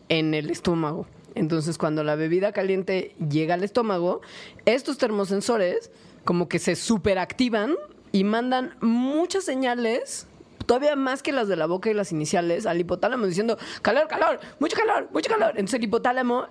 en 0.09 0.35
el 0.35 0.51
estómago. 0.51 1.07
Entonces, 1.35 1.77
cuando 1.77 2.03
la 2.03 2.15
bebida 2.17 2.53
caliente 2.53 3.15
llega 3.29 3.55
al 3.55 3.63
estómago, 3.63 4.23
estos 4.65 4.97
termosensores 4.97 5.91
como 6.25 6.49
que 6.49 6.59
se 6.59 6.77
superactivan 6.77 7.75
y 8.11 8.25
mandan 8.25 8.75
muchas 8.81 9.45
señales, 9.45 10.27
todavía 10.67 10.97
más 10.97 11.23
que 11.23 11.33
las 11.33 11.49
de 11.49 11.57
la 11.57 11.67
boca 11.67 11.91
y 11.91 11.95
las 11.95 12.13
iniciales, 12.13 12.67
al 12.67 12.79
hipotálamo 12.81 13.27
diciendo, 13.27 13.57
calor, 13.83 14.09
calor, 14.09 14.41
mucho 14.61 14.77
calor, 14.77 15.09
mucho 15.13 15.31
calor. 15.31 15.51
Entonces 15.51 15.75
el 15.75 15.85
hipotálamo 15.85 16.47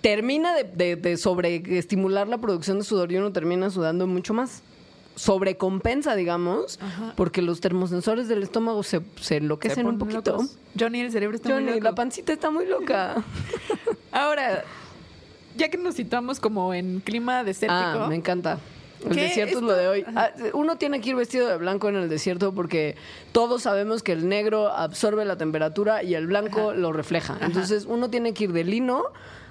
termina 0.00 0.54
de, 0.54 0.64
de, 0.64 0.96
de 0.96 1.16
sobreestimular 1.16 2.28
la 2.28 2.38
producción 2.38 2.78
de 2.78 2.84
sudor 2.84 3.10
y 3.12 3.16
uno 3.16 3.32
termina 3.32 3.70
sudando 3.70 4.06
mucho 4.06 4.34
más. 4.34 4.62
Sobrecompensa, 5.16 6.14
digamos, 6.14 6.78
porque 7.16 7.42
los 7.42 7.60
termosensores 7.60 8.26
del 8.28 8.42
estómago 8.42 8.82
se, 8.82 9.00
se 9.16 9.24
Se 9.24 9.36
enloquecen 9.36 9.86
un 9.86 9.98
poquito. 9.98 10.32
locos. 10.32 10.56
Johnny, 10.78 11.00
el 11.00 11.12
cerebro 11.12 11.36
está 11.36 11.48
muy 11.50 11.58
Johnny, 11.58 11.72
loco. 11.72 11.84
la 11.84 11.94
pancita 11.94 12.32
está 12.32 12.50
muy 12.50 12.64
loca. 12.66 13.22
Ahora, 14.12 14.64
ya 15.56 15.68
que 15.68 15.76
nos 15.76 15.96
situamos 15.96 16.40
como 16.40 16.72
en 16.72 17.00
clima 17.00 17.44
desértico, 17.44 17.74
Ah, 17.74 18.06
me 18.08 18.14
encanta. 18.16 18.58
El 19.04 19.14
¿Qué? 19.14 19.22
desierto 19.22 19.58
es 19.58 19.62
lo 19.62 19.74
de 19.74 19.88
hoy. 19.88 20.04
Ah, 20.14 20.30
uno 20.52 20.76
tiene 20.76 21.00
que 21.00 21.10
ir 21.10 21.16
vestido 21.16 21.48
de 21.48 21.56
blanco 21.56 21.88
en 21.88 21.96
el 21.96 22.08
desierto 22.08 22.52
porque 22.54 22.96
todos 23.32 23.62
sabemos 23.62 24.02
que 24.02 24.12
el 24.12 24.28
negro 24.28 24.68
absorbe 24.68 25.24
la 25.24 25.36
temperatura 25.36 26.02
y 26.02 26.14
el 26.14 26.26
blanco 26.26 26.72
lo 26.74 26.92
refleja. 26.92 27.38
Entonces 27.40 27.86
uno 27.86 28.10
tiene 28.10 28.34
que 28.34 28.44
ir 28.44 28.52
de 28.52 28.64
lino, 28.64 29.04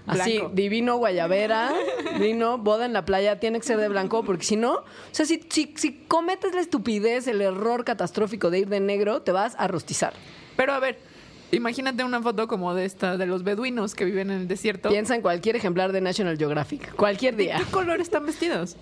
así, 0.05 0.39
divino, 0.53 0.97
guayabera, 0.97 1.71
lino, 2.19 2.57
boda 2.57 2.85
en 2.85 2.93
la 2.93 3.05
playa, 3.05 3.39
tiene 3.39 3.59
que 3.59 3.65
ser 3.65 3.77
de 3.79 3.89
blanco 3.89 4.23
porque 4.23 4.45
si 4.45 4.55
no, 4.55 4.73
o 4.75 4.83
sea, 5.11 5.25
si, 5.25 5.43
si, 5.49 5.73
si 5.75 5.93
cometes 6.07 6.53
la 6.53 6.61
estupidez, 6.61 7.27
el 7.27 7.41
error 7.41 7.83
catastrófico 7.85 8.49
de 8.51 8.59
ir 8.59 8.69
de 8.69 8.79
negro, 8.79 9.21
te 9.21 9.31
vas 9.31 9.55
a 9.57 9.67
rostizar. 9.67 10.13
pero 10.55 10.73
a 10.73 10.79
ver, 10.79 10.99
imagínate 11.51 12.03
una 12.03 12.21
foto 12.21 12.47
como 12.47 12.75
de 12.75 12.85
esta 12.85 13.17
de 13.17 13.25
los 13.25 13.43
beduinos 13.43 13.95
que 13.95 14.05
viven 14.05 14.29
en 14.29 14.41
el 14.41 14.47
desierto. 14.47 14.89
Piensa 14.89 15.15
en 15.15 15.21
cualquier 15.21 15.55
ejemplar 15.55 15.91
de 15.91 16.01
National 16.01 16.37
Geographic, 16.37 16.93
cualquier 16.95 17.35
¿De 17.35 17.43
día. 17.43 17.57
qué 17.57 17.65
color 17.65 17.99
están 17.99 18.25
vestidos? 18.27 18.77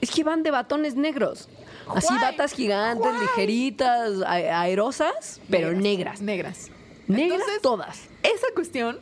Es 0.00 0.10
que 0.10 0.24
van 0.24 0.42
de 0.42 0.50
batones 0.50 0.94
negros. 0.94 1.48
Así 1.94 2.14
batas 2.14 2.52
gigantes, 2.52 3.12
ligeritas, 3.20 4.22
aerosas, 4.22 5.40
pero 5.50 5.72
negras. 5.72 6.20
Negras. 6.20 6.70
Negras 7.06 7.40
Entonces, 7.40 7.62
todas. 7.62 7.98
Esa 8.22 8.46
cuestión 8.54 9.00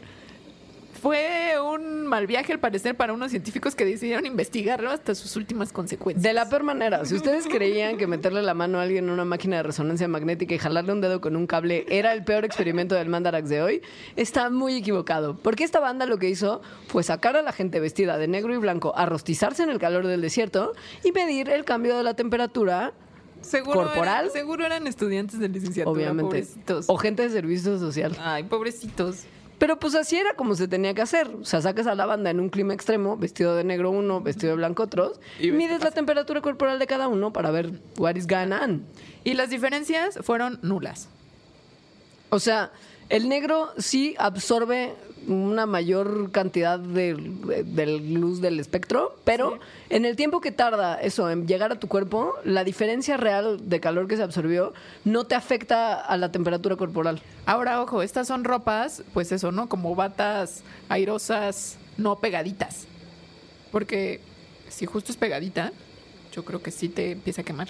fue 0.99 1.55
un 1.61 2.07
mal 2.07 2.27
viaje 2.27 2.53
al 2.53 2.61
parecer 2.61 2.97
para 2.97 3.13
unos 3.13 3.31
científicos 3.31 3.75
que 3.75 3.85
decidieron 3.85 4.27
investigarlo 4.27 4.91
hasta 4.91 5.15
sus 5.15 5.37
últimas 5.37 5.73
consecuencias. 5.73 6.23
De 6.23 6.33
la 6.33 6.49
peor 6.49 6.63
manera. 6.63 7.05
Si 7.05 7.15
ustedes 7.15 7.47
creían 7.47 7.97
que 7.97 8.07
meterle 8.07 8.43
la 8.43 8.55
mano 8.55 8.79
a 8.79 8.83
alguien 8.83 9.05
en 9.05 9.11
una 9.11 9.25
máquina 9.25 9.59
de 9.59 9.63
resonancia 9.63 10.09
magnética 10.09 10.55
y 10.55 10.59
jalarle 10.59 10.93
un 10.93 11.01
dedo 11.01 11.21
con 11.21 11.37
un 11.37 11.47
cable 11.47 11.87
era 11.89 12.13
el 12.13 12.25
peor 12.25 12.45
experimento 12.45 12.95
del 12.95 13.09
Mandarax 13.09 13.49
de 13.49 13.63
hoy, 13.63 13.83
está 14.17 14.51
muy 14.51 14.77
equivocado. 14.77 15.37
Porque 15.37 15.65
esta 15.65 15.81
banda 15.81 16.07
lo 16.07 16.19
que 16.19 16.29
hizo 16.29 16.61
fue 16.89 17.03
sacar 17.03 17.37
a 17.37 17.43
la 17.43 17.53
gente 17.53 17.81
vestida 17.81 18.19
de 18.19 18.29
negro 18.29 18.55
y 18.55 18.59
blanco 18.59 18.93
a 18.97 19.07
rostizarse 19.07 19.63
en 19.63 19.71
el 19.71 19.79
calor 19.79 20.07
del 20.07 20.21
desierto 20.21 20.73
y 21.05 21.13
medir 21.13 21.49
el 21.49 21.65
cambio 21.65 21.97
de 21.97 22.03
la 22.03 22.15
temperatura, 22.15 22.93
seguro 23.41 23.85
corporal. 23.85 24.25
Eran, 24.25 24.33
seguro 24.33 24.67
eran 24.67 24.87
estudiantes 24.87 25.39
de 25.39 25.49
licenciatura, 25.49 25.93
obviamente. 25.93 26.23
pobrecitos. 26.25 26.87
O 26.89 26.97
gente 26.97 27.23
de 27.23 27.31
servicio 27.31 27.79
social. 27.79 28.17
Ay, 28.21 28.45
pobrecitos. 28.45 29.25
Pero 29.59 29.79
pues 29.79 29.95
así 29.95 30.17
era 30.17 30.35
como 30.35 30.55
se 30.55 30.69
tenía 30.69 30.95
que 30.95 31.03
hacer. 31.03 31.29
O 31.29 31.45
sea, 31.45 31.61
sacas 31.61 31.87
a 31.87 31.95
la 31.95 32.07
banda 32.07 32.31
en 32.31 32.41
un 32.41 32.49
clima 32.49 32.75
extremo, 32.75 33.17
vestido 33.17 33.57
de 33.57 33.65
negro 33.65 33.91
uno, 33.91 34.21
vestido 34.21 34.51
de 34.51 34.57
blanco 34.57 34.85
otros, 34.85 35.21
Y 35.41 35.51
mides 35.51 35.83
la 35.83 35.91
temperatura 35.91 36.41
corporal 36.41 36.79
de 36.79 36.87
cada 36.87 37.09
uno 37.09 37.33
para 37.33 37.51
ver 37.51 37.73
what 37.99 38.15
is 38.15 38.27
going 38.27 38.53
on. 38.53 38.85
Y 39.25 39.35
las 39.35 39.51
diferencias 39.51 40.19
fueron 40.23 40.59
nulas. 40.63 41.09
O 42.31 42.39
sea, 42.39 42.71
el 43.09 43.29
negro 43.29 43.71
sí 43.79 44.15
absorbe 44.19 44.95
una 45.27 45.67
mayor 45.67 46.31
cantidad 46.31 46.79
de, 46.79 47.15
de 47.65 47.87
luz 47.87 48.41
del 48.41 48.61
espectro, 48.61 49.17
pero 49.25 49.59
en 49.91 50.05
el 50.05 50.17
tiempo 50.17 50.41
que 50.41 50.53
tarda 50.53 51.01
eso 51.01 51.31
en 51.31 51.47
llegar 51.47 51.71
a 51.71 51.79
tu 51.79 51.87
cuerpo, 51.87 52.35
la 52.45 52.65
diferencia 52.65 53.17
real 53.17 53.69
de 53.69 53.81
calor 53.81 54.09
que 54.09 54.17
se 54.17 54.23
absorbió 54.23 54.73
no 55.05 55.25
te 55.25 55.35
afecta 55.35 55.95
a 55.95 56.17
la 56.17 56.33
temperatura 56.33 56.77
corporal. 56.77 57.21
Ahora, 57.45 57.83
ojo, 57.83 58.03
estas 58.03 58.27
son 58.27 58.45
ropas, 58.45 59.03
pues 59.13 59.31
eso, 59.33 59.53
¿no? 59.53 59.69
Como 59.69 59.95
batas 59.95 60.63
airosas, 60.89 61.77
no 61.99 62.17
pegaditas. 62.21 62.87
Porque 63.71 64.21
si 64.69 64.87
justo 64.87 65.13
es 65.13 65.19
pegadita, 65.19 65.73
yo 66.33 66.45
creo 66.45 66.63
que 66.63 66.71
sí 66.71 66.89
te 66.89 67.13
empieza 67.13 67.43
a 67.43 67.45
quemar. 67.45 67.69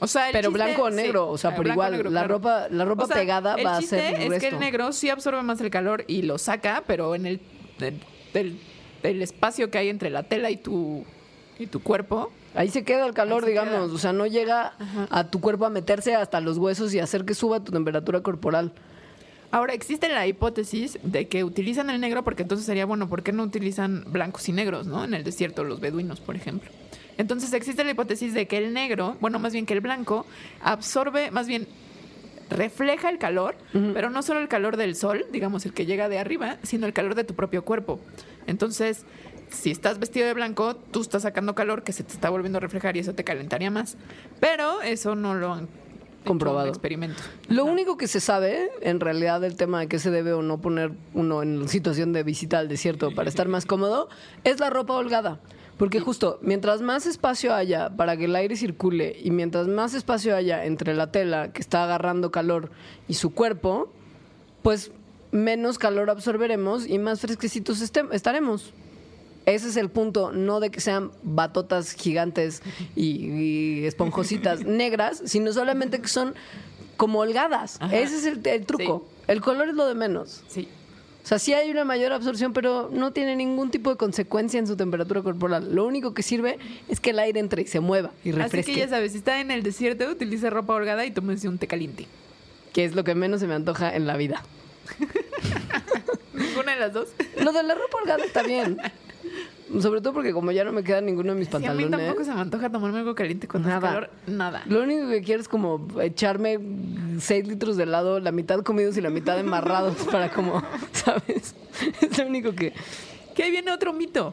O 0.00 0.06
sea, 0.06 0.26
el 0.28 0.32
Pero 0.32 0.50
chiste- 0.50 0.64
blanco 0.64 0.82
o 0.82 0.90
sí, 0.90 0.96
negro, 0.96 1.28
o 1.30 1.38
sea, 1.38 1.50
ah, 1.50 1.54
por 1.56 1.66
igual, 1.66 1.92
negro, 1.92 2.10
la 2.10 2.20
claro. 2.20 2.34
ropa, 2.34 2.66
la 2.70 2.84
ropa 2.84 3.04
O 3.04 3.06
sea, 3.06 3.16
pegada 3.16 3.54
el 3.54 3.64
va 3.66 3.76
a 3.76 3.82
ser 3.82 4.14
es 4.14 4.24
grueso. 4.26 4.40
que 4.40 4.48
el 4.48 4.58
negro 4.58 4.92
sí 4.92 5.08
absorbe 5.08 5.42
más 5.42 5.60
el 5.60 5.70
calor 5.70 6.04
y 6.08 6.22
lo 6.22 6.36
saca, 6.38 6.82
pero 6.86 7.14
en 7.14 7.26
el 7.26 7.40
espacio 9.22 9.70
que 9.70 9.78
hay 9.78 9.88
entre 9.88 10.10
la 10.10 10.22
tela 10.24 10.50
y 10.50 10.56
tu 10.56 11.04
y 11.58 11.66
tu 11.68 11.80
cuerpo, 11.82 12.32
Ahí 12.56 12.68
se 12.68 12.84
queda 12.84 13.06
el 13.06 13.14
calor, 13.14 13.44
digamos, 13.46 13.72
queda. 13.86 13.94
o 13.94 13.98
sea, 13.98 14.12
no 14.12 14.26
llega 14.26 14.74
a 15.10 15.24
tu 15.28 15.40
cuerpo 15.40 15.66
a 15.66 15.70
meterse 15.70 16.14
hasta 16.14 16.40
los 16.40 16.58
huesos 16.58 16.92
y 16.94 16.98
hacer 17.00 17.24
que 17.24 17.34
suba 17.34 17.60
tu 17.60 17.70
temperatura 17.72 18.20
corporal. 18.22 18.72
Ahora, 19.52 19.72
existe 19.72 20.08
la 20.08 20.26
hipótesis 20.26 20.98
de 21.04 21.28
que 21.28 21.44
utilizan 21.44 21.90
el 21.90 22.00
negro 22.00 22.24
porque 22.24 22.42
entonces 22.42 22.66
sería, 22.66 22.86
bueno, 22.86 23.08
¿por 23.08 23.22
qué 23.22 23.32
no 23.32 23.44
utilizan 23.44 24.04
blancos 24.08 24.48
y 24.48 24.52
negros, 24.52 24.86
no? 24.88 25.04
En 25.04 25.14
el 25.14 25.22
desierto, 25.22 25.62
los 25.62 25.78
beduinos, 25.80 26.20
por 26.20 26.34
ejemplo. 26.34 26.70
Entonces 27.18 27.52
existe 27.52 27.84
la 27.84 27.90
hipótesis 27.90 28.34
de 28.34 28.46
que 28.46 28.58
el 28.58 28.72
negro, 28.72 29.16
bueno, 29.20 29.38
más 29.38 29.52
bien 29.52 29.66
que 29.66 29.74
el 29.74 29.80
blanco, 29.80 30.26
absorbe, 30.62 31.30
más 31.30 31.46
bien 31.46 31.66
refleja 32.50 33.08
el 33.10 33.18
calor, 33.18 33.56
pero 33.72 34.10
no 34.10 34.22
solo 34.22 34.40
el 34.40 34.48
calor 34.48 34.76
del 34.76 34.94
sol, 34.96 35.26
digamos, 35.32 35.64
el 35.66 35.72
que 35.72 35.86
llega 35.86 36.08
de 36.08 36.18
arriba, 36.18 36.58
sino 36.62 36.86
el 36.86 36.92
calor 36.92 37.14
de 37.14 37.24
tu 37.24 37.34
propio 37.34 37.64
cuerpo. 37.64 38.00
Entonces, 38.46 39.04
si 39.50 39.70
estás 39.70 39.98
vestido 39.98 40.26
de 40.26 40.34
blanco, 40.34 40.76
tú 40.76 41.00
estás 41.00 41.22
sacando 41.22 41.54
calor 41.54 41.82
que 41.82 41.92
se 41.92 42.04
te 42.04 42.12
está 42.12 42.30
volviendo 42.30 42.58
a 42.58 42.60
reflejar 42.60 42.96
y 42.96 43.00
eso 43.00 43.14
te 43.14 43.24
calentaría 43.24 43.70
más. 43.70 43.96
Pero 44.40 44.82
eso 44.82 45.14
no 45.14 45.34
lo 45.34 45.54
han 45.54 45.68
Comprobado. 46.24 46.66
en 46.66 46.70
experimento. 46.70 47.22
Lo 47.48 47.64
único 47.64 47.96
que 47.96 48.08
se 48.08 48.20
sabe, 48.20 48.70
en 48.80 49.00
realidad, 49.00 49.40
del 49.40 49.56
tema 49.56 49.80
de 49.80 49.88
qué 49.88 49.98
se 49.98 50.10
debe 50.10 50.32
o 50.32 50.42
no 50.42 50.58
poner 50.60 50.92
uno 51.12 51.42
en 51.42 51.68
situación 51.68 52.12
de 52.12 52.22
visita 52.22 52.58
al 52.58 52.68
desierto 52.68 53.14
para 53.14 53.28
estar 53.30 53.48
más 53.48 53.66
cómodo, 53.66 54.08
es 54.44 54.60
la 54.60 54.70
ropa 54.70 54.94
holgada. 54.94 55.40
Porque 55.76 55.98
justo, 56.00 56.38
mientras 56.40 56.80
más 56.82 57.06
espacio 57.06 57.52
haya 57.52 57.90
para 57.96 58.16
que 58.16 58.26
el 58.26 58.36
aire 58.36 58.56
circule 58.56 59.16
y 59.22 59.30
mientras 59.30 59.66
más 59.66 59.94
espacio 59.94 60.36
haya 60.36 60.64
entre 60.64 60.94
la 60.94 61.10
tela 61.10 61.52
que 61.52 61.60
está 61.60 61.82
agarrando 61.84 62.30
calor 62.30 62.70
y 63.08 63.14
su 63.14 63.34
cuerpo, 63.34 63.92
pues 64.62 64.92
menos 65.32 65.78
calor 65.78 66.10
absorberemos 66.10 66.86
y 66.86 66.98
más 66.98 67.20
fresquecitos 67.20 67.80
estaremos. 67.80 68.72
Ese 69.46 69.68
es 69.68 69.76
el 69.76 69.90
punto, 69.90 70.32
no 70.32 70.60
de 70.60 70.70
que 70.70 70.80
sean 70.80 71.10
batotas 71.22 71.92
gigantes 71.92 72.62
y, 72.96 73.26
y 73.26 73.84
esponjositas 73.84 74.60
negras, 74.64 75.22
sino 75.26 75.52
solamente 75.52 76.00
que 76.00 76.08
son 76.08 76.34
como 76.96 77.18
holgadas. 77.18 77.78
Ajá. 77.80 77.96
Ese 77.96 78.16
es 78.16 78.26
el, 78.26 78.46
el 78.46 78.64
truco. 78.64 79.04
El 79.26 79.40
color 79.40 79.68
es 79.68 79.74
lo 79.74 79.86
de 79.86 79.94
menos. 79.94 80.44
Sí. 80.46 80.68
O 81.24 81.26
sea, 81.26 81.38
sí 81.38 81.54
hay 81.54 81.70
una 81.70 81.84
mayor 81.86 82.12
absorción, 82.12 82.52
pero 82.52 82.90
no 82.92 83.12
tiene 83.14 83.34
ningún 83.34 83.70
tipo 83.70 83.88
de 83.88 83.96
consecuencia 83.96 84.60
en 84.60 84.66
su 84.66 84.76
temperatura 84.76 85.22
corporal. 85.22 85.74
Lo 85.74 85.86
único 85.86 86.12
que 86.12 86.22
sirve 86.22 86.58
es 86.88 87.00
que 87.00 87.10
el 87.10 87.18
aire 87.18 87.40
entre 87.40 87.62
y 87.62 87.66
se 87.66 87.80
mueva 87.80 88.10
y 88.22 88.28
Así 88.28 88.38
refresque. 88.38 88.72
que 88.74 88.78
ya 88.80 88.88
sabes, 88.88 89.12
si 89.12 89.18
está 89.18 89.40
en 89.40 89.50
el 89.50 89.62
desierto, 89.62 90.04
utiliza 90.10 90.50
ropa 90.50 90.74
holgada 90.74 91.06
y 91.06 91.10
tómese 91.10 91.48
un 91.48 91.56
té 91.56 91.66
caliente. 91.66 92.06
que 92.74 92.84
es 92.84 92.94
lo 92.94 93.04
que 93.04 93.14
menos 93.14 93.40
se 93.40 93.46
me 93.46 93.54
antoja 93.54 93.94
en 93.96 94.06
la 94.06 94.16
vida. 94.18 94.42
Ninguna 96.34 96.72
de 96.74 96.80
las 96.80 96.92
dos. 96.92 97.08
Lo 97.40 97.52
de 97.52 97.62
la 97.62 97.74
ropa 97.74 97.98
holgada 98.02 98.24
está 98.24 98.42
bien. 98.42 98.76
Sobre 99.80 100.00
todo 100.00 100.12
porque 100.12 100.32
como 100.32 100.52
ya 100.52 100.64
no 100.64 100.72
me 100.72 100.82
queda 100.84 101.00
ninguno 101.00 101.32
de 101.34 101.38
mis 101.38 101.48
Sí, 101.48 101.54
a 101.56 101.58
mí 101.58 101.64
pantalones. 101.66 101.90
tampoco 102.06 102.24
se 102.24 102.32
me 102.34 102.40
antoja 102.40 102.70
tomarme 102.70 102.98
algo 102.98 103.14
caliente 103.14 103.48
con 103.48 103.62
Nada. 103.62 103.74
nada. 103.80 103.88
calor. 103.92 104.10
Nada. 104.26 104.62
Lo 104.66 104.82
único 104.82 105.08
que 105.08 105.22
quiero 105.22 105.40
es 105.40 105.48
como 105.48 105.86
echarme 106.00 106.58
6 107.18 107.46
litros 107.48 107.76
de 107.76 107.82
helado, 107.84 108.20
la 108.20 108.32
mitad 108.32 108.60
comidos 108.62 108.96
y 108.96 109.00
la 109.00 109.10
mitad 109.10 109.38
embarrados 109.40 109.96
para 110.10 110.30
como, 110.30 110.62
¿sabes? 110.92 111.54
Es 112.00 112.18
lo 112.18 112.26
único 112.26 112.52
que... 112.54 112.72
Que 113.34 113.42
ahí 113.42 113.50
viene 113.50 113.72
otro 113.72 113.92
mito. 113.92 114.32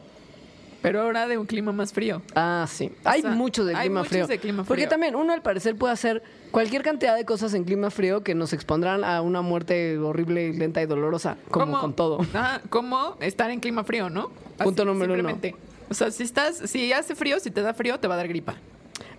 Pero 0.82 1.00
ahora 1.02 1.28
de 1.28 1.38
un 1.38 1.46
clima 1.46 1.72
más 1.72 1.92
frío. 1.92 2.20
Ah, 2.34 2.66
sí. 2.68 2.90
Hay 3.04 3.22
sea, 3.22 3.30
muchos 3.30 3.66
de 3.66 3.74
hay 3.74 3.82
clima 3.86 4.00
muchos 4.00 4.10
frío. 4.12 4.26
de 4.26 4.38
clima 4.38 4.64
Porque 4.64 4.82
frío. 4.82 4.90
también 4.90 5.14
uno 5.14 5.32
al 5.32 5.40
parecer 5.42 5.76
puede 5.76 5.92
hacer 5.92 6.22
cualquier 6.50 6.82
cantidad 6.82 7.16
de 7.16 7.24
cosas 7.24 7.54
en 7.54 7.64
clima 7.64 7.90
frío 7.90 8.22
que 8.22 8.34
nos 8.34 8.52
expondrán 8.52 9.04
a 9.04 9.22
una 9.22 9.42
muerte 9.42 9.96
horrible, 9.98 10.52
lenta 10.52 10.82
y 10.82 10.86
dolorosa, 10.86 11.36
como 11.50 11.66
¿Cómo? 11.66 11.80
con 11.80 11.94
todo. 11.94 12.20
Ajá, 12.34 12.60
como 12.68 13.16
estar 13.20 13.50
en 13.50 13.60
clima 13.60 13.84
frío, 13.84 14.10
¿no? 14.10 14.30
Punto 14.58 14.84
número 14.84 15.14
uno. 15.14 15.28
simplemente. 15.28 15.56
O 15.88 15.94
sea, 15.94 16.10
si 16.10 16.22
estás, 16.24 16.56
si 16.56 16.92
hace 16.92 17.14
frío, 17.14 17.38
si 17.38 17.50
te 17.50 17.62
da 17.62 17.74
frío, 17.74 17.98
te 18.00 18.08
va 18.08 18.14
a 18.14 18.16
dar 18.16 18.28
gripa. 18.28 18.56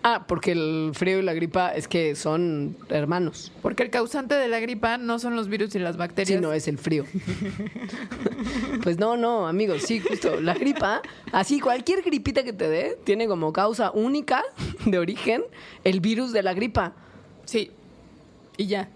Ah, 0.06 0.26
porque 0.28 0.51
el 0.51 0.91
frío 0.93 1.20
y 1.20 1.22
la 1.22 1.34
gripa 1.34 1.70
es 1.70 1.88
que 1.88 2.16
son 2.16 2.76
hermanos. 2.89 3.54
Porque 3.62 3.84
el 3.84 3.89
causante 3.89 4.36
de 4.36 4.49
la 4.49 4.60
gripa 4.60 4.97
no 4.97 5.18
son 5.18 5.38
los 5.38 5.47
virus 5.47 5.74
y 5.76 5.80
las 5.80 5.95
bacterias. 5.95 6.39
Sí, 6.39 6.41
no 6.41 6.51
es 6.51 6.68
el 6.68 6.78
frío. 6.78 7.06
pues 8.84 8.99
no, 8.99 9.16
no, 9.16 9.47
amigos, 9.47 9.84
sí, 9.84 10.01
justo. 10.01 10.41
La 10.41 10.56
gripa, 10.56 11.01
así 11.32 11.62
cualquier 11.62 12.01
gripita 12.01 12.43
que 12.43 12.51
te 12.51 12.68
dé, 12.68 12.97
tiene 13.06 13.28
como 13.28 13.54
causa 13.54 13.91
única 13.91 14.43
de 14.86 14.99
origen 14.99 15.43
el 15.86 16.01
virus 16.01 16.34
de 16.34 16.43
la 16.43 16.54
gripa. 16.54 16.93
Sí. 17.45 17.72
Y 18.58 18.68
ya. 18.68 18.89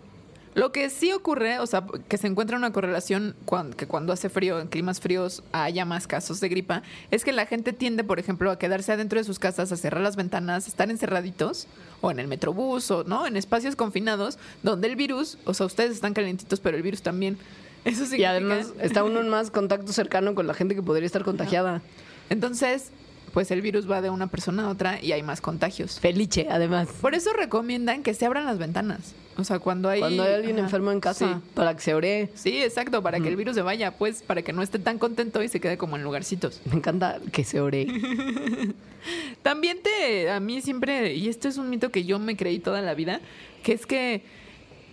Lo 0.58 0.72
que 0.72 0.90
sí 0.90 1.12
ocurre, 1.12 1.60
o 1.60 1.68
sea, 1.68 1.86
que 2.08 2.18
se 2.18 2.26
encuentra 2.26 2.58
una 2.58 2.74
correlación 2.74 3.36
que 3.78 3.86
cuando 3.86 4.12
hace 4.12 4.28
frío, 4.28 4.60
en 4.60 4.68
climas 4.70 5.00
fríos, 5.00 5.44
haya 5.52 5.86
más 5.86 6.08
casos 6.08 6.40
de 6.40 6.50
gripa, 6.50 6.82
es 7.12 7.24
que 7.24 7.32
la 7.32 7.46
gente 7.46 7.74
tiende, 7.74 8.04
por 8.04 8.18
ejemplo, 8.18 8.50
a 8.50 8.58
quedarse 8.58 8.92
adentro 8.92 9.20
de 9.20 9.24
sus 9.24 9.38
casas, 9.38 9.72
a 9.72 9.78
cerrar 9.78 10.02
las 10.02 10.16
ventanas, 10.16 10.66
a 10.66 10.70
estar 10.70 10.90
encerraditos, 10.90 11.68
o 12.02 12.10
en 12.10 12.18
el 12.18 12.28
metrobús, 12.28 12.90
o 12.90 13.04
no, 13.04 13.28
en 13.28 13.38
espacios 13.38 13.76
confinados, 13.76 14.40
donde 14.64 14.88
el 14.88 14.96
virus, 14.96 15.38
o 15.46 15.54
sea, 15.54 15.68
ustedes 15.68 15.92
están 15.92 16.16
calientitos, 16.16 16.60
pero 16.60 16.76
el 16.76 16.82
virus 16.82 17.04
también. 17.04 17.38
Eso 17.86 18.02
Y 18.02 18.08
significa. 18.08 18.32
además 18.32 18.74
está 18.82 19.04
uno 19.04 19.20
en 19.20 19.30
más 19.30 19.52
contacto 19.52 19.94
cercano 19.94 20.34
con 20.34 20.48
la 20.48 20.56
gente 20.56 20.74
que 20.74 20.82
podría 20.82 21.06
estar 21.06 21.24
contagiada. 21.24 21.84
Entonces, 22.32 22.90
pues 23.38 23.52
el 23.52 23.62
virus 23.62 23.88
va 23.88 24.02
de 24.02 24.10
una 24.10 24.26
persona 24.26 24.66
a 24.66 24.70
otra 24.70 25.00
y 25.00 25.12
hay 25.12 25.22
más 25.22 25.42
contagios. 25.42 26.00
Felice, 26.00 26.48
además. 26.50 26.88
Por 27.00 27.14
eso 27.14 27.34
recomiendan 27.34 28.02
que 28.02 28.16
se 28.16 28.26
abran 28.26 28.46
las 28.46 28.58
ventanas. 28.58 29.14
O 29.38 29.44
sea, 29.44 29.60
cuando 29.60 29.90
hay. 29.90 30.00
Cuando 30.00 30.24
hay 30.24 30.34
alguien 30.34 30.56
Ajá, 30.56 30.66
enfermo 30.66 30.92
en 30.92 31.00
casa, 31.00 31.36
Sí. 31.36 31.50
para 31.54 31.76
que 31.76 31.82
se 31.82 31.94
ore. 31.94 32.30
Sí, 32.34 32.64
exacto, 32.64 33.04
para 33.04 33.20
que 33.20 33.28
el 33.28 33.36
virus 33.36 33.54
se 33.54 33.62
vaya, 33.62 33.96
pues, 33.96 34.24
para 34.24 34.42
que 34.42 34.54
no 34.54 34.64
esté 34.64 34.80
tan 34.80 34.98
contento 34.98 35.44
y 35.44 35.50
se 35.50 35.60
quede 35.60 35.78
como 35.78 35.98
en 35.98 36.04
lugarcitos. 36.04 36.62
Me 36.66 36.78
encanta 36.78 37.20
que 37.32 37.44
se 37.44 37.62
ore. 37.62 37.86
También 39.44 39.84
te, 39.84 40.32
a 40.32 40.40
mí 40.40 40.60
siempre, 40.64 41.14
y 41.14 41.30
esto 41.30 41.48
es 41.48 41.58
un 41.58 41.70
mito 41.70 41.92
que 41.92 42.06
yo 42.06 42.18
me 42.18 42.36
creí 42.36 42.58
toda 42.58 42.82
la 42.82 42.96
vida, 42.96 43.22
que 43.62 43.74
es 43.74 43.86
que 43.86 44.24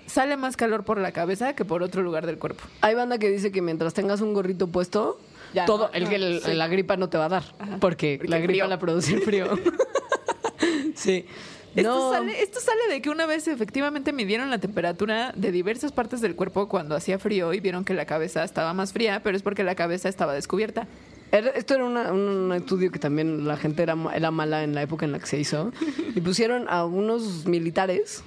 sale 0.05 0.37
más 0.37 0.59
calor 0.59 0.85
por 0.85 0.99
la 0.99 1.13
cabeza 1.13 1.55
que 1.57 1.65
por 1.65 1.83
otro 1.83 2.03
lugar 2.03 2.27
del 2.27 2.37
cuerpo. 2.37 2.65
Hay 2.83 2.95
banda 2.95 3.17
que 3.17 3.31
dice 3.31 3.51
que 3.51 3.63
mientras 3.63 3.95
tengas 3.95 4.21
un 4.21 4.35
gorrito 4.35 4.67
puesto, 4.69 5.19
Ya, 5.55 5.65
todo, 5.67 5.89
no, 5.89 5.95
el 5.95 6.05
no, 6.05 6.11
que 6.11 6.41
sí. 6.45 6.53
la 6.55 6.69
gripa 6.69 6.97
no 6.97 7.09
te 7.09 7.17
va 7.17 7.27
a 7.27 7.29
dar. 7.29 7.45
Porque, 7.81 8.17
Porque 8.19 8.29
la 8.31 8.39
gripa 8.39 8.53
frío. 8.53 8.67
la 8.67 8.79
produce 8.79 9.15
el 9.15 9.23
frío. 9.23 9.47
sí. 10.95 11.27
Esto, 11.75 11.89
No. 11.93 12.13
sale, 12.13 12.41
esto 12.43 12.61
sale 12.61 12.81
de 12.89 13.03
que 13.03 13.11
una 13.11 13.27
vez 13.27 13.49
efectivamente 13.49 14.13
midieron 14.13 14.49
la 14.51 14.59
temperatura 14.59 15.33
de 15.35 15.51
diversas 15.51 15.91
partes 15.91 16.21
del 16.21 16.37
cuerpo 16.37 16.69
cuando 16.69 16.95
hacía 16.95 17.19
frío 17.19 17.53
y 17.53 17.59
vieron 17.61 17.85
que 17.85 17.95
la 17.95 18.05
cabeza 18.07 18.45
estaba 18.45 18.73
más 18.75 18.93
fría, 18.93 19.23
pero 19.25 19.37
es 19.37 19.43
porque 19.43 19.65
la 19.65 19.75
cabeza 19.75 20.09
estaba 20.09 20.35
descubierta. 20.35 20.87
Esto 21.35 21.75
era 21.75 21.85
una- 21.85 22.13
un 22.13 22.53
estudio 22.55 22.93
que 22.93 22.99
también 23.01 23.47
la 23.47 23.57
gente 23.57 23.83
era, 23.83 23.97
era 24.15 24.31
mala 24.31 24.63
en 24.63 24.75
la 24.75 24.83
época 24.83 25.05
en 25.05 25.13
la 25.13 25.19
que 25.19 25.27
se 25.27 25.39
hizo. 25.39 25.73
Y 26.15 26.21
pusieron 26.21 26.67
a 26.69 26.85
unos 26.85 27.47
militares, 27.47 28.23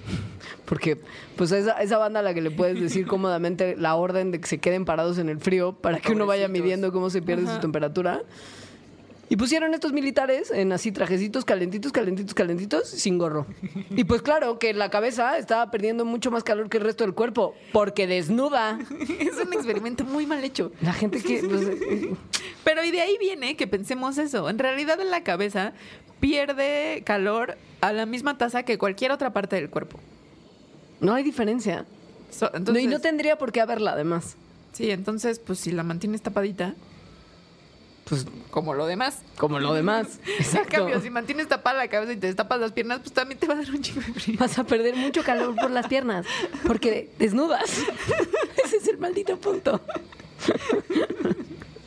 porque 0.66 1.00
pues 1.38 1.52
a 1.54 1.58
esa, 1.58 1.82
esa 1.82 1.98
banda 1.98 2.20
a 2.20 2.24
la 2.24 2.34
que 2.34 2.42
le 2.42 2.52
puedes 2.52 2.80
decir 2.82 3.08
cómodamente 3.08 3.76
la 3.78 3.96
orden 3.96 4.32
de 4.32 4.42
que 4.42 4.48
se 4.48 4.58
queden 4.58 4.84
parados 4.84 5.18
en 5.20 5.30
el 5.30 5.40
frío 5.40 5.72
para 5.74 6.00
que 6.00 6.12
uno 6.12 6.26
vaya 6.26 6.48
midiendo 6.50 6.92
cómo 6.92 7.10
se 7.10 7.22
pierde 7.22 7.48
su 7.48 7.60
temperatura. 7.60 8.24
Y 9.30 9.36
pusieron 9.36 9.74
estos 9.74 9.92
militares 9.92 10.52
en 10.52 10.72
así 10.72 10.94
trajecitos 10.94 11.44
calentitos, 11.44 11.92
calentitos, 11.92 12.34
calentitos, 12.34 12.88
sin 12.90 13.18
gorro. 13.18 13.46
Y 13.90 14.06
pues 14.06 14.22
claro 14.22 14.58
que 14.58 14.74
la 14.74 14.90
cabeza 14.90 15.38
estaba 15.38 15.70
perdiendo 15.70 16.06
mucho 16.06 16.32
más 16.32 16.46
calor 16.46 16.70
que 16.70 16.78
el 16.78 16.84
resto 16.86 17.04
del 17.04 17.14
cuerpo, 17.14 17.54
porque 17.74 18.08
desnuda. 18.08 18.80
es 19.20 19.36
un 19.46 19.52
experimento 19.52 20.06
muy 20.06 20.26
mal 20.26 20.42
hecho. 20.46 20.72
La 20.82 20.94
gente 20.94 21.22
que... 21.22 21.44
pues, 21.44 21.62
eh, 21.68 22.14
Pero 22.68 22.84
y 22.84 22.92
de 22.92 23.00
ahí 23.00 23.16
viene 23.18 23.56
que 23.56 23.66
pensemos 23.66 24.18
eso. 24.18 24.50
En 24.50 24.60
realidad 24.60 25.00
en 25.00 25.10
la 25.10 25.24
cabeza 25.24 25.72
pierde 26.20 27.02
calor 27.06 27.58
a 27.80 27.94
la 27.94 28.06
misma 28.06 28.38
tasa 28.38 28.64
que 28.64 28.78
cualquier 28.78 29.12
otra 29.14 29.32
parte 29.32 29.56
del 29.56 29.70
cuerpo. 29.70 30.00
no 31.00 31.14
hay 31.14 31.24
diferencia. 31.24 31.86
So- 32.30 32.52
No, 32.60 32.78
y 32.78 32.88
no 32.88 33.00
tendría 33.00 33.38
por 33.38 33.54
qué 33.54 33.62
haberla, 33.62 33.92
además. 33.94 34.36
Sí, 34.74 34.92
entonces, 34.92 35.40
pues 35.40 35.60
si 35.60 35.72
la 35.72 35.84
mantienes 35.84 36.22
tapadita, 36.22 36.74
Pues 38.10 38.26
como 38.52 38.74
lo 38.74 38.86
demás. 38.86 39.22
como 39.38 39.60
lo 39.60 39.74
demás. 39.74 40.20
Exacto. 40.40 40.72
cambio, 40.72 41.00
si 41.00 41.10
mantienes 41.10 41.48
tapada 41.48 41.78
la 41.78 41.88
cabeza 41.88 42.12
y 42.12 42.18
te 42.18 42.28
destapas 42.28 42.60
las 42.60 42.74
piernas, 42.74 43.00
pues 43.00 43.14
también 43.14 43.40
te 43.40 43.48
va 43.48 43.54
a 43.54 43.58
dar 43.58 43.70
un 43.72 43.82
chingo 43.82 44.02
de 44.02 44.12
frío. 44.14 44.36
Vas 44.40 44.60
a 44.60 44.66
perder 44.66 44.96
mucho 44.98 45.24
calor 45.24 45.56
por 45.56 45.72
las 45.72 45.88
piernas, 45.88 46.26
porque 46.66 47.10
desnudas. 47.18 47.70
Ese 48.66 48.76
es 48.78 48.88
el 48.90 48.98
maldito 48.98 49.38
punto. 49.40 49.80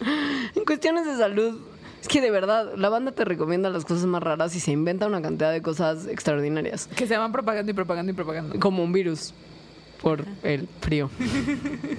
en 0.55 0.65
cuestiones 0.65 1.07
de 1.07 1.17
salud, 1.17 1.61
es 2.01 2.09
que 2.09 2.21
de 2.21 2.31
verdad, 2.31 2.73
la 2.77 2.89
banda 2.89 3.13
te 3.13 3.25
recomienda 3.25 3.69
las 3.71 3.85
cosas 3.85 4.07
más 4.07 4.23
raras 4.23 4.55
y 4.57 4.61
se 4.61 4.73
inventa 4.73 5.07
una 5.07 5.21
cantidad 5.21 5.53
de 5.53 5.63
cosas 5.63 6.07
extraordinarias. 6.07 6.89
Que 6.97 7.07
se 7.07 7.17
van 7.17 7.33
propagando 7.33 7.71
y 7.71 7.75
propagando 7.75 8.13
y 8.13 8.15
propagando. 8.15 8.59
Como 8.59 8.83
un 8.83 8.93
virus 8.93 9.35
por 10.01 10.25
el 10.43 10.67
frío, 10.81 11.11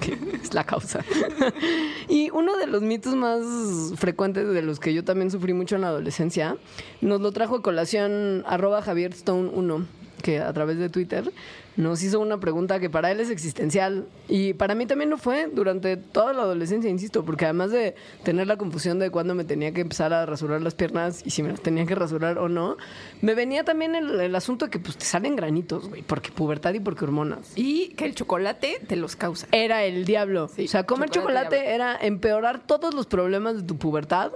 que 0.00 0.18
es 0.42 0.54
la 0.54 0.64
causa. 0.64 1.04
y 2.08 2.30
uno 2.30 2.56
de 2.56 2.66
los 2.66 2.82
mitos 2.82 3.14
más 3.14 3.96
frecuentes 3.96 4.48
de 4.48 4.62
los 4.62 4.80
que 4.80 4.92
yo 4.92 5.04
también 5.04 5.30
sufrí 5.30 5.52
mucho 5.52 5.76
en 5.76 5.82
la 5.82 5.88
adolescencia, 5.88 6.56
nos 7.00 7.20
lo 7.20 7.30
trajo 7.32 7.56
a 7.56 7.62
colación 7.62 8.44
arroba 8.46 8.82
Javier 8.82 9.12
Stone 9.12 9.50
1, 9.54 9.86
que 10.20 10.40
a 10.40 10.52
través 10.52 10.78
de 10.78 10.88
Twitter 10.88 11.32
nos 11.76 12.02
hizo 12.02 12.20
una 12.20 12.38
pregunta 12.38 12.80
que 12.80 12.90
para 12.90 13.10
él 13.10 13.20
es 13.20 13.30
existencial 13.30 14.06
y 14.28 14.52
para 14.54 14.74
mí 14.74 14.86
también 14.86 15.10
lo 15.10 15.18
fue 15.18 15.48
durante 15.52 15.96
toda 15.96 16.32
la 16.32 16.42
adolescencia, 16.42 16.90
insisto, 16.90 17.24
porque 17.24 17.44
además 17.46 17.70
de 17.70 17.94
tener 18.22 18.46
la 18.46 18.56
confusión 18.56 18.98
de 18.98 19.10
cuándo 19.10 19.34
me 19.34 19.44
tenía 19.44 19.72
que 19.72 19.80
empezar 19.80 20.12
a 20.12 20.26
rasurar 20.26 20.60
las 20.60 20.74
piernas 20.74 21.22
y 21.24 21.30
si 21.30 21.42
me 21.42 21.50
las 21.50 21.60
tenía 21.60 21.86
que 21.86 21.94
rasurar 21.94 22.38
o 22.38 22.48
no, 22.48 22.76
me 23.20 23.34
venía 23.34 23.64
también 23.64 23.94
el, 23.94 24.20
el 24.20 24.34
asunto 24.34 24.66
de 24.66 24.70
que 24.70 24.78
pues 24.78 24.96
te 24.96 25.04
salen 25.04 25.36
granitos, 25.36 25.88
güey, 25.88 26.02
porque 26.02 26.30
pubertad 26.30 26.74
y 26.74 26.80
porque 26.80 27.04
hormonas. 27.04 27.52
Y 27.56 27.88
que 27.90 28.04
el 28.04 28.14
chocolate 28.14 28.80
te 28.86 28.96
los 28.96 29.16
causa. 29.16 29.46
Era 29.52 29.84
el 29.84 30.04
diablo. 30.04 30.48
Sí, 30.54 30.64
o 30.64 30.68
sea, 30.68 30.84
comer 30.84 31.10
chocolate 31.10 31.42
chocolate, 31.56 31.74
era 31.74 31.96
empeorar 31.96 32.60
todos 32.66 32.94
los 32.94 33.06
problemas 33.06 33.56
de 33.56 33.62
tu 33.62 33.76
pubertad 33.76 34.32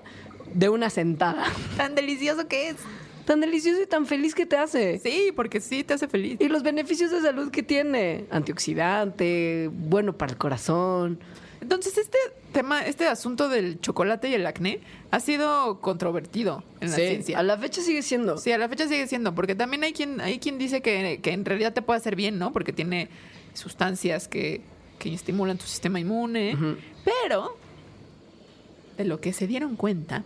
de 0.55 0.69
una 0.69 0.91
sentada. 0.91 1.45
Tan 1.77 1.95
delicioso 1.95 2.49
que 2.49 2.71
es. 2.71 2.77
Tan 3.27 3.41
delicioso 3.41 3.83
y 3.83 3.87
tan 3.87 4.07
feliz 4.07 4.35
que 4.35 4.47
te 4.47 4.57
hace. 4.57 4.99
Sí, 5.01 5.33
porque 5.35 5.61
sí 5.61 5.85
te 5.85 5.95
hace 5.95 6.09
feliz. 6.09 6.39
Y 6.41 6.49
los 6.49 6.63
beneficios 6.63 7.11
de 7.11 7.21
salud 7.21 7.51
que 7.51 7.63
tiene. 7.63 8.25
Antioxidante, 8.31 9.69
bueno 9.73 10.17
para 10.17 10.33
el 10.33 10.39
corazón. 10.39 11.19
Entonces, 11.61 11.99
este 11.99 12.19
tema, 12.53 12.83
este 12.83 13.07
asunto 13.07 13.49
del 13.49 13.81
chocolate 13.81 14.29
y 14.29 14.35
el 14.35 14.47
acné 14.47 14.81
ha 15.11 15.21
sido 15.21 15.81
controvertido 15.81 16.63
en 16.81 16.91
la 16.91 16.97
Sí, 16.97 17.07
ciencia. 17.09 17.39
A 17.39 17.43
la 17.43 17.59
fecha 17.59 17.83
sigue 17.83 18.03
siendo. 18.03 18.39
Sí, 18.39 18.53
a 18.53 18.59
la 18.59 18.69
fecha 18.69 18.87
sigue 18.87 19.07
siendo, 19.09 19.35
porque 19.35 19.55
también 19.55 19.83
hay 19.83 19.93
quien, 19.93 20.21
hay 20.21 20.39
quien 20.39 20.59
dice 20.59 20.81
que, 20.81 21.19
que 21.23 21.33
en 21.33 21.45
realidad 21.45 21.73
te 21.73 21.83
puede 21.83 21.99
hacer 21.99 22.15
bien, 22.15 22.39
¿no? 22.39 22.53
Porque 22.53 22.73
tiene 22.73 23.09
sustancias 23.55 24.29
que, 24.29 24.61
que 24.99 25.13
estimulan 25.13 25.59
tu 25.59 25.65
sistema 25.65 25.99
inmune. 25.99 26.57
Pero, 27.05 27.57
de 28.97 29.05
lo 29.05 29.21
que 29.21 29.33
se 29.33 29.47
dieron 29.47 29.77
cuenta, 29.77 30.23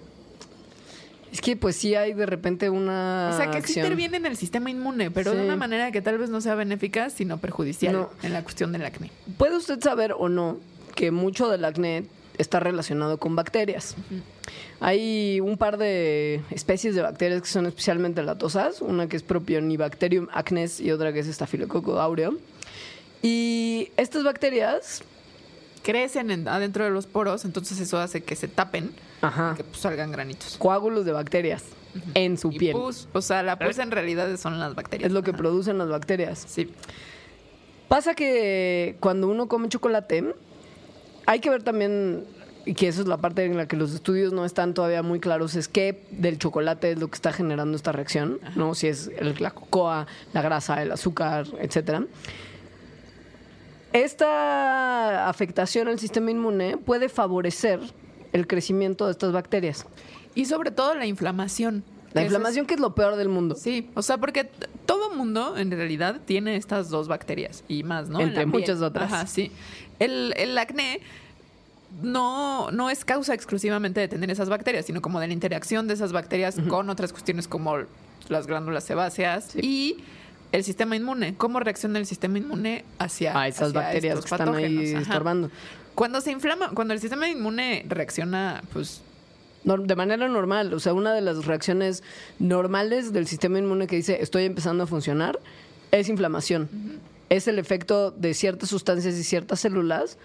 Es 1.32 1.40
que 1.40 1.56
pues 1.56 1.76
sí 1.76 1.94
hay 1.94 2.12
de 2.12 2.26
repente 2.26 2.68
una 2.70 3.30
o 3.32 3.36
sea, 3.36 3.46
que 3.46 3.58
sí 3.58 3.58
acción. 3.58 3.86
interviene 3.86 4.16
en 4.16 4.26
el 4.26 4.36
sistema 4.36 4.70
inmune, 4.70 5.10
pero 5.10 5.30
de 5.32 5.38
Sí. 5.38 5.44
una 5.44 5.56
manera 5.56 5.92
que 5.92 6.02
tal 6.02 6.18
vez 6.18 6.28
no 6.30 6.40
sea 6.40 6.54
benéfica, 6.56 7.08
sino 7.10 7.38
perjudicial 7.38 7.92
No. 7.92 8.10
en 8.22 8.32
la 8.32 8.42
cuestión 8.42 8.72
del 8.72 8.84
acné. 8.84 9.10
¿Puede 9.38 9.56
usted 9.56 9.80
saber 9.80 10.12
o 10.18 10.28
no 10.28 10.58
que 10.96 11.10
mucho 11.12 11.48
del 11.48 11.64
acné 11.64 12.04
está 12.36 12.58
relacionado 12.58 13.18
con 13.18 13.36
bacterias? 13.36 13.94
Hay 14.80 15.40
un 15.40 15.56
par 15.56 15.76
de 15.76 16.40
especies 16.50 16.94
de 16.94 17.02
bacterias 17.02 17.42
que 17.42 17.48
son 17.48 17.66
especialmente 17.66 18.22
latosas, 18.22 18.80
una 18.80 19.08
que 19.08 19.16
es 19.16 19.22
Propionibacterium 19.22 20.26
acnes 20.32 20.80
y 20.80 20.90
otra 20.90 21.12
que 21.12 21.20
es 21.20 21.26
Staphylococcus 21.28 21.96
aureum. 21.96 22.38
Y 23.22 23.90
estas 23.96 24.24
bacterias, 24.24 25.02
Crecen 25.82 26.30
en- 26.30 26.46
adentro 26.48 26.84
de 26.84 26.90
los 26.90 27.06
poros, 27.06 27.44
entonces 27.44 27.80
eso 27.80 27.98
hace 27.98 28.22
que 28.22 28.36
se 28.36 28.48
tapen, 28.48 28.92
ajá, 29.22 29.54
que 29.56 29.64
pues, 29.64 29.78
salgan 29.80 30.12
granitos. 30.12 30.56
coágulos 30.58 31.04
de 31.06 31.12
bacterias 31.12 31.64
en 32.14 32.36
su 32.38 32.52
Y 32.52 32.58
piel. 32.58 32.72
pus, 32.72 33.08
o 33.12 33.22
sea, 33.22 33.42
la 33.42 33.58
pus 33.58 33.78
en 33.78 33.90
realidad 33.90 34.36
son 34.36 34.60
las 34.60 34.74
bacterias. 34.74 35.08
Es 35.08 35.12
lo 35.12 35.22
que 35.22 35.30
Ajá. 35.30 35.38
producen 35.38 35.78
las 35.78 35.88
bacterias. 35.88 36.44
Sí. 36.46 36.70
Pasa 37.88 38.14
que 38.14 38.96
cuando 39.00 39.26
uno 39.28 39.48
come 39.48 39.68
chocolate, 39.68 40.34
hay 41.26 41.40
que 41.40 41.50
ver 41.50 41.62
también, 41.62 42.24
y 42.66 42.74
que 42.74 42.86
eso 42.88 43.00
es 43.00 43.08
la 43.08 43.16
parte 43.16 43.44
en 43.44 43.56
la 43.56 43.66
que 43.66 43.76
los 43.76 43.92
estudios 43.92 44.32
no 44.32 44.44
están 44.44 44.74
todavía 44.74 45.02
muy 45.02 45.18
claros, 45.18 45.56
es 45.56 45.66
qué 45.66 46.04
del 46.10 46.38
chocolate 46.38 46.92
es 46.92 46.98
lo 47.00 47.08
que 47.08 47.16
está 47.16 47.32
generando 47.32 47.74
esta 47.76 47.90
reacción, 47.90 48.38
¿no? 48.54 48.74
Si 48.74 48.86
es 48.86 49.10
el- 49.18 49.34
la 49.40 49.50
cocoa, 49.50 50.06
la 50.34 50.42
grasa, 50.42 50.82
el 50.82 50.92
azúcar, 50.92 51.46
etcétera. 51.58 52.04
Esta 53.92 55.28
afectación 55.28 55.88
al 55.88 55.98
sistema 55.98 56.30
inmune 56.30 56.76
puede 56.76 57.08
favorecer 57.08 57.80
el 58.32 58.46
crecimiento 58.46 59.06
de 59.06 59.12
estas 59.12 59.32
bacterias. 59.32 59.86
Y 60.34 60.44
sobre 60.44 60.70
todo 60.70 60.94
la 60.94 61.06
inflamación. 61.06 61.82
La 62.12 62.20
es- 62.22 62.26
inflamación 62.26 62.66
que 62.66 62.74
es 62.74 62.80
lo 62.80 62.94
peor 62.94 63.16
del 63.16 63.28
mundo. 63.28 63.54
Sí, 63.56 63.90
o 63.94 64.02
sea, 64.02 64.18
porque 64.18 64.44
todo 64.86 65.14
mundo 65.14 65.56
en 65.56 65.70
realidad 65.70 66.20
tiene 66.24 66.56
estas 66.56 66.88
dos 66.88 67.08
bacterias 67.08 67.64
y 67.68 67.82
más, 67.82 68.08
¿no? 68.08 68.20
En 68.20 68.28
Entre 68.28 68.44
piel. 68.46 68.60
muchas 68.60 68.80
otras. 68.80 69.12
Ajá, 69.12 69.26
sí. 69.26 69.50
El, 69.98 70.34
el 70.36 70.56
acné 70.58 71.00
no, 72.02 72.70
no 72.70 72.90
es 72.90 73.04
causa 73.04 73.34
exclusivamente 73.34 74.00
de 74.00 74.08
tener 74.08 74.30
esas 74.30 74.48
bacterias, 74.48 74.86
sino 74.86 75.02
como 75.02 75.18
de 75.20 75.26
la 75.26 75.32
interacción 75.32 75.88
de 75.88 75.94
esas 75.94 76.12
bacterias 76.12 76.56
con 76.68 76.88
otras 76.90 77.12
cuestiones 77.12 77.48
como 77.48 77.76
las 78.28 78.46
glándulas 78.46 78.84
sebáceas 78.84 79.56
y 79.56 79.96
el 80.52 80.64
sistema 80.64 80.96
inmune. 80.96 81.34
¿Cómo 81.36 81.60
reacciona 81.60 81.98
el 81.98 82.06
sistema 82.06 82.38
inmune 82.38 82.84
hacia, 82.98 83.38
A 83.38 83.48
esas 83.48 83.68
hacia 83.68 83.80
bacterias 83.80 84.18
estos 84.18 84.30
que 84.30 84.34
están 84.34 84.54
ahí? 84.54 84.92
Ajá. 84.92 85.02
estorbando. 85.02 85.50
Cuando 85.94 86.20
se 86.20 86.30
inflama, 86.30 86.70
cuando 86.70 86.94
el 86.94 87.00
sistema 87.00 87.28
inmune 87.28 87.84
reacciona, 87.88 88.62
pues 88.72 89.02
de 89.64 89.96
manera 89.96 90.28
normal. 90.28 90.72
O 90.74 90.80
sea, 90.80 90.94
una 90.94 91.12
de 91.12 91.20
las 91.20 91.44
reacciones 91.44 92.02
normales 92.38 93.12
del 93.12 93.26
sistema 93.26 93.58
inmune 93.58 93.86
que 93.86 93.96
dice 93.96 94.22
estoy 94.22 94.44
empezando 94.44 94.84
a 94.84 94.86
funcionar 94.86 95.38
es 95.90 96.08
inflamación. 96.08 96.68
Es 97.28 97.46
el 97.46 97.58
efecto 97.58 98.10
de 98.10 98.34
ciertas 98.34 98.70
sustancias 98.70 99.14
y 99.14 99.24
ciertas 99.24 99.60
células 99.60 100.18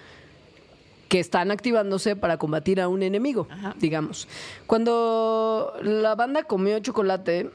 que 1.10 1.20
están 1.20 1.52
activándose 1.52 2.16
para 2.16 2.38
combatir 2.38 2.82
a 2.82 2.88
un 2.88 3.04
enemigo, 3.04 3.48
Ajá. 3.52 3.76
digamos. 3.80 4.28
Cuando 4.66 5.74
la 5.84 6.16
banda 6.16 6.44
comió 6.44 6.80
chocolate 6.80 7.52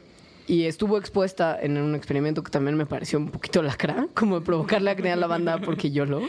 y 0.46 0.64
estuvo 0.64 0.98
expuesta 0.98 1.58
en 1.60 1.78
un 1.78 1.94
experimento 1.94 2.42
que 2.42 2.50
también 2.50 2.76
me 2.76 2.86
pareció 2.86 3.18
un 3.18 3.30
poquito 3.30 3.62
lacra, 3.64 4.08
como 4.14 4.40
de 4.40 4.46
provocarle 4.46 4.90
acné 4.90 5.12
a 5.12 5.16
la 5.16 5.26
banda 5.26 5.60
porque 5.60 5.90
yo 5.90 6.06
lo. 6.06 6.22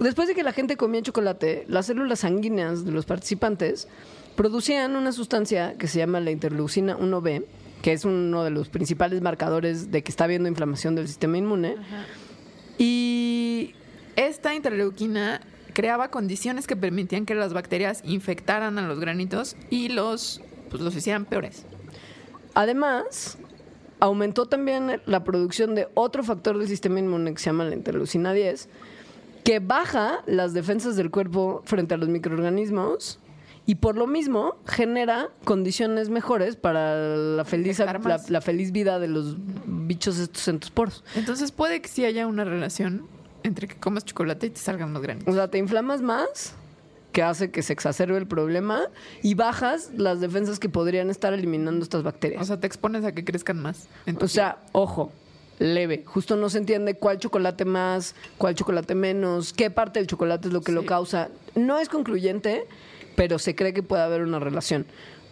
Después 0.00 0.28
de 0.28 0.34
que 0.34 0.44
la 0.44 0.52
gente 0.52 0.76
comía 0.76 1.02
chocolate, 1.02 1.64
las 1.68 1.86
células 1.86 2.20
sanguíneas 2.20 2.84
de 2.84 2.92
los 2.92 3.04
participantes 3.04 3.88
producían 4.36 4.94
una 4.94 5.10
sustancia 5.10 5.74
que 5.76 5.88
se 5.88 5.98
llama 5.98 6.20
la 6.20 6.30
interleucina 6.30 6.96
1B, 6.96 7.44
que 7.82 7.92
es 7.92 8.04
uno 8.04 8.44
de 8.44 8.50
los 8.50 8.68
principales 8.68 9.20
marcadores 9.22 9.90
de 9.90 10.02
que 10.02 10.10
está 10.12 10.24
habiendo 10.24 10.48
inflamación 10.48 10.94
del 10.94 11.08
sistema 11.08 11.38
inmune. 11.38 11.74
Y 12.78 13.74
esta 14.14 14.54
interleuquina 14.54 15.40
creaba 15.72 16.10
condiciones 16.10 16.68
que 16.68 16.76
permitían 16.76 17.26
que 17.26 17.34
las 17.34 17.52
bacterias 17.52 18.02
infectaran 18.04 18.78
a 18.78 18.86
los 18.86 19.00
granitos 19.00 19.56
y 19.70 19.88
los, 19.88 20.40
pues, 20.70 20.82
los 20.82 20.94
hicieran 20.94 21.24
peores. 21.24 21.66
Además 22.58 23.38
aumentó 24.00 24.46
también 24.46 25.00
la 25.06 25.22
producción 25.22 25.76
de 25.76 25.88
otro 25.94 26.24
factor 26.24 26.58
del 26.58 26.66
sistema 26.66 26.98
inmune 26.98 27.32
que 27.32 27.38
se 27.38 27.46
llama 27.46 27.64
la 27.64 27.74
interleucina 27.74 28.32
10, 28.32 28.68
que 29.44 29.60
baja 29.60 30.24
las 30.26 30.54
defensas 30.54 30.96
del 30.96 31.12
cuerpo 31.12 31.62
frente 31.64 31.94
a 31.94 31.96
los 31.96 32.08
microorganismos 32.08 33.20
y 33.64 33.76
por 33.76 33.96
lo 33.96 34.08
mismo 34.08 34.56
genera 34.66 35.28
condiciones 35.44 36.08
mejores 36.10 36.56
para 36.56 37.16
la 37.16 37.44
feliz, 37.44 37.78
la, 37.78 38.40
feliz 38.40 38.72
vida 38.72 38.98
de 38.98 39.06
los 39.06 39.36
bichos 39.64 40.18
estos 40.18 40.48
en 40.48 40.58
tus 40.58 40.70
poros. 40.70 41.04
Entonces 41.14 41.52
puede 41.52 41.80
que 41.80 41.88
sí 41.88 42.04
haya 42.04 42.26
una 42.26 42.42
relación 42.42 43.06
entre 43.44 43.68
que 43.68 43.76
comas 43.76 44.04
chocolate 44.04 44.48
y 44.48 44.50
te 44.50 44.60
salgan 44.60 44.92
más 44.92 45.02
granitos. 45.02 45.32
O 45.32 45.36
sea, 45.36 45.48
te 45.48 45.58
inflamas 45.58 46.02
más, 46.02 46.54
que 47.12 47.22
hace 47.22 47.50
que 47.50 47.62
se 47.62 47.72
exacerbe 47.72 48.18
el 48.18 48.26
problema, 48.26 48.82
y 49.22 49.34
bajas 49.34 49.90
las 49.96 50.20
defensas 50.20 50.58
que 50.58 50.68
podrían 50.68 51.10
estar 51.10 51.32
eliminando 51.32 51.82
estas 51.82 52.02
bacterias. 52.02 52.42
O 52.42 52.44
sea, 52.44 52.60
te 52.60 52.66
expones 52.66 53.04
a 53.04 53.12
que 53.12 53.24
crezcan 53.24 53.60
más. 53.60 53.88
O 54.20 54.28
sea, 54.28 54.58
ojo, 54.72 55.12
leve. 55.58 56.02
Justo 56.06 56.36
no 56.36 56.48
se 56.50 56.58
entiende 56.58 56.94
cuál 56.94 57.18
chocolate 57.18 57.64
más, 57.64 58.14
cuál 58.36 58.54
chocolate 58.54 58.94
menos, 58.94 59.52
qué 59.52 59.70
parte 59.70 59.98
del 60.00 60.06
chocolate 60.06 60.48
es 60.48 60.54
lo 60.54 60.60
que 60.60 60.72
lo 60.72 60.86
causa. 60.86 61.28
No 61.54 61.78
es 61.78 61.88
concluyente, 61.88 62.66
pero 63.16 63.38
se 63.38 63.54
cree 63.54 63.72
que 63.72 63.82
puede 63.82 64.02
haber 64.02 64.22
una 64.22 64.38
relación. 64.38 64.86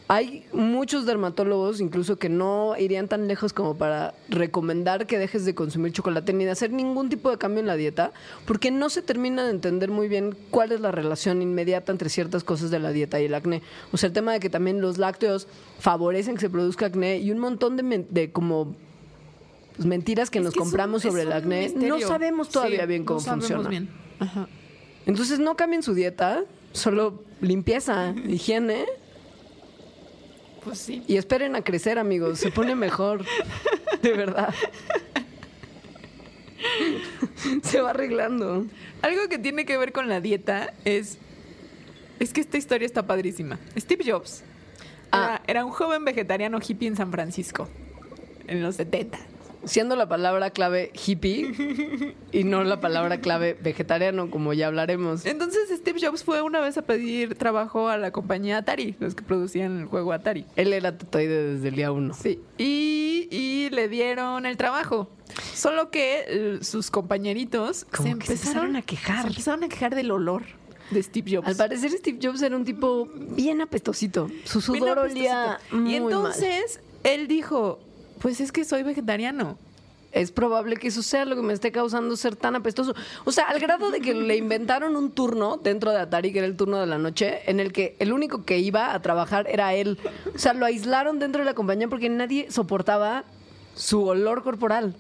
Hay 0.09 0.45
muchos 0.53 1.05
dermatólogos 1.05 1.81
incluso 1.81 2.17
que 2.17 2.29
no 2.29 2.75
irían 2.79 3.09
tan 3.09 3.27
lejos 3.27 3.53
como 3.53 3.77
para 3.77 4.15
recomendar 4.29 5.07
que 5.09 5.19
dejes 5.19 5.45
de 5.45 5.57
consumir 5.57 5.91
chocolate 5.93 6.33
ni 6.33 6.45
de 6.45 6.53
hacer 6.53 6.71
ningún 6.73 7.09
tipo 7.09 7.29
de 7.29 7.39
cambio 7.39 7.59
en 7.59 7.67
la 7.67 7.75
dieta, 7.75 8.13
porque 8.45 8.71
no 8.71 8.89
se 8.89 9.03
termina 9.03 9.43
de 9.45 9.51
entender 9.51 9.91
muy 9.91 10.07
bien 10.07 10.37
cuál 10.53 10.71
es 10.71 10.81
la 10.81 10.93
relación 10.93 11.43
inmediata 11.43 11.91
entre 11.91 12.09
ciertas 12.09 12.45
cosas 12.45 12.71
de 12.71 12.79
la 12.79 12.93
dieta 12.93 13.21
y 13.21 13.25
el 13.25 13.35
acné. 13.35 13.63
O 13.93 13.97
sea, 13.97 14.07
el 14.07 14.13
tema 14.13 14.33
de 14.33 14.39
que 14.39 14.49
también 14.49 14.81
los 14.81 14.97
lácteos 14.97 15.49
favorecen 15.81 16.37
que 16.37 16.43
se 16.43 16.51
produzca 16.51 16.87
acné 16.87 17.19
y 17.19 17.33
un 17.33 17.41
montón 17.41 17.77
de, 17.77 18.31
como 18.31 18.77
pues, 19.75 19.87
mentiras 19.87 20.31
que 20.31 20.39
Es 20.39 20.45
nos 20.45 20.55
que 20.55 20.61
es 20.61 20.63
un- 20.67 20.71
compramos 20.71 21.03
sobre 21.03 21.23
el 21.23 21.33
acné. 21.33 21.63
misterio. 21.65 21.99
No 21.99 22.07
sabemos 22.07 22.49
todavía 22.51 22.83
Sí, 22.83 22.87
bien 22.87 23.05
cómo 23.05 23.19
no 23.19 23.25
sabemos 23.25 23.47
funciona. 23.47 23.69
bien. 23.69 23.89
Ajá. 24.21 24.47
Entonces 25.05 25.41
no 25.41 25.57
cambien 25.57 25.83
su 25.83 25.95
dieta, 25.95 26.45
solo 26.71 27.25
limpieza, 27.41 28.15
higiene 28.29 28.85
Pues 30.67 30.79
sí. 30.79 31.03
y 31.07 31.17
esperen 31.17 31.55
a 31.55 31.63
crecer, 31.63 31.97
amigos. 31.97 32.41
Se 32.41 32.51
pone 32.51 32.75
mejor. 32.75 33.25
De 34.03 34.13
verdad. 34.13 34.53
Se 37.63 37.81
va 37.81 37.91
arreglando. 37.91 38.67
Algo 39.03 39.29
que 39.29 39.39
tiene 39.39 39.65
que 39.65 39.77
ver 39.79 39.93
con 39.93 40.09
la 40.09 40.21
dieta 40.21 40.75
es. 40.85 41.19
Es 42.19 42.33
que 42.33 42.41
esta 42.41 42.57
historia 42.57 42.85
está 42.87 43.07
padrísima. 43.07 43.59
Steve 43.79 44.05
Jobs 44.11 44.43
Ah. 45.13 45.41
era, 45.47 45.61
era 45.61 45.65
un 45.65 45.71
joven 45.71 46.05
vegetariano 46.05 46.59
hippie 46.67 46.89
en 46.89 46.97
San 46.97 47.13
Francisco. 47.13 47.69
En 48.49 48.61
los 48.63 48.75
70. 48.77 49.19
Siendo 49.65 49.97
la 49.97 50.09
palabra 50.09 50.51
clave 50.51 50.93
hippie 51.07 52.15
y 52.33 52.45
no 52.45 52.63
la 52.65 52.81
palabra 52.81 53.21
clave 53.21 53.57
vegetariano, 53.61 54.31
como 54.31 54.53
ya 54.53 54.69
hablaremos. 54.69 55.27
Entonces 55.27 55.69
Steve 55.77 55.99
Jobs 56.01 56.23
fue 56.25 56.43
una 56.43 56.61
vez 56.61 56.79
a 56.79 56.83
pedir 56.83 57.35
trabajo 57.35 57.89
a 57.89 57.97
la 57.99 58.11
compañía 58.13 58.59
Atari, 58.59 58.95
los 59.01 59.15
que 59.15 59.23
producían 59.25 59.81
el 59.81 59.87
juego 59.87 60.13
Atari. 60.13 60.45
Él 60.57 60.73
era 60.73 60.97
tetoide 60.97 61.55
desde 61.55 61.69
el 61.69 61.75
día 61.77 61.93
uno. 61.93 62.15
Sí. 62.15 62.41
Y, 62.59 63.29
y 63.31 63.71
le 63.71 63.89
dieron 63.89 64.47
el 64.47 64.57
trabajo. 64.57 65.09
Solo 65.55 65.91
que 65.91 66.25
eh, 66.29 66.59
sus 66.63 66.91
compañeritos 66.91 67.85
Como 67.85 68.19
que 68.19 68.27
se 68.27 68.33
empezaron 68.35 68.77
a 68.77 68.83
quejar. 68.83 69.23
Se 69.23 69.29
empezaron 69.29 69.65
a 69.65 69.69
quejar 69.69 69.95
del 69.95 70.11
olor 70.11 70.43
de 70.91 71.03
Steve 71.03 71.37
Jobs. 71.37 71.49
Al 71.49 71.57
parecer 71.57 71.91
Steve 71.93 72.19
Jobs 72.23 72.41
era 72.43 72.57
un 72.57 72.65
tipo 72.65 73.09
bien 73.13 73.61
apestosito. 73.61 74.29
Su 74.45 74.61
sudor 74.61 74.99
olía 74.99 75.55
apestosito. 75.55 75.77
muy 75.77 75.97
Y 75.97 76.01
mal. 76.01 76.13
entonces 76.13 76.81
él 77.03 77.27
dijo, 77.27 77.81
pues 78.21 78.41
es 78.41 78.53
que 78.53 78.65
soy 78.65 78.83
vegetariano. 78.83 79.59
es 80.13 80.31
probable 80.33 80.77
que 80.77 80.89
eso 80.89 81.03
sea 81.03 81.27
lo 81.27 81.37
que 81.37 81.43
me 81.43 81.53
esté 81.53 81.73
causando 81.73 82.17
ser 82.17 82.37
tan 82.37 82.57
apestoso. 82.57 82.95
O 83.25 83.33
sea, 83.33 83.45
al 83.45 83.61
grado 83.61 83.91
de 83.91 84.01
que 84.01 84.15
le 84.15 84.37
inventaron 84.37 84.97
un 84.97 85.11
turno 85.11 85.59
dentro 85.63 85.91
de 85.91 85.99
Atari, 85.99 86.33
que 86.33 86.39
era 86.39 86.47
el 86.47 86.57
turno 86.57 86.81
de 86.81 86.87
la 86.87 86.97
noche, 86.97 87.41
en 87.51 87.61
el 87.61 87.73
que 87.73 87.97
el 87.99 88.13
único 88.13 88.45
que 88.45 88.59
iba 88.59 88.95
a 88.95 89.03
trabajar 89.03 89.47
era 89.49 89.75
él. 89.75 89.99
O 90.35 90.39
sea, 90.39 90.55
lo 90.55 90.65
aislaron 90.65 91.19
dentro 91.19 91.41
de 91.41 91.45
la 91.45 91.55
compañía 91.55 91.89
porque 91.89 92.09
nadie 92.09 92.51
soportaba 92.51 93.25
su 93.75 94.07
olor 94.07 94.43
corporal. 94.43 94.95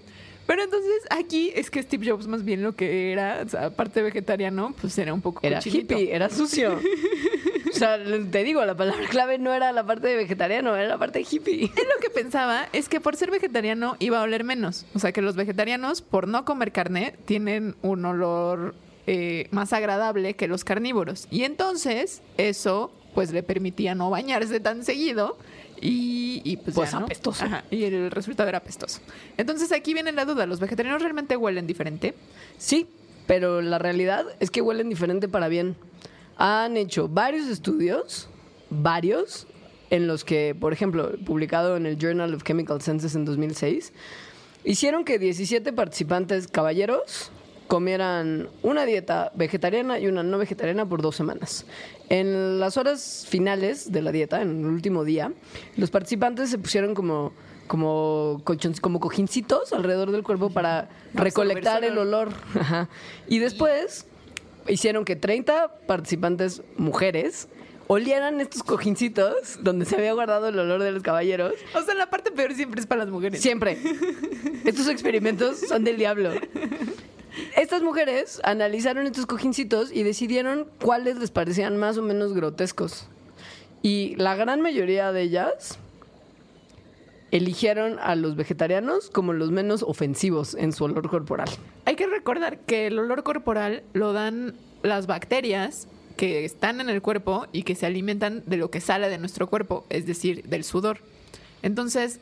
Pero 0.46 0.62
entonces 0.62 1.02
aquí 1.10 1.50
es 1.54 1.70
que 1.70 1.82
Steve 1.82 2.08
Jobs 2.08 2.28
más 2.28 2.44
bien 2.44 2.62
lo 2.62 2.76
que 2.76 3.12
era, 3.12 3.42
o 3.44 3.48
sea, 3.48 3.66
aparte 3.66 4.00
vegetariano, 4.00 4.74
pues 4.80 4.96
era 4.96 5.12
un 5.12 5.20
poco 5.20 5.40
Era 5.42 5.60
hippie, 5.64 6.14
era 6.14 6.30
sucio. 6.30 6.78
O 7.76 7.78
sea, 7.78 7.98
te 8.30 8.42
digo, 8.42 8.64
la 8.64 8.74
palabra 8.74 9.06
clave 9.08 9.38
no 9.38 9.52
era 9.52 9.70
la 9.72 9.84
parte 9.84 10.08
de 10.08 10.16
vegetariano, 10.16 10.74
era 10.74 10.88
la 10.88 10.98
parte 10.98 11.18
de 11.20 11.26
hippie. 11.30 11.64
Él 11.64 11.70
lo 11.94 12.00
que 12.00 12.10
pensaba 12.10 12.68
es 12.72 12.88
que 12.88 13.00
por 13.00 13.16
ser 13.16 13.30
vegetariano 13.30 13.96
iba 13.98 14.18
a 14.18 14.22
oler 14.22 14.44
menos. 14.44 14.86
O 14.94 14.98
sea, 14.98 15.12
que 15.12 15.22
los 15.22 15.36
vegetarianos, 15.36 16.00
por 16.02 16.26
no 16.26 16.44
comer 16.44 16.72
carne, 16.72 17.14
tienen 17.26 17.76
un 17.82 18.04
olor 18.04 18.74
eh, 19.06 19.48
más 19.50 19.72
agradable 19.72 20.34
que 20.34 20.48
los 20.48 20.64
carnívoros. 20.64 21.28
Y 21.30 21.44
entonces, 21.44 22.22
eso, 22.38 22.90
pues 23.14 23.30
le 23.32 23.42
permitía 23.42 23.94
no 23.94 24.10
bañarse 24.10 24.58
tan 24.60 24.82
seguido. 24.84 25.36
Y, 25.80 26.40
y, 26.44 26.56
pues, 26.56 26.74
Pues 26.74 26.92
ya, 26.92 27.00
¿no? 27.00 27.04
apestoso. 27.04 27.44
Ajá, 27.44 27.64
y 27.70 27.84
el 27.84 28.10
resultado 28.10 28.48
era 28.48 28.58
apestoso. 28.58 29.00
Entonces 29.36 29.72
aquí 29.72 29.92
viene 29.92 30.10
la 30.12 30.24
duda: 30.24 30.46
¿los 30.46 30.58
vegetarianos 30.58 31.02
realmente 31.02 31.36
huelen 31.36 31.66
diferente? 31.66 32.14
Sí, 32.56 32.86
pero 33.26 33.60
la 33.60 33.78
realidad 33.78 34.24
es 34.40 34.50
que 34.50 34.62
huelen 34.62 34.88
diferente 34.88 35.28
para 35.28 35.48
bien. 35.48 35.76
Han 36.36 36.76
hecho 36.76 37.08
varios 37.08 37.48
estudios, 37.48 38.28
varios, 38.70 39.46
en 39.90 40.06
los 40.06 40.24
que, 40.24 40.54
por 40.58 40.72
ejemplo, 40.72 41.12
publicado 41.24 41.76
en 41.76 41.86
el 41.86 41.98
Journal 41.98 42.34
of 42.34 42.42
Chemical 42.42 42.80
Senses 42.80 43.14
en 43.14 43.24
2006, 43.24 43.92
hicieron 44.64 45.04
que 45.04 45.18
17 45.18 45.72
participantes 45.72 46.48
caballeros 46.48 47.30
comieran 47.66 48.48
una 48.62 48.84
dieta 48.84 49.32
vegetariana 49.34 49.98
y 49.98 50.06
una 50.06 50.22
no 50.22 50.38
vegetariana 50.38 50.88
por 50.88 51.02
dos 51.02 51.16
semanas. 51.16 51.66
En 52.08 52.60
las 52.60 52.76
horas 52.76 53.26
finales 53.28 53.90
de 53.90 54.02
la 54.02 54.12
dieta, 54.12 54.42
en 54.42 54.60
el 54.60 54.66
último 54.66 55.04
día, 55.04 55.32
los 55.76 55.90
participantes 55.90 56.50
se 56.50 56.58
pusieron 56.58 56.94
como, 56.94 57.32
como, 57.66 58.42
como 58.80 59.00
cojincitos 59.00 59.72
alrededor 59.72 60.12
del 60.12 60.22
cuerpo 60.22 60.50
para 60.50 60.88
recolectar 61.14 61.84
el 61.84 61.98
olor. 61.98 62.32
Ajá. 62.54 62.88
Y 63.26 63.38
después 63.38 64.06
hicieron 64.68 65.04
que 65.04 65.16
30 65.16 65.80
participantes 65.86 66.62
mujeres 66.76 67.48
olieran 67.88 68.40
estos 68.40 68.62
cojincitos 68.62 69.58
donde 69.60 69.84
se 69.84 69.96
había 69.96 70.12
guardado 70.12 70.48
el 70.48 70.58
olor 70.58 70.82
de 70.82 70.92
los 70.92 71.02
caballeros. 71.02 71.54
O 71.74 71.82
sea, 71.82 71.94
la 71.94 72.10
parte 72.10 72.32
peor 72.32 72.54
siempre 72.54 72.80
es 72.80 72.86
para 72.86 73.04
las 73.04 73.10
mujeres. 73.10 73.40
Siempre. 73.40 73.78
Estos 74.64 74.88
experimentos 74.88 75.60
son 75.60 75.84
del 75.84 75.96
diablo. 75.96 76.32
Estas 77.56 77.82
mujeres 77.82 78.40
analizaron 78.44 79.06
estos 79.06 79.26
cojincitos 79.26 79.92
y 79.92 80.02
decidieron 80.02 80.66
cuáles 80.82 81.18
les 81.18 81.30
parecían 81.30 81.76
más 81.76 81.98
o 81.98 82.02
menos 82.02 82.32
grotescos. 82.32 83.08
Y 83.82 84.16
la 84.16 84.34
gran 84.34 84.60
mayoría 84.60 85.12
de 85.12 85.22
ellas 85.22 85.78
eligieron 87.30 87.98
a 88.00 88.14
los 88.14 88.36
vegetarianos 88.36 89.10
como 89.10 89.32
los 89.32 89.50
menos 89.50 89.82
ofensivos 89.82 90.54
en 90.54 90.72
su 90.72 90.84
olor 90.84 91.08
corporal. 91.08 91.48
Hay 91.86 91.94
que 91.94 92.08
recordar 92.08 92.58
que 92.58 92.88
el 92.88 92.98
olor 92.98 93.22
corporal 93.22 93.84
lo 93.92 94.12
dan 94.12 94.54
las 94.82 95.06
bacterias 95.06 95.86
que 96.16 96.44
están 96.44 96.80
en 96.80 96.88
el 96.88 97.00
cuerpo 97.00 97.46
y 97.52 97.62
que 97.62 97.76
se 97.76 97.86
alimentan 97.86 98.42
de 98.44 98.56
lo 98.56 98.72
que 98.72 98.80
sale 98.80 99.08
de 99.08 99.18
nuestro 99.18 99.46
cuerpo, 99.46 99.86
es 99.88 100.04
decir, 100.04 100.42
del 100.48 100.64
sudor. 100.64 100.98
Entonces, 101.62 102.18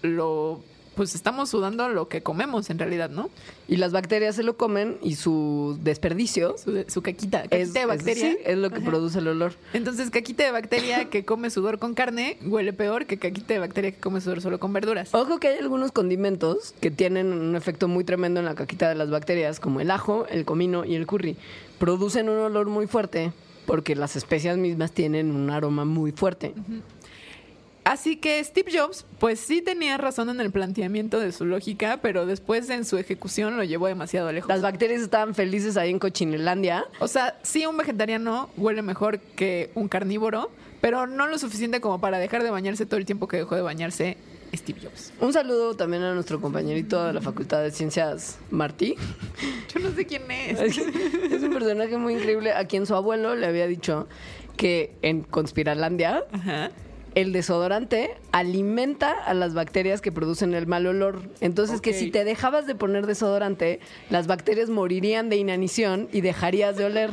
lo 0.00 0.62
pues 0.94 1.14
estamos 1.14 1.48
sudando 1.48 1.88
lo 1.88 2.08
que 2.08 2.22
comemos 2.22 2.68
en 2.70 2.78
realidad, 2.78 3.08
¿no? 3.08 3.30
Y 3.66 3.76
las 3.76 3.92
bacterias 3.92 4.36
se 4.36 4.42
lo 4.42 4.56
comen 4.56 4.98
y 5.02 5.14
su 5.14 5.78
desperdicio 5.82 6.56
Su, 6.58 6.84
su 6.88 7.00
caquita, 7.02 7.38
caquita 7.42 7.56
es, 7.56 7.72
de 7.72 7.80
es- 7.80 7.86
bacteria. 7.86 8.30
sí, 8.32 8.38
es 8.44 8.58
lo 8.58 8.70
que 8.70 8.80
produce 8.80 9.18
el 9.20 9.28
olor. 9.28 9.54
Entonces, 9.72 10.10
caquita 10.10 10.44
de 10.44 10.50
bacteria 10.50 11.06
que 11.08 11.24
come 11.24 11.48
sudor 11.50 11.78
con 11.78 11.94
carne 11.94 12.36
huele 12.44 12.72
peor 12.72 13.06
que 13.06 13.18
caquita 13.18 13.54
de 13.54 13.60
bacteria 13.60 13.90
que 13.92 14.00
come 14.00 14.20
sudor 14.20 14.40
solo 14.42 14.60
con 14.60 14.72
verduras. 14.72 15.14
Ojo 15.14 15.38
que 15.40 15.48
hay 15.48 15.58
algunos 15.58 15.92
condimentos 15.92 16.74
que 16.80 16.90
tienen 16.90 17.32
un 17.32 17.56
efecto 17.56 17.88
muy 17.88 18.04
tremendo 18.04 18.40
en 18.40 18.46
la 18.46 18.54
caquita 18.54 18.88
de 18.88 18.94
las 18.94 19.08
bacterias, 19.10 19.60
como 19.60 19.80
el 19.80 19.90
ajo, 19.90 20.26
el 20.28 20.44
comino 20.44 20.84
y 20.84 20.94
el 20.94 21.06
curry. 21.06 21.36
Producen 21.78 22.28
un 22.28 22.38
olor 22.38 22.66
muy 22.68 22.86
fuerte 22.86 23.32
porque 23.66 23.96
las 23.96 24.16
especias 24.16 24.58
mismas 24.58 24.92
tienen 24.92 25.30
un 25.34 25.48
aroma 25.50 25.84
muy 25.84 26.12
fuerte. 26.12 26.52
Así 27.84 28.16
que 28.16 28.42
Steve 28.44 28.70
Jobs, 28.72 29.04
pues 29.18 29.40
sí 29.40 29.60
tenía 29.60 29.98
razón 29.98 30.30
en 30.30 30.40
el 30.40 30.52
planteamiento 30.52 31.18
de 31.18 31.32
su 31.32 31.44
lógica, 31.44 31.98
pero 32.00 32.26
después 32.26 32.70
en 32.70 32.84
su 32.84 32.96
ejecución 32.96 33.56
lo 33.56 33.64
llevó 33.64 33.88
demasiado 33.88 34.30
lejos. 34.30 34.48
Las 34.48 34.62
bacterias 34.62 35.02
estaban 35.02 35.34
felices 35.34 35.76
ahí 35.76 35.90
en 35.90 35.98
Cochinelandia. 35.98 36.84
O 37.00 37.08
sea, 37.08 37.38
sí 37.42 37.66
un 37.66 37.76
vegetariano 37.76 38.50
huele 38.56 38.82
mejor 38.82 39.18
que 39.18 39.70
un 39.74 39.88
carnívoro, 39.88 40.50
pero 40.80 41.06
no 41.06 41.26
lo 41.26 41.38
suficiente 41.38 41.80
como 41.80 42.00
para 42.00 42.18
dejar 42.18 42.44
de 42.44 42.50
bañarse 42.50 42.86
todo 42.86 42.98
el 42.98 43.06
tiempo 43.06 43.26
que 43.26 43.38
dejó 43.38 43.56
de 43.56 43.62
bañarse 43.62 44.16
Steve 44.54 44.80
Jobs. 44.82 45.12
Un 45.20 45.32
saludo 45.32 45.74
también 45.74 46.02
a 46.04 46.14
nuestro 46.14 46.40
compañerito 46.40 47.04
de 47.04 47.12
la 47.12 47.20
Facultad 47.20 47.62
de 47.62 47.72
Ciencias, 47.72 48.38
Martí. 48.50 48.94
Yo 49.74 49.80
no 49.80 49.92
sé 49.94 50.06
quién 50.06 50.30
es. 50.30 50.60
Es, 50.60 50.78
es 50.78 51.42
un 51.42 51.52
personaje 51.52 51.96
muy 51.96 52.14
increíble 52.14 52.52
a 52.52 52.64
quien 52.66 52.86
su 52.86 52.94
abuelo 52.94 53.34
le 53.34 53.46
había 53.46 53.66
dicho 53.66 54.08
que 54.56 54.94
en 55.02 55.22
Conspiralandia 55.22 56.24
Ajá. 56.30 56.70
El 57.14 57.32
desodorante 57.32 58.16
alimenta 58.32 59.10
a 59.12 59.34
las 59.34 59.54
bacterias 59.54 60.00
que 60.00 60.12
producen 60.12 60.54
el 60.54 60.66
mal 60.66 60.86
olor. 60.86 61.22
Entonces 61.40 61.80
que 61.80 61.92
si 61.92 62.10
te 62.10 62.24
dejabas 62.24 62.66
de 62.66 62.74
poner 62.74 63.06
desodorante, 63.06 63.80
las 64.10 64.26
bacterias 64.26 64.70
morirían 64.70 65.28
de 65.28 65.36
inanición 65.36 66.08
y 66.12 66.20
dejarías 66.22 66.76
de 66.76 66.86
oler. 66.86 67.10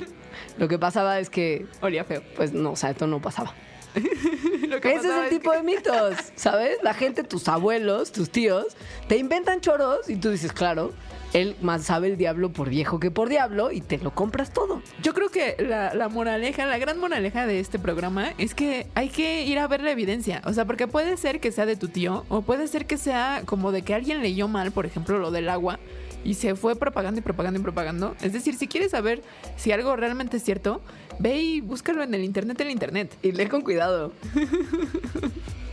Lo 0.57 0.67
que 0.67 0.79
pasaba 0.79 1.19
es 1.19 1.29
que, 1.29 1.65
Olía 1.81 2.03
feo. 2.05 2.21
pues 2.35 2.53
no, 2.53 2.71
o 2.71 2.75
sea, 2.75 2.91
esto 2.91 3.07
no 3.07 3.21
pasaba. 3.21 3.53
Lo 4.69 4.79
que 4.79 4.93
Ese 4.93 5.07
es 5.07 5.13
el 5.23 5.29
tipo 5.29 5.51
que- 5.51 5.57
de 5.57 5.63
mitos, 5.63 6.15
¿sabes? 6.35 6.77
La 6.83 6.93
gente, 6.93 7.23
tus 7.23 7.47
abuelos, 7.47 8.11
tus 8.11 8.29
tíos, 8.29 8.77
te 9.07 9.17
inventan 9.17 9.61
choros 9.61 10.09
y 10.09 10.15
tú 10.17 10.29
dices, 10.29 10.53
claro, 10.53 10.93
él 11.34 11.55
más 11.61 11.84
sabe 11.84 12.07
el 12.07 12.17
diablo 12.17 12.51
por 12.51 12.69
viejo 12.69 12.99
que 12.99 13.11
por 13.11 13.30
diablo 13.30 13.71
y 13.71 13.82
te 13.82 13.97
lo 13.97 14.13
compras 14.13 14.51
todo. 14.53 14.82
Yo 15.01 15.13
creo 15.13 15.30
que 15.30 15.55
la, 15.59 15.93
la 15.93 16.09
moraleja, 16.09 16.65
la 16.65 16.77
gran 16.77 16.99
moraleja 16.99 17.45
de 17.45 17.59
este 17.59 17.80
programa 17.80 18.34
es 18.38 18.55
que 18.55 18.88
hay 18.95 19.09
que 19.09 19.43
ir 19.43 19.59
a 19.59 19.67
ver 19.67 19.82
la 19.82 19.91
evidencia. 19.91 20.41
O 20.45 20.53
sea, 20.53 20.65
porque 20.65 20.88
puede 20.88 21.17
ser 21.17 21.39
que 21.39 21.51
sea 21.51 21.65
de 21.65 21.75
tu 21.75 21.88
tío 21.88 22.25
o 22.30 22.41
puede 22.41 22.67
ser 22.67 22.86
que 22.86 22.97
sea 22.97 23.43
como 23.45 23.71
de 23.71 23.82
que 23.84 23.93
alguien 23.93 24.21
leyó 24.21 24.47
mal, 24.47 24.71
por 24.71 24.86
ejemplo, 24.86 25.19
lo 25.19 25.32
del 25.32 25.49
agua 25.49 25.80
y 26.23 26.34
se 26.34 26.55
fue 26.55 26.75
propagando 26.75 27.19
y 27.19 27.23
propagando 27.23 27.59
y 27.59 27.63
propagando. 27.63 28.15
Es 28.21 28.34
decir, 28.34 28.55
si 28.55 28.67
quieres 28.67 28.91
saber 28.91 29.21
si 29.55 29.71
algo 29.71 29.95
realmente 29.95 30.38
es 30.38 30.43
cierto, 30.43 30.82
ve 31.19 31.38
y 31.38 31.61
búscalo 31.61 32.03
en 32.03 32.13
el 32.13 32.23
internet, 32.23 32.59
en 32.61 32.67
el 32.67 32.73
internet. 32.73 33.15
Y 33.21 33.32
lee 33.32 33.47
con 33.47 33.61
cuidado. 33.61 34.11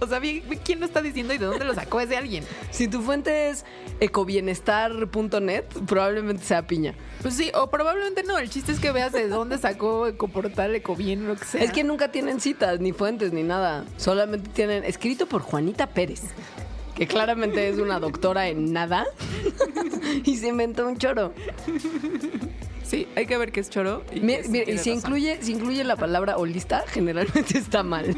O, 0.00 0.06
sea, 0.06 0.20
quién 0.64 0.80
lo 0.80 0.86
está 0.86 1.02
diciendo 1.02 1.34
y 1.34 1.38
de 1.38 1.46
dónde 1.46 1.64
lo 1.64 1.74
sacó 1.74 2.00
ese 2.00 2.16
alguien. 2.16 2.44
Si 2.70 2.88
tu 2.88 3.02
fuente 3.02 3.50
es 3.50 3.64
ecobienestar.net, 4.00 5.64
probablemente 5.86 6.44
sea 6.44 6.66
piña. 6.66 6.94
Pues 7.22 7.34
sí, 7.34 7.50
o 7.54 7.70
probablemente 7.70 8.22
no. 8.22 8.38
El 8.38 8.50
chiste 8.50 8.72
es 8.72 8.80
que 8.80 8.92
veas 8.92 9.12
de 9.12 9.28
dónde 9.28 9.58
sacó 9.58 10.06
Ecoportal, 10.06 10.74
Ecobien, 10.74 11.28
lo 11.28 11.36
que 11.36 11.44
sea. 11.44 11.62
Es 11.62 11.72
que 11.72 11.84
nunca 11.84 12.10
tienen 12.10 12.40
citas, 12.40 12.80
ni 12.80 12.92
fuentes, 12.92 13.32
ni 13.32 13.42
nada. 13.42 13.84
Solamente 13.96 14.50
tienen 14.50 14.84
escrito 14.84 15.26
por 15.26 15.42
Juanita 15.42 15.86
Pérez, 15.88 16.22
que 17.00 17.06
claramente 17.06 17.66
es 17.66 17.78
una 17.78 17.98
doctora 17.98 18.48
en 18.48 18.74
nada 18.74 19.06
y 20.24 20.36
se 20.36 20.48
inventó 20.48 20.86
un 20.86 20.98
choro. 20.98 21.32
Sí, 22.84 23.08
hay 23.16 23.24
que 23.24 23.38
ver 23.38 23.52
qué 23.52 23.60
es 23.60 23.70
choro. 23.70 24.04
Y, 24.12 24.20
mira, 24.20 24.42
si 24.44 24.64
razón. 24.64 24.92
incluye, 24.92 25.38
si 25.42 25.52
incluye 25.52 25.82
la 25.82 25.96
palabra 25.96 26.36
holista, 26.36 26.84
generalmente 26.88 27.56
está 27.56 27.82
mal. 27.82 28.14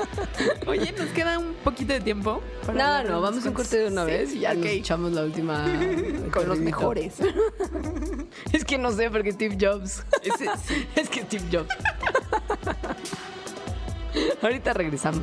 Oye, 0.66 0.90
nos 0.98 1.10
queda 1.10 1.38
un 1.38 1.54
poquito 1.62 1.92
de 1.92 2.00
tiempo. 2.00 2.42
para 2.66 3.02
No, 3.04 3.08
no, 3.10 3.20
vamos 3.20 3.46
a 3.46 3.48
un 3.50 3.54
corte 3.54 3.76
de 3.76 3.86
una 3.92 4.04
Sí, 4.06 4.10
vez 4.10 4.34
y 4.34 4.40
ya 4.40 4.54
nos 4.54 4.64
ok. 4.64 4.70
echamos 4.72 5.12
la 5.12 5.22
última. 5.22 5.64
Con 6.32 6.48
los 6.48 6.58
mejores. 6.58 7.14
Es 8.52 8.64
que 8.64 8.76
no 8.76 8.90
sé, 8.90 9.08
porque 9.08 9.30
Steve 9.30 9.56
Jobs. 9.60 10.02
Sí. 10.24 10.44
Es 10.96 11.08
que 11.08 11.20
Steve 11.20 11.44
Jobs. 11.52 11.68
Ahorita 14.42 14.72
regresamos. 14.72 15.22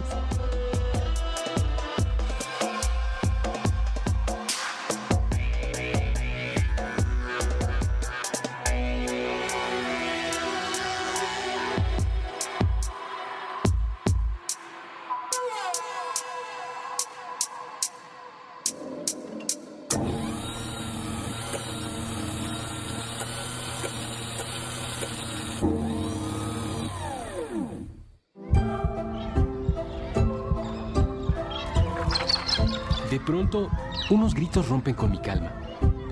Unos 34.13 34.35
gritos 34.35 34.69
rompen 34.69 34.93
con 34.93 35.11
mi 35.11 35.17
calma. 35.17 35.51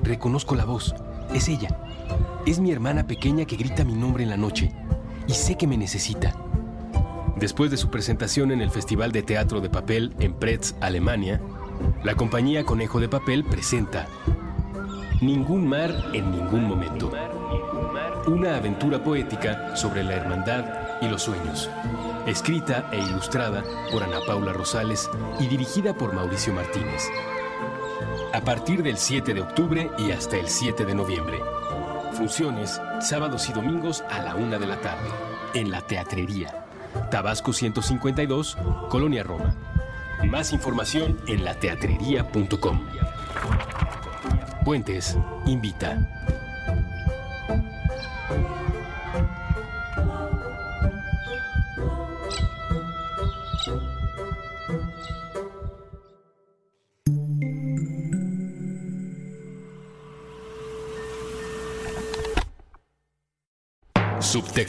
Reconozco 0.02 0.56
la 0.56 0.66
voz. 0.66 0.95
Es 1.34 1.47
ella. 1.47 1.78
Es 2.45 2.60
mi 2.60 2.72
hermana 2.72 3.06
pequeña 3.06 3.45
que 3.45 3.56
grita 3.56 3.84
mi 3.84 3.93
nombre 3.93 4.24
en 4.24 4.30
la 4.30 4.38
noche. 4.38 4.72
Y 5.28 5.34
sé 5.34 5.56
que 5.56 5.68
me 5.68 5.78
necesita. 5.78 6.36
Después 7.38 7.70
de 7.70 7.78
su 7.78 7.89
presentación 7.89 8.52
en 8.52 8.62
el 8.62 8.72
Festival 8.72 9.12
de 9.12 9.22
Teatro 9.22 9.62
de 9.62 9.70
Papel 9.70 10.16
en 10.20 10.34
Pretz, 10.34 10.76
Alemania, 10.82 11.39
la 12.04 12.16
compañía 12.16 12.66
Conejo 12.66 12.99
de 12.99 13.08
Papel 13.08 13.43
presenta 13.43 14.08
Ningún 15.22 15.68
mar 15.68 15.93
en 16.14 16.32
ningún 16.32 16.68
momento. 16.68 17.12
Una 18.26 18.58
aventura 18.58 19.04
poética 19.04 19.76
sobre 19.76 20.04
la 20.04 20.16
hermandad 20.16 20.66
y 21.02 21.08
los 21.08 21.22
sueños. 21.22 21.70
Escrita 22.26 22.89
e 22.91 22.99
ilustrada 22.99 23.64
por 23.91 24.04
Ana 24.04 24.20
Paula 24.26 24.54
Rosales 24.54 25.10
y 25.39 25.47
dirigida 25.47 25.93
por 25.93 26.14
Mauricio 26.14 26.54
Martínez. 26.54 27.10
A 28.34 28.40
partir 28.40 28.82
del 28.82 28.98
7 28.98 29.34
de 29.34 29.42
octubre 29.42 29.90
y 29.98 30.12
hasta 30.12 30.38
el 30.38 30.48
7 30.48 30.86
de 30.86 30.96
noviembre. 30.96 31.38
Funciones 32.14 32.80
sábados 33.02 33.50
y 33.50 33.54
domingos 33.54 34.06
a 34.10 34.22
la 34.22 34.36
una 34.36 34.58
de 34.58 34.68
la 34.68 34.80
tarde. 34.80 35.10
En 35.54 35.70
la 35.70 35.82
Teatrería. 35.82 36.66
Tabasco 37.10 37.52
152, 37.52 38.58
Colonia 38.90 39.24
Roma. 39.24 39.54
Más 40.24 40.54
información 40.54 41.20
en 41.28 41.44
lateatrería.com. 41.44 42.80
Puentes 44.64 45.18
invita. 45.46 46.20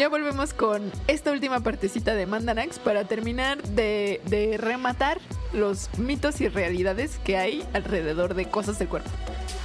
Ya 0.00 0.08
volvemos 0.08 0.54
con 0.54 0.90
esta 1.08 1.30
última 1.30 1.60
partecita 1.60 2.14
de 2.14 2.24
Mandanax 2.24 2.78
para 2.78 3.04
terminar 3.04 3.62
de, 3.62 4.56
rematar 4.58 5.20
los 5.52 5.90
mitos 5.98 6.40
y 6.40 6.48
realidades 6.48 7.18
que 7.22 7.36
hay 7.36 7.62
alrededor 7.74 8.32
de 8.32 8.46
cosas 8.46 8.78
del 8.78 8.88
cuerpo. 8.88 9.10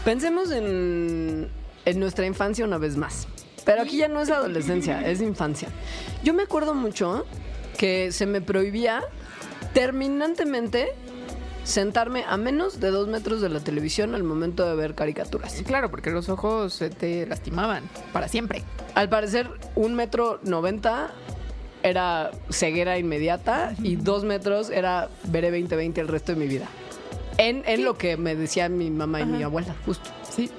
Pensemos 0.04 0.52
en, 0.52 1.48
en 1.86 2.00
nuestra 2.02 2.26
infancia 2.26 2.66
una 2.66 2.78
vez 2.78 2.98
más. 2.98 3.30
Pero 3.64 3.84
aquí 3.84 3.96
ya 3.96 4.10
no 4.10 4.20
es 4.20 4.30
adolescencia, 4.30 5.08
es 5.08 5.22
infancia. 5.22 5.70
Yo 6.22 6.34
me 6.34 6.44
acuerdo 6.44 6.74
mucho 6.74 7.26
que 7.78 8.12
se 8.12 8.26
me 8.26 8.42
prohibía 8.42 9.04
terminantemente 9.74 10.90
sentarme 11.66 12.24
a 12.28 12.38
menos 12.38 12.80
de 12.80 12.92
dos 12.92 13.08
metros 13.08 13.42
de 13.42 13.50
la 13.50 13.60
televisión 13.60 14.16
al 14.16 14.24
momento 14.24 14.66
de 14.66 14.76
ver 14.76 14.96
caricaturas. 14.96 15.62
Claro, 15.66 15.90
porque 15.92 16.12
los 16.12 16.30
ojos 16.30 16.74
se 16.74 16.90
te 16.90 17.26
lastimaban 17.26 17.84
para 18.14 18.30
siempre. 18.30 18.64
Al 18.94 19.10
parecer, 19.10 19.50
un 19.76 19.96
metro 19.96 20.40
noventa 20.44 21.12
era 21.84 22.32
ceguera 22.50 22.98
inmediata 22.98 23.74
y 23.84 23.96
dos 23.96 24.24
metros 24.24 24.70
era 24.70 25.10
veré 25.26 25.52
2020 25.52 26.02
el 26.02 26.08
resto 26.08 26.34
de 26.34 26.40
mi 26.40 26.48
vida. 26.48 26.68
En, 27.38 27.64
en 27.66 27.84
lo 27.84 27.98
que 27.98 28.16
me 28.16 28.36
decía 28.36 28.70
mi 28.70 28.90
mamá 28.90 29.22
y 29.22 29.26
mi 29.26 29.44
abuela, 29.44 29.76
justo. 29.86 30.10
Sí. 30.30 30.50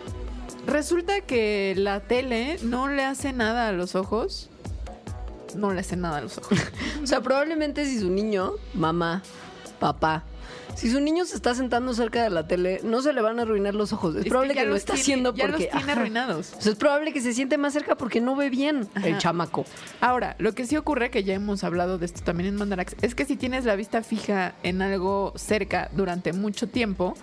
Resulta 0.66 1.20
que 1.20 1.74
la 1.76 2.00
tele 2.00 2.58
no 2.62 2.88
le 2.88 3.04
hace 3.04 3.32
nada 3.32 3.68
a 3.68 3.72
los 3.72 3.94
ojos. 3.94 4.50
No 5.54 5.72
le 5.72 5.80
hace 5.80 5.96
nada 5.96 6.18
a 6.18 6.20
los 6.20 6.36
ojos. 6.38 6.58
O 7.02 7.06
sea, 7.06 7.20
probablemente 7.20 7.84
si 7.86 8.00
su 8.00 8.10
niño, 8.10 8.52
mamá, 8.74 9.22
papá, 9.78 10.24
si 10.74 10.90
su 10.90 11.00
niño 11.00 11.24
se 11.24 11.36
está 11.36 11.54
sentando 11.54 11.94
cerca 11.94 12.22
de 12.22 12.30
la 12.30 12.46
tele, 12.46 12.80
no 12.84 13.00
se 13.02 13.12
le 13.12 13.20
van 13.22 13.38
a 13.38 13.42
arruinar 13.42 13.74
los 13.74 13.92
ojos. 13.92 14.14
Es, 14.16 14.22
Es 14.24 14.28
probable 14.28 14.54
que, 14.54 14.64
lo 14.64 14.76
está 14.76 14.92
tiene- 14.94 15.00
haciendo 15.02 15.34
ya 15.34 15.46
porque. 15.46 15.62
los 15.64 15.72
tiene 15.76 15.92
arruinados. 15.92 16.52
O 16.58 16.60
sea, 16.60 16.72
es 16.72 16.78
probable 16.78 17.12
que 17.12 17.20
se 17.20 17.32
siente 17.32 17.56
más 17.58 17.72
cerca 17.72 17.94
porque 17.96 18.20
no 18.20 18.36
ve 18.36 18.50
bien 18.50 18.88
el 19.02 19.18
chamaco. 19.18 19.64
Ahora, 20.00 20.36
lo 20.38 20.52
que 20.54 20.66
sí 20.66 20.76
ocurre, 20.76 21.10
que 21.10 21.24
ya 21.24 21.34
hemos 21.34 21.64
hablado 21.64 21.98
de 21.98 22.06
esto 22.06 22.22
también 22.22 22.48
en 22.50 22.56
Mandarax, 22.56 22.96
es 23.02 23.14
que 23.14 23.24
si 23.24 23.36
tienes 23.36 23.64
la 23.64 23.76
vista 23.76 24.02
fija 24.02 24.54
en 24.62 24.82
algo 24.82 25.32
cerca 25.36 25.90
durante 25.92 26.32
mucho 26.32 26.68
tiempo, 26.68 27.14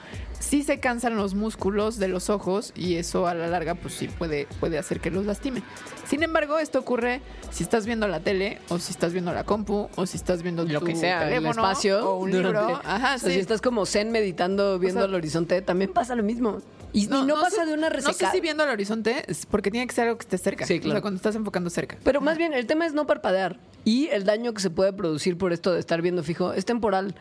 sí 0.44 0.64
se 0.64 0.80
cansan 0.80 1.16
los 1.16 1.34
músculos 1.36 1.98
de 1.98 2.08
los 2.08 2.30
ojos 2.30 2.74
y 2.76 2.96
eso 2.96 3.28
a 3.28 3.34
la 3.34 3.48
larga 3.48 3.76
pues 3.76 3.94
sí 3.96 4.08
puede, 4.08 4.48
puede 4.60 4.78
hacer 4.78 5.00
que 5.00 5.10
los 5.10 5.26
lastime. 5.26 5.64
Sin 6.08 6.22
embargo, 6.22 6.60
esto 6.60 6.80
ocurre 6.80 7.22
si 7.52 7.64
estás 7.64 7.86
viendo 7.86 8.08
la 8.08 8.20
tele 8.20 8.60
o 8.70 8.78
si 8.78 8.92
estás 8.92 9.14
viendo 9.14 9.34
la 9.34 9.46
compu 9.46 9.90
o 9.96 10.06
si 10.06 10.18
estás 10.18 10.44
viendo 10.44 10.66
Lo 10.66 10.80
tu 10.80 10.86
que 10.86 10.96
sea, 10.96 11.24
el 11.24 11.30
teléfono 11.30 11.50
espacio. 11.68 12.10
o 12.12 12.18
un 12.20 12.32
durante- 12.32 12.60
libro. 12.62 12.82
Ajá, 12.84 13.16
o 13.16 13.20
sea, 13.20 13.30
sí. 13.30 13.36
si 13.36 13.40
estás 13.40 13.62
como 13.62 13.86
zen 13.86 14.12
meditando 14.12 14.78
viendo 14.80 15.00
sea, 15.02 15.08
al 15.08 15.16
horizonte, 15.16 15.62
también 15.62 15.92
pasa 15.94 16.16
lo 16.16 16.24
mismo. 16.24 16.62
Y 16.96 17.06
y 17.06 17.08
no, 17.08 17.26
pasa 17.42 17.64
sé- 17.64 17.66
de 17.66 17.74
una 17.74 17.90
No 17.90 17.96
resecada. 17.96 18.30
sé 18.32 18.38
si 18.38 18.42
viendo 18.42 18.62
al 18.64 18.70
horizonte, 18.70 19.24
es 19.28 19.48
porque 19.48 19.72
tiene 19.72 19.88
que 19.88 19.96
ser 19.96 20.04
algo 20.10 20.18
que 20.20 20.24
esté 20.26 20.38
cerca. 20.38 20.66
Sí, 20.68 20.76
O 20.78 20.82
claro. 20.82 20.92
sea, 20.98 21.02
cuando 21.02 21.16
estás 21.18 21.36
enfocando 21.36 21.72
cerca. 21.72 21.98
Pero 22.04 22.22
más 22.22 22.38
bien, 22.38 22.54
el 22.54 22.68
tema 22.68 22.86
es 22.86 22.94
no 22.94 23.08
parpadear. 23.08 23.58
Y 23.84 24.10
el 24.10 24.26
daño 24.26 24.54
que 24.54 24.62
se 24.62 24.70
puede 24.70 24.94
producir 24.94 25.36
por 25.38 25.54
esto 25.54 25.74
de 25.74 25.80
estar 25.80 26.02
viendo 26.04 26.22
fijo 26.22 26.54
es 26.54 26.66
temporal. 26.66 27.16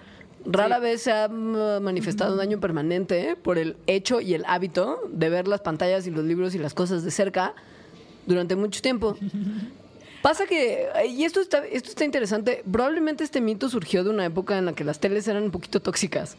Rara 0.44 0.76
Sí. 0.76 0.82
vez 0.82 1.02
se 1.02 1.12
ha 1.12 1.28
mm, 1.28 1.82
manifestado 1.82 2.32
un 2.32 2.38
daño 2.38 2.60
permanente 2.60 3.30
¿eh? 3.30 3.36
por 3.36 3.58
el 3.58 3.76
hecho 3.86 4.20
y 4.20 4.34
el 4.34 4.44
hábito 4.46 5.00
de 5.10 5.28
ver 5.30 5.48
las 5.48 5.60
pantallas 5.60 6.06
y 6.06 6.10
los 6.10 6.24
libros 6.24 6.54
y 6.54 6.58
las 6.58 6.74
cosas 6.74 7.04
de 7.04 7.10
cerca 7.10 7.54
durante 8.26 8.56
mucho 8.56 8.80
tiempo. 8.82 9.16
Pasa 10.22 10.46
que, 10.46 10.86
y 11.08 11.24
esto 11.24 11.40
está, 11.40 11.66
esto 11.66 11.88
está 11.88 12.04
interesante, 12.04 12.62
probablemente 12.70 13.24
este 13.24 13.40
mito 13.40 13.68
surgió 13.68 14.04
de 14.04 14.10
una 14.10 14.24
época 14.24 14.56
en 14.56 14.66
la 14.66 14.72
que 14.72 14.84
las 14.84 15.00
teles 15.00 15.26
eran 15.26 15.42
un 15.42 15.50
poquito 15.50 15.80
tóxicas. 15.80 16.36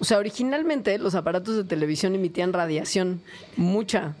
O 0.00 0.04
sea, 0.04 0.18
originalmente 0.18 0.96
los 0.98 1.14
aparatos 1.16 1.56
de 1.56 1.64
televisión 1.64 2.14
emitían 2.14 2.52
radiación, 2.52 3.20
mucha. 3.56 4.14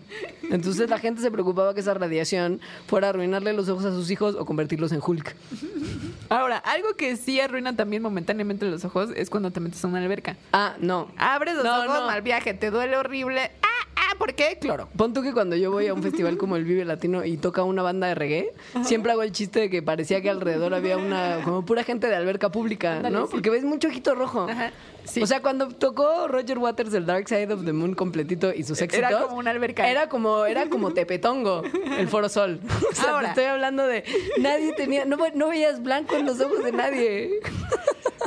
Entonces 0.50 0.90
la 0.90 0.98
gente 0.98 1.20
se 1.22 1.30
preocupaba 1.30 1.72
que 1.74 1.80
esa 1.80 1.94
radiación 1.94 2.60
fuera 2.86 3.06
a 3.06 3.10
arruinarle 3.10 3.52
los 3.52 3.68
ojos 3.68 3.84
a 3.84 3.92
sus 3.92 4.10
hijos 4.10 4.34
o 4.34 4.44
convertirlos 4.44 4.90
en 4.92 5.00
Hulk. 5.06 5.36
Ahora, 6.30 6.58
algo 6.58 6.94
que 6.96 7.16
sí 7.16 7.40
arruina 7.40 7.76
también 7.76 8.02
momentáneamente 8.02 8.66
los 8.66 8.84
ojos 8.84 9.10
es 9.14 9.30
cuando 9.30 9.50
te 9.50 9.60
metes 9.60 9.82
a 9.84 9.88
una 9.88 9.98
alberca. 9.98 10.36
Ah, 10.52 10.74
no. 10.80 11.10
Abres 11.16 11.54
los 11.54 11.64
No, 11.64 11.84
ojos, 11.84 12.00
no. 12.00 12.06
mal 12.06 12.22
viaje, 12.22 12.54
te 12.54 12.70
duele 12.70 12.96
horrible. 12.96 13.50
Ah, 13.62 13.67
ah, 13.98 14.14
¿por 14.18 14.34
qué? 14.34 14.58
Cloro. 14.60 14.88
Pon 14.96 15.12
tú 15.12 15.22
que 15.22 15.32
cuando 15.32 15.56
yo 15.56 15.70
voy 15.70 15.86
a 15.86 15.94
un 15.94 16.02
festival 16.02 16.36
como 16.36 16.56
el 16.56 16.64
Vive 16.64 16.84
Latino 16.84 17.24
y 17.24 17.36
toca 17.36 17.62
una 17.62 17.82
banda 17.82 18.06
de 18.06 18.14
reggae, 18.14 18.52
siempre 18.84 19.12
hago 19.12 19.22
el 19.22 19.32
chiste 19.32 19.60
de 19.60 19.70
que 19.70 19.82
parecía 19.82 20.20
que 20.22 20.30
alrededor 20.30 20.74
había 20.74 20.96
una, 20.96 21.40
como 21.44 21.64
pura 21.64 21.84
gente 21.84 22.08
de 22.08 22.16
alberca 22.16 22.50
pública, 22.50 23.00
¿no? 23.10 23.26
sí. 23.26 23.32
Porque 23.32 23.50
ves 23.50 23.64
mucho 23.64 23.88
ojito 23.88 24.14
rojo. 24.14 24.46
Ajá, 24.48 24.72
sí. 25.04 25.22
O 25.22 25.26
sea, 25.26 25.40
cuando 25.42 25.68
tocó 25.68 26.28
Roger 26.28 26.58
Waters 26.58 26.94
el 26.94 27.06
Dark 27.06 27.28
Side 27.28 27.52
of 27.52 27.64
the 27.64 27.72
Moon 27.72 27.94
completito 27.94 28.52
y 28.54 28.62
sus 28.64 28.80
éxitos. 28.80 29.10
Era 29.10 29.22
como 29.22 29.38
una 29.38 29.50
alberca. 29.50 29.88
Era 29.88 30.08
como, 30.08 30.44
era 30.44 30.68
como 30.68 30.92
Tepetongo, 30.92 31.62
el 31.98 32.08
Foro 32.08 32.28
Sol. 32.28 32.60
O 32.90 32.94
sea, 32.94 33.10
Ahora. 33.10 33.34
te 33.34 33.40
estoy 33.40 33.44
hablando 33.44 33.86
de 33.86 34.04
nadie 34.40 34.72
tenía, 34.72 35.04
no, 35.04 35.16
no 35.34 35.48
veías 35.48 35.82
blanco 35.82 36.16
en 36.16 36.26
los 36.26 36.40
ojos 36.40 36.64
de 36.64 36.72
nadie. 36.72 37.30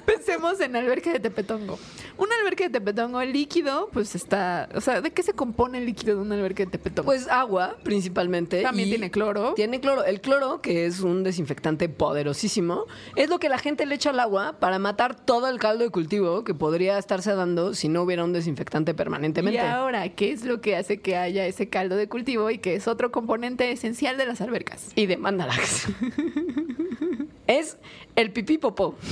Pensemos 0.06 0.60
en 0.60 0.76
alberca 0.76 1.12
de 1.14 1.20
Tepetongo. 1.20 1.78
Una 2.18 2.36
alberca 2.40 2.66
de 2.66 2.70
Tepetongo, 2.70 3.22
el 3.22 3.34
líquido, 3.34 3.90
pues 3.92 4.16
está. 4.16 4.70
O 4.76 4.82
sea, 4.82 5.02
¿de 5.02 5.12
qué 5.12 5.24
se 5.24 5.34
compone 5.34 5.78
el 5.78 5.86
líquido 5.86 6.16
de 6.16 6.22
una 6.22 6.36
alberca 6.36 6.66
de 6.66 6.72
Tepetongo? 6.72 7.06
Pues 7.06 7.28
agua, 7.28 7.78
principalmente. 7.84 8.62
También 8.62 8.88
y 8.88 8.92
tiene 8.92 9.12
cloro. 9.12 9.54
Tiene 9.54 9.80
cloro. 9.80 10.04
El 10.04 10.22
cloro, 10.22 10.62
que 10.62 10.86
es 10.86 11.02
un 11.02 11.24
desinfectante 11.24 11.90
poderosísimo, 11.90 12.86
es 13.16 13.30
lo 13.30 13.40
que 13.40 13.50
la 13.50 13.58
gente 13.58 13.86
le 13.86 13.96
echa 13.96 14.12
al 14.12 14.20
agua 14.20 14.58
para 14.60 14.80
matar 14.80 15.16
todo 15.16 15.48
el 15.48 15.60
caldo 15.60 15.84
de 15.84 15.90
cultivo 15.90 16.44
que 16.44 16.54
podría 16.54 16.98
estarse 16.98 17.34
dando 17.34 17.74
si 17.74 17.90
no 17.90 18.04
hubiera 18.04 18.24
un 18.24 18.34
desinfectante 18.34 18.92
y 18.92 18.94
permanentemente. 18.94 19.60
ahora, 19.60 20.08
¿qué 20.10 20.32
es 20.32 20.44
lo 20.44 20.62
que 20.62 20.76
hace 20.76 21.00
que 21.00 21.16
haya 21.16 21.46
ese 21.46 21.70
caldo 21.70 21.96
de 21.96 22.08
cultivo 22.08 22.50
y 22.50 22.58
que 22.58 22.76
es 22.76 22.88
otro 22.88 23.12
componente 23.12 23.72
esencial 23.72 24.18
de 24.18 24.26
las 24.26 24.42
albercas? 24.42 24.92
Y 24.96 25.06
de 25.06 25.18
Mandalax. 25.18 25.88
es 27.60 27.78
el 28.16 28.32
pipí 28.32 28.58
popó. 28.58 28.96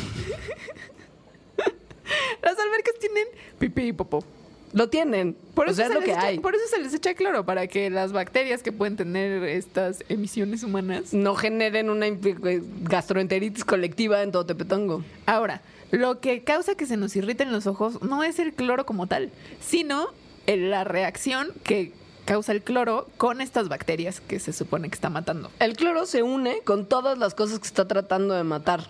Las 2.42 2.58
albercas 2.58 2.96
tienen 3.00 3.26
pipí 3.60 3.84
y 3.88 3.94
popó. 3.94 4.24
Lo 4.72 4.88
tienen. 4.90 5.36
Por 5.56 5.68
o 5.68 5.72
eso, 5.72 5.78
sea, 5.78 5.88
es 5.88 5.94
lo 5.94 6.00
que 6.02 6.12
echa, 6.12 6.22
hay. 6.28 6.40
por 6.40 6.54
eso 6.56 6.64
se 6.70 6.80
les 6.80 6.94
echa 6.94 7.16
cloro, 7.16 7.44
para 7.46 7.66
que 7.68 7.90
las 7.90 8.12
bacterias 8.12 8.62
que 8.62 8.72
pueden 8.72 8.96
tener 8.96 9.44
estas 9.44 10.04
emisiones 10.10 10.64
humanas. 10.64 11.12
No 11.14 11.34
generen 11.36 11.90
una 11.90 12.08
imp- 12.08 12.64
gastroenteritis 12.84 13.66
colectiva 13.66 14.22
en 14.22 14.32
todo 14.32 14.46
Tepetongo. 14.46 15.04
Ahora, 15.26 15.62
lo 15.92 16.20
que 16.20 16.44
causa 16.44 16.76
que 16.76 16.86
se 16.86 16.98
nos 16.98 17.16
irriten 17.16 17.52
los 17.52 17.66
ojos 17.66 18.02
no 18.04 18.24
es 18.24 18.38
el 18.38 18.54
cloro 18.54 18.86
como 18.86 19.08
tal, 19.08 19.32
sino 19.60 20.10
la 20.46 20.84
reacción 20.84 21.50
que 21.64 21.92
causa 22.30 22.52
el 22.52 22.62
cloro 22.62 23.08
con 23.18 23.42
estas 23.42 23.70
bacterias 23.70 24.22
que 24.22 24.40
se 24.40 24.54
supone 24.54 24.88
que 24.90 24.94
está 24.94 25.10
matando. 25.10 25.50
El 25.60 25.76
cloro 25.76 26.06
se 26.06 26.22
une 26.22 26.60
con 26.64 26.86
todas 26.86 27.18
las 27.18 27.34
cosas 27.34 27.58
que 27.58 27.66
está 27.66 27.88
tratando 27.88 28.36
de 28.36 28.44
matar. 28.44 28.88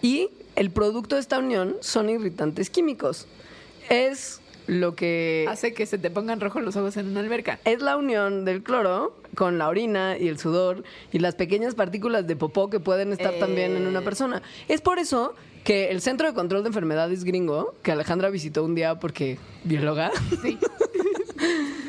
Y 0.00 0.30
el 0.56 0.70
producto 0.70 1.16
de 1.16 1.20
esta 1.20 1.38
unión 1.38 1.76
son 1.80 2.08
irritantes 2.08 2.70
químicos. 2.70 3.26
Es 3.90 4.40
lo 4.66 4.94
que 4.94 5.44
Hace 5.50 5.74
que 5.74 5.84
se 5.84 5.98
te 5.98 6.08
pongan 6.10 6.40
rojos 6.40 6.62
los 6.62 6.74
ojos 6.76 6.96
en 6.96 7.08
una 7.08 7.20
alberca. 7.20 7.58
es 7.66 7.82
la 7.82 7.96
unión 7.98 8.46
del 8.46 8.62
cloro 8.62 9.14
con 9.34 9.58
la 9.58 9.68
orina 9.68 10.16
y 10.16 10.28
el 10.28 10.38
sudor 10.38 10.82
y 11.12 11.18
las 11.18 11.34
pequeñas 11.34 11.74
partículas 11.74 12.26
de 12.26 12.36
popó 12.36 12.70
que 12.70 12.80
pueden 12.80 13.12
estar 13.12 13.34
también 13.34 13.76
en 13.76 13.86
una 13.86 13.98
Eh. 14.00 14.02
persona. 14.02 14.40
Es 14.68 14.80
por 14.80 14.98
eso 14.98 15.34
que 15.64 15.90
el 15.90 16.00
Centro 16.00 16.26
de 16.26 16.32
Control 16.34 16.62
de 16.62 16.68
Enfermedades 16.68 17.24
gringo, 17.24 17.74
que 17.82 17.92
Alejandra 17.92 18.30
visitó 18.30 18.64
un 18.64 18.74
día 18.74 18.98
porque 18.98 19.38
bióloga, 19.64 20.10
Sí. 20.42 20.58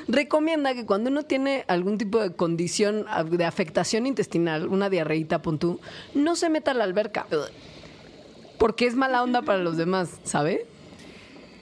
recomienda 0.08 0.74
que 0.74 0.86
cuando 0.86 1.10
uno 1.10 1.24
tiene 1.24 1.66
algún 1.68 1.98
tipo 1.98 2.20
de 2.20 2.34
condición 2.34 3.06
de 3.30 3.46
afectación 3.46 4.06
intestinal, 4.06 4.68
una 4.68 4.90
diarreíta, 4.90 5.42
pon 5.42 5.60
tú, 5.60 5.80
no 6.14 6.36
se 6.36 6.50
meta 6.50 6.72
a 6.72 6.74
la 6.74 6.84
alberca. 6.84 7.28
Porque 8.58 8.86
es 8.86 8.96
mala 8.96 9.24
onda 9.24 9.42
para 9.42 9.60
los 9.60 9.78
demás, 9.78 10.20
¿sabe? 10.24 10.66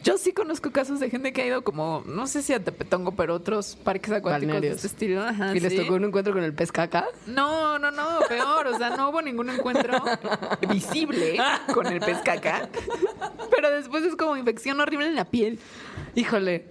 Yo 0.03 0.17
sí 0.17 0.31
conozco 0.31 0.71
casos 0.71 0.99
de 0.99 1.11
gente 1.11 1.31
que 1.31 1.43
ha 1.43 1.45
ido 1.45 1.63
como, 1.63 2.03
no 2.07 2.25
sé 2.25 2.41
si 2.41 2.53
a 2.53 2.63
Tepetongo, 2.63 3.11
pero 3.11 3.35
otros 3.35 3.75
parques 3.75 4.11
acuáticos 4.11 4.41
de 4.41 4.47
Balnearios. 4.47 4.75
este 4.77 4.87
estilo. 4.87 5.21
Ajá, 5.21 5.55
y 5.55 5.59
les 5.59 5.73
sí. 5.73 5.77
tocó 5.77 5.93
un 5.93 6.05
encuentro 6.05 6.33
con 6.33 6.43
el 6.43 6.55
pez 6.55 6.71
caca. 6.71 7.05
No, 7.27 7.77
no, 7.77 7.91
no, 7.91 8.19
peor. 8.27 8.65
O 8.65 8.77
sea, 8.79 8.97
no 8.97 9.09
hubo 9.09 9.21
ningún 9.21 9.51
encuentro 9.51 10.01
visible 10.69 11.37
con 11.71 11.85
el 11.85 11.99
pez 11.99 12.17
caca. 12.23 12.67
Pero 13.55 13.69
después 13.69 14.03
es 14.03 14.15
como 14.15 14.35
infección 14.37 14.79
horrible 14.79 15.05
en 15.05 15.15
la 15.15 15.25
piel. 15.25 15.59
Híjole. 16.15 16.67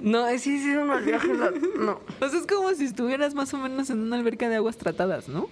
No, 0.00 0.26
eh, 0.28 0.38
sí, 0.38 0.58
sí, 0.58 0.68
no, 0.74 0.98
viaje 1.04 1.32
la- 1.34 1.50
no. 1.78 2.00
Sea, 2.18 2.38
es 2.38 2.46
como 2.46 2.72
si 2.74 2.84
estuvieras 2.84 3.34
más 3.34 3.52
o 3.54 3.58
menos 3.58 3.90
en 3.90 4.00
una 4.00 4.16
alberca 4.16 4.48
de 4.48 4.56
aguas 4.56 4.76
tratadas, 4.76 5.28
¿no? 5.28 5.48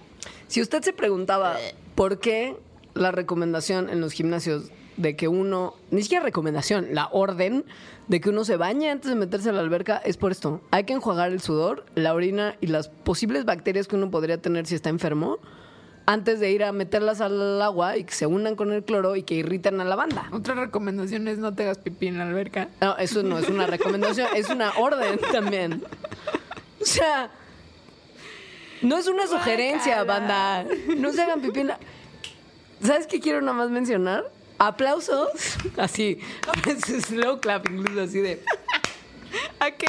Si 0.47 0.61
usted 0.61 0.81
se 0.83 0.93
preguntaba 0.93 1.55
por 1.95 2.19
qué 2.19 2.55
la 2.93 3.11
recomendación 3.11 3.89
en 3.89 3.99
los 4.01 4.13
gimnasios 4.13 4.71
de 4.97 5.15
que 5.17 5.27
uno, 5.27 5.73
ni 5.91 6.03
siquiera 6.03 6.23
recomendación, 6.23 6.87
la 6.93 7.09
orden 7.11 7.65
de 8.07 8.21
que 8.21 8.29
uno 8.29 8.45
se 8.45 8.55
bañe 8.55 8.89
antes 8.89 9.09
de 9.09 9.15
meterse 9.15 9.49
a 9.49 9.51
la 9.51 9.59
alberca 9.59 9.97
es 9.97 10.15
por 10.15 10.31
esto. 10.31 10.61
Hay 10.71 10.85
que 10.85 10.93
enjuagar 10.93 11.31
el 11.33 11.41
sudor, 11.41 11.85
la 11.95 12.13
orina 12.13 12.55
y 12.61 12.67
las 12.67 12.87
posibles 12.87 13.43
bacterias 13.43 13.87
que 13.87 13.95
uno 13.97 14.09
podría 14.09 14.37
tener 14.41 14.67
si 14.67 14.75
está 14.75 14.89
enfermo 14.89 15.39
antes 16.05 16.39
de 16.39 16.51
ir 16.51 16.63
a 16.63 16.71
meterlas 16.71 17.21
al 17.21 17.61
agua 17.61 17.97
y 17.97 18.03
que 18.03 18.13
se 18.13 18.25
unan 18.27 18.55
con 18.55 18.71
el 18.71 18.83
cloro 18.83 19.15
y 19.15 19.23
que 19.23 19.35
irriten 19.35 19.81
a 19.81 19.85
la 19.85 19.95
banda. 19.95 20.29
Otra 20.31 20.53
recomendación 20.55 21.27
es 21.27 21.37
no 21.39 21.53
te 21.55 21.63
hagas 21.63 21.79
pipí 21.79 22.07
en 22.07 22.17
la 22.17 22.27
alberca. 22.27 22.69
No, 22.81 22.97
eso 22.97 23.23
no 23.23 23.39
es 23.39 23.49
una 23.49 23.65
recomendación, 23.67 24.27
es 24.35 24.49
una 24.49 24.71
orden 24.77 25.19
también. 25.31 25.83
O 26.81 26.85
sea, 26.85 27.29
No 28.81 28.97
es 28.97 29.07
una 29.07 29.25
sugerencia, 29.27 30.03
banda. 30.03 30.65
No 30.97 31.11
se 31.11 31.21
hagan 31.21 31.41
pipí 31.41 31.61
en 31.61 31.67
la... 31.67 31.79
¿Sabes 32.83 33.07
qué 33.07 33.19
quiero 33.19 33.41
nada 33.41 33.53
más 33.53 33.69
mencionar? 33.71 34.29
Aplausos. 34.59 35.29
Así. 35.77 36.19
Slow 37.07 37.39
clap, 37.39 37.67
incluso 37.69 38.01
así 38.01 38.19
de... 38.19 38.41
¿A 39.59 39.71
qué? 39.71 39.87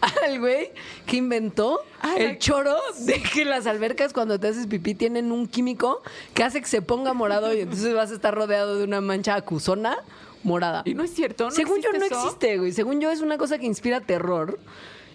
Al 0.00 0.38
güey 0.40 0.72
que 1.06 1.16
inventó 1.16 1.80
Ah, 2.00 2.14
el 2.18 2.38
choro 2.38 2.76
de 3.00 3.22
que 3.22 3.44
las 3.44 3.66
albercas 3.66 4.12
cuando 4.12 4.38
te 4.38 4.48
haces 4.48 4.66
pipí 4.66 4.94
tienen 4.94 5.32
un 5.32 5.46
químico 5.48 6.02
que 6.34 6.42
hace 6.44 6.60
que 6.60 6.68
se 6.68 6.82
ponga 6.82 7.14
morado 7.14 7.52
y 7.54 7.60
entonces 7.60 7.94
vas 7.94 8.10
a 8.10 8.14
estar 8.14 8.34
rodeado 8.34 8.78
de 8.78 8.84
una 8.84 9.00
mancha 9.00 9.34
acusona 9.34 9.96
morada. 10.44 10.82
Y 10.84 10.94
no 10.94 11.02
es 11.02 11.12
cierto, 11.12 11.44
¿no 11.46 11.50
Según 11.50 11.80
yo 11.80 11.90
no 11.90 11.96
existe 11.96 12.14
eso? 12.14 12.24
existe, 12.26 12.58
güey. 12.58 12.72
Según 12.72 13.00
yo 13.00 13.10
es 13.10 13.20
una 13.20 13.38
cosa 13.38 13.58
que 13.58 13.66
inspira 13.66 14.00
terror. 14.00 14.60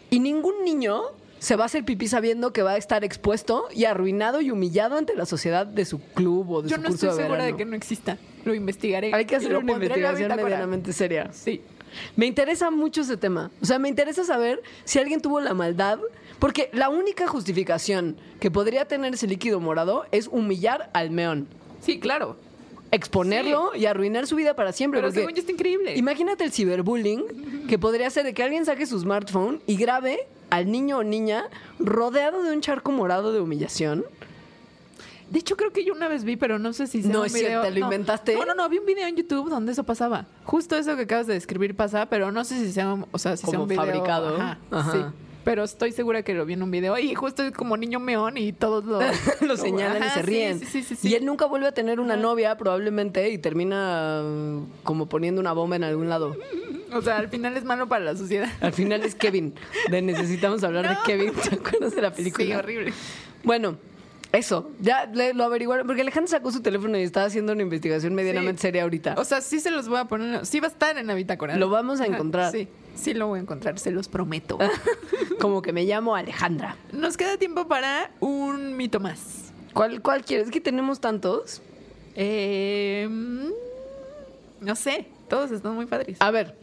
Y 0.09 0.19
ningún 0.19 0.65
niño 0.65 1.03
se 1.39 1.55
va 1.55 1.63
a 1.63 1.65
hacer 1.67 1.85
pipí 1.85 2.07
sabiendo 2.07 2.51
que 2.51 2.61
va 2.63 2.71
a 2.71 2.77
estar 2.77 3.03
expuesto 3.05 3.67
y 3.73 3.85
arruinado 3.85 4.41
y 4.41 4.51
humillado 4.51 4.97
ante 4.97 5.15
la 5.15 5.25
sociedad 5.25 5.65
de 5.65 5.85
su 5.85 5.99
club 5.99 6.51
o 6.51 6.61
de 6.61 6.69
Yo 6.69 6.75
su 6.75 6.81
no 6.81 6.89
curso 6.89 7.05
estoy 7.07 7.17
de 7.17 7.23
segura 7.23 7.45
de 7.45 7.55
que 7.55 7.65
no 7.65 7.75
exista. 7.75 8.17
Lo 8.43 8.53
investigaré. 8.53 9.13
Hay 9.13 9.25
que 9.25 9.37
hacer 9.37 9.55
una 9.55 9.71
investigación 9.71 10.35
medianamente 10.35 10.91
seria. 10.93 11.31
Sí. 11.31 11.61
Me 12.15 12.25
interesa 12.25 12.71
mucho 12.71 13.01
ese 13.01 13.17
tema. 13.17 13.51
O 13.61 13.65
sea, 13.65 13.79
me 13.79 13.89
interesa 13.89 14.23
saber 14.23 14.61
si 14.83 14.99
alguien 14.99 15.21
tuvo 15.21 15.39
la 15.39 15.53
maldad. 15.53 15.99
Porque 16.39 16.71
la 16.73 16.89
única 16.89 17.27
justificación 17.27 18.17
que 18.39 18.49
podría 18.49 18.85
tener 18.85 19.13
ese 19.13 19.27
líquido 19.27 19.59
morado 19.59 20.05
es 20.11 20.27
humillar 20.27 20.89
al 20.93 21.11
meón. 21.11 21.47
Sí, 21.81 21.99
claro. 21.99 22.35
Exponerlo 22.89 23.75
y 23.75 23.85
arruinar 23.85 24.25
su 24.25 24.35
vida 24.35 24.55
para 24.55 24.71
siempre. 24.71 24.99
Pero 25.01 25.13
según 25.13 25.33
yo 25.33 25.39
está 25.39 25.51
increíble. 25.51 25.95
Imagínate 25.95 26.43
el 26.43 26.51
ciberbullying 26.51 27.67
que 27.67 27.77
podría 27.77 28.09
ser 28.09 28.25
de 28.25 28.33
que 28.33 28.41
alguien 28.41 28.65
saque 28.65 28.87
su 28.87 28.99
smartphone 28.99 29.61
y 29.67 29.77
grabe 29.77 30.27
al 30.49 30.71
niño 30.71 30.97
o 30.97 31.03
niña 31.03 31.45
rodeado 31.79 32.41
de 32.41 32.51
un 32.51 32.61
charco 32.61 32.91
morado 32.91 33.31
de 33.31 33.39
humillación. 33.39 34.03
De 35.31 35.39
hecho, 35.39 35.55
creo 35.57 35.71
que 35.71 35.83
yo 35.85 35.93
una 35.93 36.07
vez 36.09 36.23
vi, 36.25 36.35
pero 36.35 36.59
no 36.59 36.73
sé 36.73 36.85
si 36.87 37.01
sea 37.01 37.11
No 37.11 37.21
un 37.21 37.25
es 37.25 37.33
video. 37.33 37.47
cierto, 37.61 37.67
¿te 37.67 37.71
lo 37.73 37.79
no. 37.79 37.85
inventaste? 37.87 38.35
No, 38.35 38.45
no, 38.45 38.53
no, 38.53 38.69
vi 38.69 38.77
un 38.79 38.85
video 38.85 39.07
en 39.07 39.15
YouTube 39.15 39.49
donde 39.49 39.71
eso 39.71 39.83
pasaba. 39.83 40.25
Justo 40.43 40.75
eso 40.75 40.95
que 40.97 41.03
acabas 41.03 41.25
de 41.27 41.33
describir 41.35 41.75
pasa, 41.75 42.07
pero 42.07 42.31
no 42.31 42.43
sé 42.43 42.59
si 42.59 42.71
sea, 42.71 42.93
un- 42.93 43.05
o 43.11 43.17
sea, 43.17 43.37
si 43.37 43.43
sea 43.45 43.51
Como 43.51 43.63
un 43.63 43.69
video 43.69 43.83
fabricado. 43.85 44.35
Ajá, 44.35 44.57
Ajá. 44.69 44.91
Sí. 44.91 44.99
Pero 45.43 45.63
estoy 45.63 45.91
segura 45.91 46.21
que 46.21 46.35
lo 46.35 46.45
vi 46.45 46.53
en 46.53 46.61
un 46.61 46.69
video 46.69 46.95
y 46.99 47.15
justo 47.15 47.41
es 47.41 47.51
como 47.51 47.75
niño 47.75 47.99
meón 47.99 48.37
y 48.37 48.53
todos 48.53 48.83
lo, 48.85 48.99
lo 49.47 49.57
señalan 49.57 50.03
y 50.03 50.05
Ajá, 50.05 50.13
se 50.15 50.19
sí, 50.19 50.25
ríen. 50.27 50.59
Sí, 50.59 50.65
sí, 50.67 50.83
sí, 50.83 50.95
sí. 50.95 51.09
Y 51.09 51.15
él 51.15 51.25
nunca 51.25 51.45
vuelve 51.47 51.65
a 51.67 51.71
tener 51.71 51.99
una 51.99 52.15
novia 52.15 52.55
probablemente 52.57 53.27
y 53.31 53.39
termina 53.39 54.21
mm, 54.23 54.83
como 54.83 55.07
poniendo 55.09 55.41
una 55.41 55.53
bomba 55.53 55.77
en 55.77 55.83
algún 55.85 56.09
lado. 56.09 56.35
O 56.93 57.01
sea, 57.01 57.17
al 57.17 57.29
final 57.29 57.57
es 57.57 57.63
malo 57.63 57.87
para 57.87 58.03
la 58.05 58.15
sociedad. 58.15 58.49
Al 58.59 58.73
final 58.73 59.01
es 59.03 59.15
Kevin. 59.15 59.55
De 59.89 60.01
necesitamos 60.03 60.63
hablar 60.63 60.89
de. 60.89 60.95
Kevin. 61.05 61.31
¿Te 61.33 61.55
acuerdas 61.55 61.95
de 61.95 62.01
la 62.01 62.11
película? 62.13 62.45
Sí, 62.45 62.53
horrible. 62.53 62.93
Bueno, 63.43 63.77
eso. 64.31 64.71
Ya 64.79 65.05
le- 65.05 65.33
lo 65.33 65.43
averiguaron. 65.43 65.85
Porque 65.87 66.01
Alejandro 66.01 66.29
sacó 66.29 66.51
su 66.51 66.61
teléfono 66.61 66.97
y 66.97 67.01
estaba 67.03 67.25
haciendo 67.25 67.53
una 67.53 67.61
investigación 67.63 68.13
medianamente 68.15 68.59
Sí. 68.59 68.67
seria 68.67 68.83
ahorita. 68.83 69.15
O 69.17 69.25
sea, 69.25 69.41
sí 69.41 69.59
se 69.59 69.71
los 69.71 69.87
voy 69.89 69.99
a 69.99 70.05
poner. 70.05 70.45
Sí 70.45 70.59
va 70.59 70.67
a 70.67 70.71
estar 70.71 70.97
en 70.97 71.07
la 71.07 71.13
bitácora. 71.15 71.55
Lo 71.57 71.69
vamos 71.69 71.99
a 71.99 72.03
Ajá, 72.05 72.13
encontrar. 72.13 72.51
Sí, 72.51 72.67
sí 72.95 73.13
lo 73.13 73.27
voy 73.27 73.39
a 73.39 73.41
encontrar, 73.41 73.77
se 73.79 73.91
los 73.91 74.07
prometo. 74.07 74.57
como 75.39 75.61
que 75.61 75.73
me 75.73 75.83
llamo 75.85 76.15
Alejandra. 76.15 76.75
Nos 76.91 77.17
queda 77.17 77.37
tiempo 77.37 77.67
para 77.67 78.11
un 78.19 78.77
mito 78.77 78.99
más. 78.99 79.51
¿Cuál, 79.73 80.01
cuál 80.01 80.23
quieres? 80.23 80.47
Es 80.47 80.51
que 80.51 80.61
tenemos 80.61 80.99
tantos. 81.01 81.61
Eh, 82.15 83.07
no 84.59 84.75
sé, 84.75 85.07
todos 85.29 85.51
están 85.51 85.75
muy 85.75 85.85
padres. 85.85 86.17
A 86.19 86.29
ver, 86.31 86.55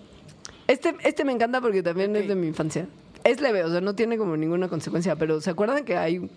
este, 0.66 0.94
este 1.04 1.24
me 1.24 1.32
encanta 1.32 1.60
porque 1.60 1.82
también 1.82 2.14
es 2.16 2.28
de 2.28 2.34
mi 2.34 2.46
infancia. 2.46 2.86
Es 3.24 3.40
leve, 3.40 3.64
o 3.64 3.70
sea, 3.70 3.80
no 3.80 3.94
tiene 3.94 4.16
como 4.16 4.36
ninguna 4.36 4.68
consecuencia, 4.68 5.16
pero 5.16 5.40
¿se 5.40 5.50
acuerdan 5.50 5.84
que 5.84 5.96
hay 5.96 6.30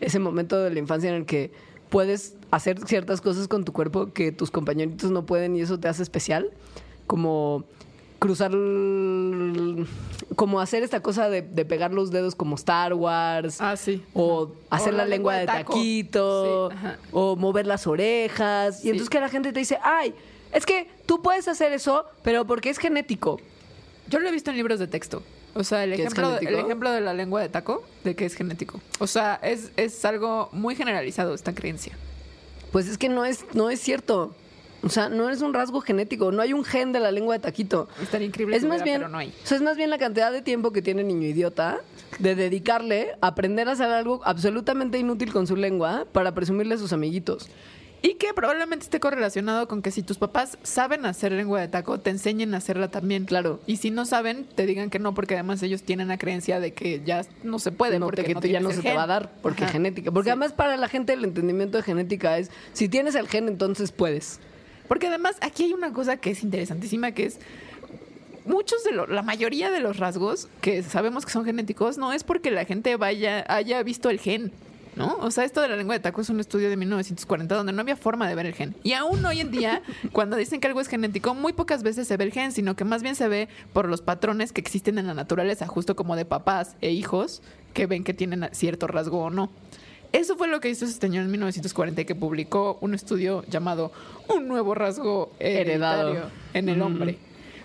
ese 0.00 0.18
momento 0.18 0.58
de 0.58 0.70
la 0.70 0.78
infancia 0.78 1.10
en 1.10 1.16
el 1.16 1.26
que 1.26 1.52
puedes 1.88 2.34
hacer 2.50 2.80
ciertas 2.86 3.20
cosas 3.20 3.48
con 3.48 3.64
tu 3.64 3.72
cuerpo 3.72 4.12
que 4.12 4.32
tus 4.32 4.50
compañeritos 4.50 5.10
no 5.10 5.26
pueden 5.26 5.56
y 5.56 5.60
eso 5.60 5.78
te 5.78 5.88
hace 5.88 6.02
especial? 6.02 6.50
Como 7.06 7.64
cruzar, 8.18 8.50
como 10.34 10.60
hacer 10.60 10.82
esta 10.82 11.00
cosa 11.00 11.28
de, 11.28 11.42
de 11.42 11.64
pegar 11.64 11.92
los 11.92 12.10
dedos 12.10 12.34
como 12.34 12.56
Star 12.56 12.94
Wars. 12.94 13.60
Ah, 13.60 13.76
sí. 13.76 14.02
O 14.14 14.52
hacer 14.70 14.94
O 14.94 14.96
la, 14.96 15.04
la 15.04 15.08
lengua, 15.10 15.36
de 15.36 15.46
taquito. 15.46 16.70
Sí, 16.70 16.76
o 17.12 17.36
mover 17.36 17.66
las 17.66 17.86
orejas. 17.86 18.80
Sí. 18.80 18.88
Y 18.88 18.90
entonces 18.90 19.10
que 19.10 19.20
la 19.20 19.28
gente 19.28 19.52
te 19.52 19.58
dice, 19.58 19.78
ay, 19.82 20.14
es 20.52 20.66
que 20.66 20.88
tú 21.06 21.22
puedes 21.22 21.48
hacer 21.48 21.72
eso, 21.72 22.06
pero 22.22 22.46
porque 22.46 22.70
es 22.70 22.78
genético. 22.78 23.40
Yo 24.08 24.20
lo 24.20 24.28
he 24.28 24.32
visto 24.32 24.50
en 24.50 24.56
libros 24.56 24.78
de 24.78 24.86
texto. 24.86 25.22
O 25.56 25.64
sea, 25.64 25.84
el 25.84 25.90
¿Que 25.96 26.02
es 26.02 26.12
ejemplo, 26.12 26.38
el 26.38 26.54
ejemplo 26.54 26.90
de 26.90 27.00
la 27.00 27.14
lengua 27.14 27.40
de 27.40 27.48
taco, 27.48 27.82
de 28.04 28.14
que 28.14 28.26
es 28.26 28.34
genético. 28.34 28.80
O 28.98 29.06
sea, 29.06 29.40
es, 29.42 29.72
es 29.76 30.04
algo 30.04 30.50
muy 30.52 30.74
generalizado 30.76 31.34
esta 31.34 31.54
creencia. 31.54 31.96
Pues 32.72 32.88
es 32.88 32.98
que 32.98 33.08
no 33.08 33.24
es, 33.24 33.44
no 33.54 33.70
es 33.70 33.80
cierto. 33.80 34.34
O 34.82 34.88
sea, 34.90 35.08
no 35.08 35.30
es 35.30 35.40
un 35.40 35.54
rasgo 35.54 35.80
genético. 35.80 36.30
No 36.30 36.42
hay 36.42 36.52
un 36.52 36.62
gen 36.62 36.92
de 36.92 37.00
la 37.00 37.10
lengua 37.10 37.34
de 37.34 37.40
taquito. 37.40 37.88
Estaría 38.02 38.26
increíble 38.26 38.56
Es 38.56 38.62
que 38.62 38.68
más 38.68 38.82
bien, 38.82 38.98
pero 38.98 39.08
no 39.08 39.18
hay. 39.18 39.28
o 39.28 39.46
sea, 39.46 39.56
es 39.56 39.62
más 39.62 39.76
bien 39.76 39.90
la 39.90 39.98
cantidad 39.98 40.30
de 40.30 40.42
tiempo 40.42 40.72
que 40.72 40.82
tiene 40.82 41.02
niño 41.02 41.26
idiota 41.26 41.80
de 42.18 42.34
dedicarle 42.34 43.16
a 43.20 43.28
aprender 43.28 43.68
a 43.68 43.72
hacer 43.72 43.88
algo 43.90 44.20
absolutamente 44.24 44.98
inútil 44.98 45.32
con 45.32 45.46
su 45.46 45.56
lengua 45.56 46.06
para 46.12 46.32
presumirle 46.34 46.74
a 46.74 46.78
sus 46.78 46.92
amiguitos. 46.92 47.48
Y 48.02 48.14
que 48.14 48.32
probablemente 48.34 48.84
esté 48.84 49.00
correlacionado 49.00 49.66
con 49.66 49.82
que 49.82 49.90
si 49.90 50.02
tus 50.02 50.18
papás 50.18 50.58
saben 50.62 51.06
hacer 51.06 51.32
lengua 51.32 51.60
de 51.60 51.68
taco, 51.68 51.98
te 51.98 52.10
enseñen 52.10 52.54
a 52.54 52.58
hacerla 52.58 52.88
también. 52.88 53.24
Claro. 53.24 53.58
Y 53.66 53.78
si 53.78 53.90
no 53.90 54.04
saben, 54.04 54.46
te 54.54 54.64
digan 54.66 54.90
que 54.90 54.98
no, 54.98 55.12
porque 55.14 55.34
además 55.34 55.62
ellos 55.62 55.82
tienen 55.82 56.08
la 56.08 56.18
creencia 56.18 56.60
de 56.60 56.72
que 56.72 57.02
ya 57.04 57.24
no 57.42 57.58
se 57.58 57.72
puede. 57.72 57.98
no 57.98 58.06
porque 58.06 58.22
que 58.24 58.34
no 58.34 58.40
ya 58.42 58.60
no 58.60 58.70
se 58.70 58.82
te 58.82 58.94
va 58.94 59.04
a 59.04 59.06
dar 59.06 59.32
porque 59.42 59.64
Ajá. 59.64 59.72
genética. 59.72 60.12
Porque 60.12 60.28
Sí. 60.28 60.30
además 60.32 60.52
para 60.52 60.76
la 60.76 60.88
gente 60.88 61.14
el 61.14 61.24
entendimiento 61.24 61.78
de 61.78 61.82
genética 61.82 62.38
es 62.38 62.50
si 62.74 62.88
tienes 62.88 63.14
el 63.16 63.26
gen 63.28 63.48
entonces 63.48 63.90
puedes. 63.92 64.38
Porque 64.88 65.08
además 65.08 65.36
aquí 65.40 65.64
hay 65.64 65.72
una 65.72 65.92
cosa 65.92 66.18
que 66.18 66.30
es 66.30 66.44
interesantísima, 66.44 67.10
que 67.10 67.24
es 67.26 67.40
muchos 68.44 68.84
de 68.84 68.92
los, 68.92 69.08
la 69.08 69.22
mayoría 69.22 69.70
de 69.72 69.80
los 69.80 69.96
rasgos 69.96 70.48
que 70.60 70.82
sabemos 70.84 71.24
que 71.26 71.32
son 71.32 71.44
genéticos 71.44 71.98
no 71.98 72.12
es 72.12 72.22
porque 72.22 72.52
la 72.52 72.64
gente 72.64 72.94
vaya 72.96 73.44
haya 73.48 73.82
visto 73.82 74.10
el 74.10 74.20
gen. 74.20 74.52
¿No? 74.96 75.18
O 75.20 75.30
sea, 75.30 75.44
esto 75.44 75.60
de 75.60 75.68
la 75.68 75.76
lengua 75.76 75.94
de 75.94 76.00
taco 76.00 76.22
es 76.22 76.30
un 76.30 76.40
estudio 76.40 76.70
de 76.70 76.76
1940 76.76 77.54
donde 77.54 77.72
no 77.72 77.82
había 77.82 77.96
forma 77.96 78.28
de 78.28 78.34
ver 78.34 78.46
el 78.46 78.54
gen. 78.54 78.74
Y 78.82 78.94
aún 78.94 79.24
hoy 79.24 79.40
en 79.40 79.50
día, 79.50 79.82
cuando 80.12 80.36
dicen 80.36 80.58
que 80.60 80.68
algo 80.68 80.80
es 80.80 80.88
genético, 80.88 81.34
muy 81.34 81.52
pocas 81.52 81.82
veces 81.82 82.08
se 82.08 82.16
ve 82.16 82.24
el 82.24 82.32
gen, 82.32 82.50
sino 82.52 82.76
que 82.76 82.84
más 82.84 83.02
bien 83.02 83.14
se 83.14 83.28
ve 83.28 83.48
por 83.72 83.88
los 83.88 84.00
patrones 84.00 84.52
que 84.52 84.60
existen 84.60 84.98
en 84.98 85.06
la 85.06 85.14
naturaleza, 85.14 85.66
justo 85.66 85.94
como 85.96 86.16
de 86.16 86.24
papás 86.24 86.76
e 86.80 86.90
hijos 86.90 87.42
que 87.74 87.86
ven 87.86 88.04
que 88.04 88.14
tienen 88.14 88.48
cierto 88.52 88.86
rasgo 88.86 89.24
o 89.24 89.30
no. 89.30 89.50
Eso 90.12 90.36
fue 90.36 90.48
lo 90.48 90.60
que 90.60 90.70
hizo 90.70 90.86
ese 90.86 90.98
señor 90.98 91.24
en 91.24 91.30
1940 91.30 92.04
que 92.04 92.14
publicó 92.14 92.78
un 92.80 92.94
estudio 92.94 93.44
llamado 93.48 93.92
Un 94.28 94.48
nuevo 94.48 94.74
rasgo 94.74 95.32
hereditario 95.38 96.10
Heredado. 96.10 96.30
en 96.54 96.68
el 96.70 96.80
hombre. 96.80 97.18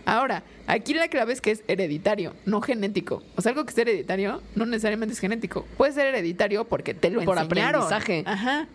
Ahora, 0.05 0.43
aquí 0.67 0.93
la 0.93 1.07
clave 1.07 1.33
es 1.33 1.41
que 1.41 1.51
es 1.51 1.63
hereditario, 1.67 2.33
no 2.45 2.61
genético. 2.61 3.23
O 3.35 3.41
sea, 3.41 3.51
algo 3.51 3.65
que 3.65 3.71
es 3.71 3.77
hereditario 3.77 4.41
no 4.55 4.65
necesariamente 4.65 5.13
es 5.13 5.19
genético. 5.19 5.65
Puede 5.77 5.93
ser 5.93 6.07
hereditario 6.07 6.65
porque 6.65 6.93
te 6.93 7.09
lo 7.09 7.23
Por 7.23 7.37
enseñaron. 7.37 7.81
aprendizaje. 7.83 8.23
Ajá. 8.25 8.67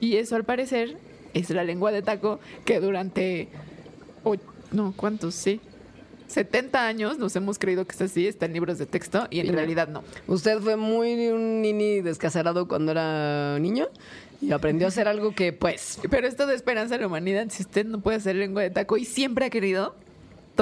Y 0.00 0.16
eso 0.16 0.36
al 0.36 0.44
parecer 0.44 0.96
es 1.34 1.50
la 1.50 1.64
lengua 1.64 1.92
de 1.92 2.02
taco 2.02 2.40
que 2.64 2.80
durante 2.80 3.48
no, 4.72 4.92
¿cuántos? 4.96 5.34
Sí. 5.34 5.60
70 6.28 6.86
años 6.86 7.18
nos 7.18 7.34
hemos 7.34 7.58
creído 7.58 7.84
que 7.86 7.94
es 7.96 8.02
así, 8.02 8.28
está 8.28 8.46
en 8.46 8.52
libros 8.52 8.78
de 8.78 8.86
texto 8.86 9.26
y 9.30 9.40
en 9.40 9.52
realidad 9.52 9.88
no. 9.88 10.04
Usted 10.28 10.60
fue 10.60 10.76
muy 10.76 11.26
un 11.28 11.60
nini 11.60 12.02
descacerado 12.02 12.68
cuando 12.68 12.92
era 12.92 13.58
niño 13.58 13.88
y 14.40 14.52
aprendió 14.52 14.86
a 14.86 14.88
hacer 14.88 15.08
algo 15.08 15.34
que 15.34 15.52
pues 15.52 15.98
Pero 16.08 16.28
esto 16.28 16.46
de 16.46 16.54
esperanza 16.54 16.94
de 16.94 17.00
la 17.00 17.08
humanidad, 17.08 17.46
si 17.50 17.64
usted 17.64 17.84
no 17.84 18.00
puede 18.00 18.18
hacer 18.18 18.36
lengua 18.36 18.62
de 18.62 18.70
taco 18.70 18.96
y 18.96 19.04
siempre 19.04 19.46
ha 19.46 19.50
querido, 19.50 19.96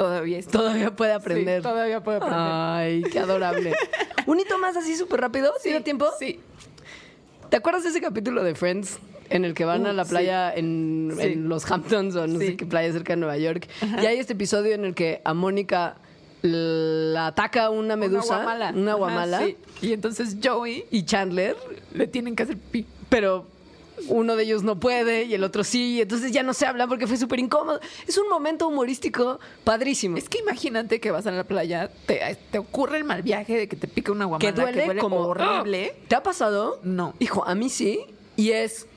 todavía 0.03 0.41
todavía 0.51 0.95
puede 0.95 1.13
aprender. 1.13 1.61
Sí, 1.61 1.67
todavía 1.69 2.01
puede 2.03 2.17
aprender. 2.17 2.39
Ay, 2.41 3.03
qué 3.11 3.19
adorable. 3.19 3.73
Un 4.25 4.39
hito 4.39 4.57
más 4.59 4.75
así 4.77 4.95
súper 4.95 5.21
rápido, 5.21 5.51
¿tiene 5.63 5.81
tiempo? 5.81 6.07
Sí. 6.19 6.39
¿Te 7.49 7.57
acuerdas 7.57 7.83
de 7.83 7.89
ese 7.89 8.01
capítulo 8.01 8.43
de 8.43 8.53
Friends 8.55 8.99
en 9.29 9.43
el 9.45 9.53
que 9.53 9.65
van 9.65 9.83
Uh, 9.83 9.87
a 9.89 9.93
la 9.93 10.05
sí. 10.05 10.09
playa 10.11 10.53
en, 10.53 11.13
Sí. 11.17 11.21
en 11.27 11.49
los 11.49 11.69
Hamptons 11.69 12.15
o 12.15 12.27
no 12.27 12.39
Sí. 12.39 12.47
sé 12.47 12.57
qué 12.57 12.65
playa 12.65 12.91
cerca 12.93 13.13
de 13.13 13.17
Nueva 13.17 13.37
York? 13.37 13.67
Y 14.01 14.05
hay 14.05 14.17
este 14.19 14.33
episodio 14.33 14.73
en 14.75 14.85
el 14.85 14.93
que 14.95 15.21
a 15.25 15.33
Mónica 15.33 15.95
la 16.41 17.27
ataca 17.27 17.69
una 17.69 17.95
medusa, 17.95 18.35
Una 18.35 18.43
guamala. 18.43 18.69
una 18.75 18.91
Ajá, 18.91 18.97
guamala, 18.97 19.39
sí. 19.39 19.57
Y 19.81 19.93
entonces 19.93 20.37
Joey 20.43 20.85
y 20.91 21.03
Chandler, 21.03 21.55
le 21.93 22.07
tienen 22.07 22.35
que 22.35 22.43
hacer 22.43 22.57
pi. 22.57 22.85
pero 23.09 23.45
uno 24.07 24.35
de 24.35 24.43
ellos 24.43 24.63
no 24.63 24.79
puede 24.79 25.23
y 25.23 25.33
el 25.33 25.43
otro 25.43 25.63
sí, 25.63 25.95
y 25.97 26.01
entonces 26.01 26.31
ya 26.31 26.43
no 26.43 26.53
se 26.53 26.65
hablan 26.65 26.87
porque 26.89 27.05
fue 27.07 27.17
súper 27.17 27.39
incómodo. 27.39 27.79
Es 28.07 28.17
un 28.17 28.29
momento 28.29 28.67
humorístico 28.67 29.39
padrísimo. 29.63 30.17
Es 30.17 30.29
que 30.29 30.39
imagínate 30.39 30.99
que 30.99 31.11
vas 31.11 31.27
a 31.27 31.31
la 31.31 31.43
playa, 31.43 31.91
te, 32.05 32.37
te 32.51 32.59
ocurre 32.59 32.97
el 32.97 33.03
mal 33.03 33.21
viaje 33.21 33.57
de 33.57 33.67
que 33.67 33.75
te 33.75 33.87
pica 33.87 34.11
una 34.11 34.25
que 34.39 34.51
guamala 34.51 34.71
duele, 34.71 34.99
como 34.99 35.17
horrible. 35.17 35.95
¿Te 36.07 36.15
ha 36.15 36.23
pasado? 36.23 36.79
No. 36.83 37.13
Hijo, 37.19 37.45
a 37.45 37.55
mí 37.55 37.69
sí. 37.69 37.99
Y 38.35 38.51
es 38.51 38.87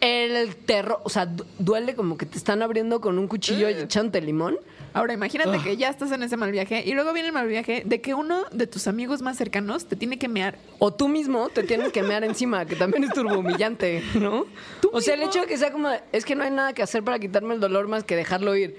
el 0.00 0.54
terror, 0.56 1.00
o 1.02 1.08
sea, 1.08 1.26
du- 1.26 1.44
duele 1.58 1.94
como 1.96 2.16
que 2.16 2.24
te 2.26 2.38
están 2.38 2.62
abriendo 2.62 3.00
con 3.00 3.18
un 3.18 3.26
cuchillo 3.26 3.68
y 3.68 3.72
echándote 3.74 4.20
limón. 4.20 4.56
Ahora 4.94 5.12
imagínate 5.12 5.56
Ah. 5.58 5.62
que 5.62 5.76
ya 5.76 5.88
estás 5.88 6.10
en 6.12 6.22
ese 6.22 6.36
mal 6.36 6.50
viaje 6.50 6.82
y 6.84 6.92
luego 6.92 7.12
viene 7.12 7.28
el 7.28 7.34
mal 7.34 7.46
viaje 7.46 7.82
de 7.84 8.00
que 8.00 8.14
uno 8.14 8.44
de 8.52 8.66
tus 8.66 8.86
amigos 8.88 9.22
más 9.22 9.36
cercanos 9.36 9.86
te 9.86 9.96
tiene 9.96 10.18
que 10.18 10.28
mear. 10.28 10.58
O 10.78 10.92
tú 10.92 11.08
mismo 11.08 11.48
te 11.50 11.62
tienes 11.62 11.92
que 11.92 12.02
mear 12.02 12.24
encima, 12.24 12.64
que 12.66 12.74
también 12.76 13.04
es 13.04 13.12
turbo 13.12 13.38
humillante, 13.38 14.02
¿no? 14.14 14.46
Tú 14.80 14.90
O 14.92 15.00
sea, 15.00 15.14
el 15.14 15.22
hecho 15.22 15.40
de 15.42 15.46
que 15.46 15.56
sea 15.56 15.70
como, 15.72 15.90
es 16.12 16.24
que 16.24 16.34
no 16.34 16.44
hay 16.44 16.50
nada 16.50 16.72
que 16.72 16.82
hacer 16.82 17.02
para 17.04 17.18
quitarme 17.18 17.54
el 17.54 17.60
dolor 17.60 17.86
más 17.88 18.04
que 18.04 18.16
dejarlo 18.16 18.56
ir. 18.56 18.76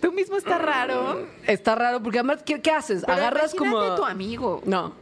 Tú 0.00 0.12
mismo 0.12 0.36
está 0.36 0.56
raro. 0.56 1.26
Está 1.46 1.74
raro, 1.74 2.02
porque 2.02 2.20
además, 2.20 2.42
¿qué, 2.44 2.60
qué 2.62 2.70
haces? 2.70 3.02
Pero 3.04 3.18
Agarras 3.18 3.54
como... 3.54 3.78
a 3.78 3.96
tu 3.96 4.04
amigo. 4.04 4.62
No. 4.64 4.94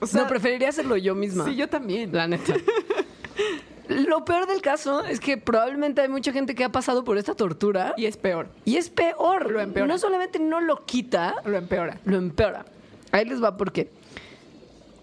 O 0.00 0.06
sea, 0.06 0.22
no, 0.22 0.28
preferiría 0.28 0.68
hacerlo 0.68 0.96
yo 0.96 1.14
misma. 1.14 1.44
Sí, 1.46 1.56
yo 1.56 1.68
también. 1.68 2.10
La 2.12 2.28
neta. 2.28 2.54
Lo 3.88 4.24
peor 4.24 4.46
del 4.46 4.60
caso 4.60 5.02
es 5.04 5.18
que 5.18 5.38
probablemente 5.38 6.02
hay 6.02 6.08
mucha 6.08 6.30
gente 6.32 6.54
que 6.54 6.62
ha 6.64 6.70
pasado 6.72 7.04
por 7.04 7.16
esta 7.18 7.34
tortura 7.34 7.94
Y 7.96 8.04
es 8.06 8.16
peor. 8.16 8.48
y 8.64 8.76
es 8.76 8.90
peor. 8.90 9.50
Lo 9.50 9.60
empeora. 9.60 9.86
No 9.86 9.98
solamente 9.98 10.38
no 10.38 10.60
lo 10.60 10.84
quita, 10.84 11.36
Lo 11.44 11.56
empeora. 11.56 11.98
lo 12.04 12.16
empeora. 12.18 12.66
Ahí 13.12 13.24
les 13.24 13.42
va 13.42 13.56
porque 13.56 13.90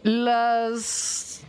las 0.03 1.41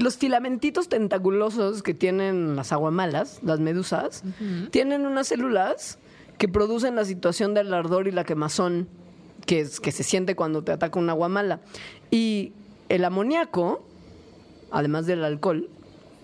los 0.00 0.16
filamentitos 0.18 0.88
tentaculosos 0.88 1.82
que 1.82 1.94
tienen 1.94 2.56
las 2.56 2.72
aguamalas, 2.72 3.38
las 3.42 3.60
medusas, 3.60 4.24
tienen 4.72 5.06
unas 5.06 5.28
células 5.28 5.98
que 6.38 6.48
producen 6.48 6.96
la 6.96 7.04
situación 7.04 7.54
del 7.54 7.72
ardor 7.72 8.08
y 8.08 8.10
la 8.10 8.24
quemazón 8.24 8.88
que, 9.46 9.60
es, 9.60 9.78
que 9.78 9.92
se 9.92 10.02
siente 10.02 10.34
cuando 10.34 10.64
te 10.64 10.72
ataca 10.72 10.98
una 10.98 11.12
aguamala. 11.12 11.60
Y 12.10 12.52
el 12.88 13.04
amoníaco, 13.04 13.86
además 14.72 15.06
del 15.06 15.22
alcohol, 15.22 15.68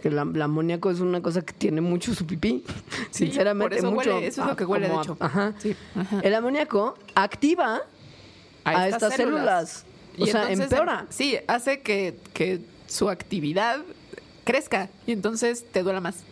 que 0.00 0.08
el, 0.08 0.18
am- 0.18 0.34
el 0.34 0.42
amoníaco 0.42 0.90
es 0.90 1.00
una 1.00 1.20
cosa 1.22 1.42
que 1.42 1.52
tiene 1.52 1.80
mucho 1.80 2.14
su 2.14 2.26
pipí, 2.26 2.64
Sí, 3.10 3.26
sinceramente 3.26 3.76
por 3.76 3.78
eso 3.78 3.90
mucho. 3.94 4.14
huele, 4.16 4.26
eso 4.26 4.42
es 4.42 4.48
lo 4.48 4.56
que 4.56 4.64
huele, 4.64 4.88
de 4.88 4.94
a- 4.94 5.16
ajá. 5.20 5.54
Sí, 5.58 5.76
ajá. 5.94 6.20
El 6.22 6.34
amoníaco 6.34 6.96
activa 7.14 7.82
a, 8.64 8.88
estas 8.88 9.14
células. 9.14 9.84
O 10.18 10.24
Y 10.24 10.30
sea, 10.30 10.42
entonces, 10.50 10.72
empeora. 10.72 11.06
Sí, 11.10 11.36
hace 11.46 11.80
que, 11.80 12.18
que 12.34 12.60
su 12.88 13.08
actividad 13.08 13.78
crezca 14.44 14.88
y 15.06 15.12
entonces 15.12 15.64
te 15.70 15.82
duela 15.82 16.00
más. 16.00 16.24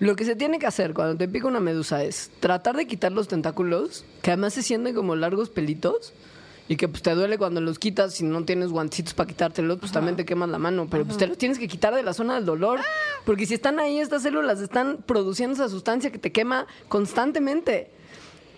Lo 0.00 0.16
que 0.16 0.24
se 0.24 0.34
tiene 0.36 0.58
que 0.58 0.66
hacer 0.66 0.92
cuando 0.94 1.16
te 1.16 1.28
pica 1.28 1.46
una 1.46 1.60
medusa 1.60 2.02
es 2.02 2.30
tratar 2.40 2.76
de 2.76 2.86
quitar 2.86 3.12
los 3.12 3.28
tentáculos, 3.28 4.04
que 4.22 4.30
además 4.32 4.54
se 4.54 4.62
sienten 4.62 4.94
como 4.94 5.14
largos 5.16 5.50
pelitos, 5.50 6.12
y 6.68 6.76
que 6.76 6.88
pues 6.88 7.02
te 7.02 7.10
duele 7.14 7.36
cuando 7.36 7.60
los 7.60 7.78
quitas 7.78 8.14
si 8.14 8.24
no 8.24 8.44
tienes 8.44 8.70
guantecitos 8.70 9.14
para 9.14 9.28
quitártelos, 9.28 9.78
pues 9.78 9.92
también 9.92 10.16
te 10.16 10.24
quemas 10.24 10.48
la 10.48 10.58
mano, 10.58 10.86
pero 10.90 11.04
pues 11.04 11.18
te 11.18 11.26
los 11.26 11.36
tienes 11.36 11.58
que 11.58 11.68
quitar 11.68 11.94
de 11.94 12.02
la 12.02 12.14
zona 12.14 12.34
del 12.34 12.46
dolor, 12.46 12.80
porque 13.26 13.46
si 13.46 13.54
están 13.54 13.78
ahí 13.78 13.98
estas 13.98 14.22
células 14.22 14.60
están 14.60 14.98
produciendo 15.06 15.54
esa 15.54 15.68
sustancia 15.68 16.10
que 16.10 16.18
te 16.18 16.32
quema 16.32 16.66
constantemente. 16.88 17.90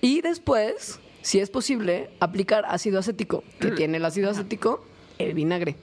Y 0.00 0.20
después, 0.20 1.00
si 1.22 1.40
es 1.40 1.50
posible, 1.50 2.10
aplicar 2.20 2.64
ácido 2.68 2.98
acético, 3.00 3.42
que 3.58 3.72
tiene 3.72 3.96
el 3.96 4.04
ácido 4.04 4.30
acético, 4.30 4.84
el 5.18 5.34
vinagre. 5.34 5.76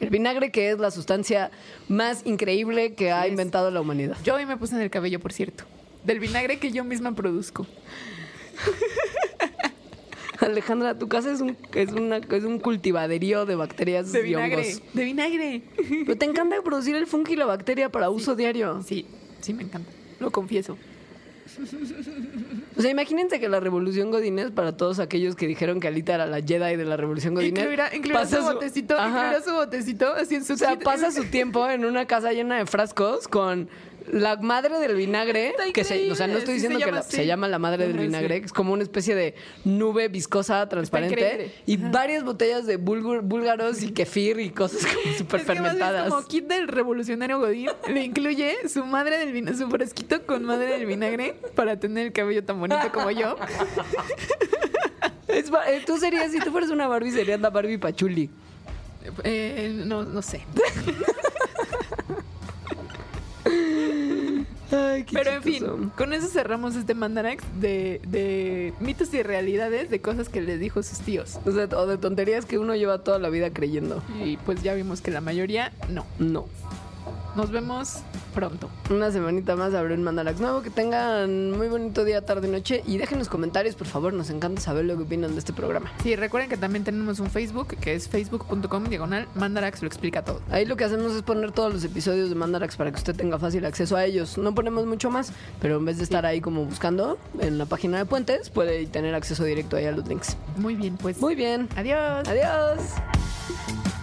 El 0.00 0.10
vinagre 0.10 0.52
que 0.52 0.70
es 0.70 0.78
la 0.78 0.90
sustancia 0.90 1.50
más 1.88 2.26
increíble 2.26 2.94
que 2.94 3.10
ha 3.10 3.26
inventado 3.26 3.70
la 3.70 3.80
humanidad. 3.80 4.16
Yo 4.22 4.34
hoy 4.34 4.46
me 4.46 4.56
puse 4.56 4.74
en 4.74 4.82
el 4.82 4.90
cabello, 4.90 5.18
por 5.18 5.32
cierto. 5.32 5.64
Del 6.04 6.20
vinagre 6.20 6.58
que 6.58 6.70
yo 6.70 6.84
misma 6.84 7.14
produzco. 7.14 7.66
Alejandra, 10.40 10.98
tu 10.98 11.08
casa 11.08 11.32
es 11.32 11.40
un, 11.40 11.56
es 11.74 11.92
una, 11.92 12.16
es 12.18 12.44
un 12.44 12.58
cultivaderío 12.58 13.46
de 13.46 13.54
bacterias 13.56 14.12
De 14.12 14.20
y 14.20 14.22
vinagre. 14.24 14.56
hongos. 14.56 14.82
De 14.92 15.04
vinagre. 15.04 15.62
Pero 16.04 16.16
te 16.18 16.24
encanta 16.26 16.56
producir 16.62 16.96
el 16.96 17.06
fungi 17.06 17.34
y 17.34 17.36
la 17.36 17.46
bacteria 17.46 17.88
para 17.90 18.10
uso 18.10 18.34
diario. 18.34 18.82
Sí, 18.82 19.06
sí 19.40 19.54
me 19.54 19.62
encanta. 19.62 19.90
Lo 20.20 20.30
confieso. 20.30 20.76
O 22.76 22.82
sea, 22.82 22.90
imagínense 22.90 23.38
que 23.38 23.48
la 23.48 23.60
revolución 23.60 24.10
Godínez, 24.10 24.50
para 24.50 24.76
todos 24.76 24.98
aquellos 24.98 25.36
que 25.36 25.46
dijeron 25.46 25.78
que 25.78 25.86
Alita 25.88 26.14
era 26.14 26.26
la 26.26 26.40
Jedi 26.40 26.76
de 26.76 26.84
la 26.84 26.96
revolución 26.96 27.34
Godínez, 27.34 27.60
Incluirá, 27.62 27.94
incluirá 27.94 28.20
pasa 28.20 28.38
su 28.38 28.42
botecito, 28.44 28.94
incluirá 28.94 29.42
su 29.42 29.52
botecito 29.52 30.12
así 30.14 30.34
en 30.36 30.44
su 30.44 30.54
O 30.54 30.56
sea, 30.56 30.70
kit. 30.70 30.82
pasa 30.82 31.12
su 31.12 31.24
tiempo 31.30 31.68
en 31.68 31.84
una 31.84 32.06
casa 32.06 32.32
llena 32.32 32.56
de 32.56 32.66
frascos 32.66 33.28
con 33.28 33.68
la 34.10 34.36
madre 34.36 34.78
del 34.78 34.94
vinagre, 34.96 35.54
que 35.72 35.84
se, 35.84 36.10
o 36.10 36.14
sea, 36.14 36.26
no 36.26 36.38
estoy 36.38 36.54
sí 36.60 36.66
diciendo 36.68 36.78
se 36.78 36.84
que 36.84 36.92
la- 36.92 37.02
se 37.02 37.26
llama 37.26 37.48
la 37.48 37.58
madre 37.58 37.86
del 37.86 37.98
vinagre, 37.98 38.40
que 38.40 38.46
es 38.46 38.52
como 38.52 38.72
una 38.72 38.82
especie 38.82 39.14
de 39.14 39.34
nube 39.64 40.08
viscosa 40.08 40.68
transparente 40.68 41.52
y 41.66 41.76
varias 41.76 42.24
botellas 42.24 42.66
de 42.66 42.76
búlgaros 42.76 43.82
y 43.82 43.92
kefir 43.92 44.40
y 44.40 44.50
cosas 44.50 44.86
como 44.86 45.14
súper 45.18 45.40
fermentadas. 45.40 46.08
como 46.12 46.26
kit 46.26 46.46
del 46.46 46.68
revolucionario 46.68 47.38
Godín 47.38 47.70
le 47.88 48.04
incluye 48.04 48.68
su 48.68 48.84
madre 48.84 49.18
del 49.18 49.32
vinagre, 49.32 49.58
su 49.58 49.68
fresquito 49.68 50.24
con 50.26 50.44
madre 50.44 50.66
del 50.66 50.86
vinagre 50.86 51.34
para 51.54 51.78
tener 51.78 52.06
el 52.06 52.12
cabello 52.12 52.44
tan 52.44 52.60
bonito 52.60 52.90
como 52.92 53.10
yo. 53.10 53.36
Es 55.26 55.46
eh, 55.66 55.82
tú 55.86 55.96
serías, 55.98 56.30
si 56.30 56.38
tú 56.38 56.52
fueras 56.52 56.70
una 56.70 56.86
Barbie, 56.86 57.10
serías 57.10 57.40
la 57.40 57.50
Barbie 57.50 57.78
Pachuli. 57.78 58.30
Eh, 59.24 59.82
no, 59.84 60.04
no 60.04 60.22
sé. 60.22 60.42
Ay, 64.74 65.04
qué 65.04 65.14
Pero 65.14 65.30
en 65.30 65.42
fin, 65.42 65.92
con 65.96 66.12
eso 66.12 66.28
cerramos 66.28 66.76
este 66.76 66.94
Mandarax 66.94 67.44
de, 67.60 68.00
de 68.06 68.72
mitos 68.80 69.12
y 69.14 69.22
realidades 69.22 69.90
de 69.90 70.00
cosas 70.00 70.28
que 70.28 70.40
les 70.40 70.60
dijo 70.60 70.82
sus 70.82 70.98
tíos. 71.00 71.38
O 71.44 71.52
sea, 71.52 71.64
o 71.78 71.86
de 71.86 71.98
tonterías 71.98 72.44
que 72.44 72.58
uno 72.58 72.74
lleva 72.74 72.98
toda 72.98 73.18
la 73.18 73.28
vida 73.28 73.50
creyendo. 73.50 74.02
Y 74.24 74.36
pues 74.38 74.62
ya 74.62 74.74
vimos 74.74 75.00
que 75.00 75.10
la 75.10 75.20
mayoría 75.20 75.72
no. 75.88 76.06
No. 76.18 76.46
Nos 77.36 77.50
vemos 77.50 77.98
pronto. 78.34 78.70
Una 78.90 79.10
semanita 79.10 79.56
más 79.56 79.74
habrá 79.74 79.94
un 79.94 80.02
Mandarax 80.02 80.40
nuevo. 80.40 80.62
Que 80.62 80.70
tengan 80.70 81.52
muy 81.52 81.68
bonito 81.68 82.04
día, 82.04 82.24
tarde, 82.24 82.48
noche. 82.48 82.82
Y 82.86 82.96
dejen 82.98 83.18
los 83.18 83.28
comentarios, 83.28 83.74
por 83.74 83.86
favor. 83.86 84.12
Nos 84.12 84.30
encanta 84.30 84.60
saber 84.60 84.84
lo 84.84 84.96
que 84.96 85.02
opinan 85.02 85.32
de 85.32 85.38
este 85.38 85.52
programa. 85.52 85.90
Sí, 86.02 86.16
recuerden 86.16 86.48
que 86.48 86.56
también 86.56 86.84
tenemos 86.84 87.20
un 87.20 87.30
Facebook 87.30 87.76
que 87.80 87.94
es 87.94 88.08
facebook.com 88.08 88.84
diagonal 88.84 89.26
Mandarax 89.34 89.82
lo 89.82 89.88
explica 89.88 90.22
todo. 90.22 90.40
Ahí 90.50 90.64
lo 90.64 90.76
que 90.76 90.84
hacemos 90.84 91.12
es 91.12 91.22
poner 91.22 91.52
todos 91.52 91.72
los 91.72 91.84
episodios 91.84 92.28
de 92.28 92.34
Mandarax 92.34 92.76
para 92.76 92.90
que 92.90 92.96
usted 92.98 93.16
tenga 93.16 93.38
fácil 93.38 93.64
acceso 93.64 93.96
a 93.96 94.04
ellos. 94.04 94.38
No 94.38 94.54
ponemos 94.54 94.86
mucho 94.86 95.10
más, 95.10 95.32
pero 95.60 95.76
en 95.76 95.84
vez 95.84 95.98
de 95.98 96.04
estar 96.04 96.26
ahí 96.26 96.40
como 96.40 96.64
buscando 96.64 97.18
en 97.40 97.58
la 97.58 97.66
página 97.66 97.98
de 97.98 98.04
Puentes, 98.04 98.50
puede 98.50 98.86
tener 98.86 99.14
acceso 99.14 99.44
directo 99.44 99.76
ahí 99.76 99.86
a 99.86 99.92
los 99.92 100.06
links. 100.06 100.36
Muy 100.56 100.74
bien, 100.74 100.96
pues. 100.96 101.20
Muy 101.20 101.34
bien. 101.34 101.68
Adiós. 101.76 102.28
Adiós. 102.28 103.93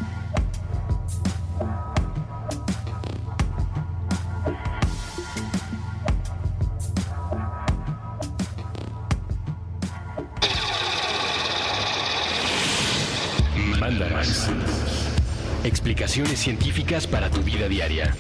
Explicaciones 15.64 16.40
científicas 16.40 17.06
para 17.06 17.30
tu 17.30 17.42
vida 17.44 17.68
diaria. 17.68 18.16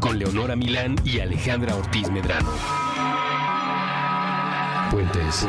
Con 0.00 0.18
Leonora 0.18 0.56
Milán 0.56 0.96
y 1.04 1.20
Alejandra 1.20 1.76
Ortiz 1.76 2.10
Medrano. 2.10 2.50
Puentes. 4.90 5.46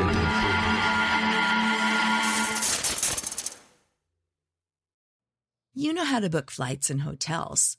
You 5.74 5.94
know 5.94 6.04
how 6.04 6.20
to 6.20 6.30
book 6.30 6.52
flights 6.52 6.90
and 6.90 7.02
hotels. 7.02 7.79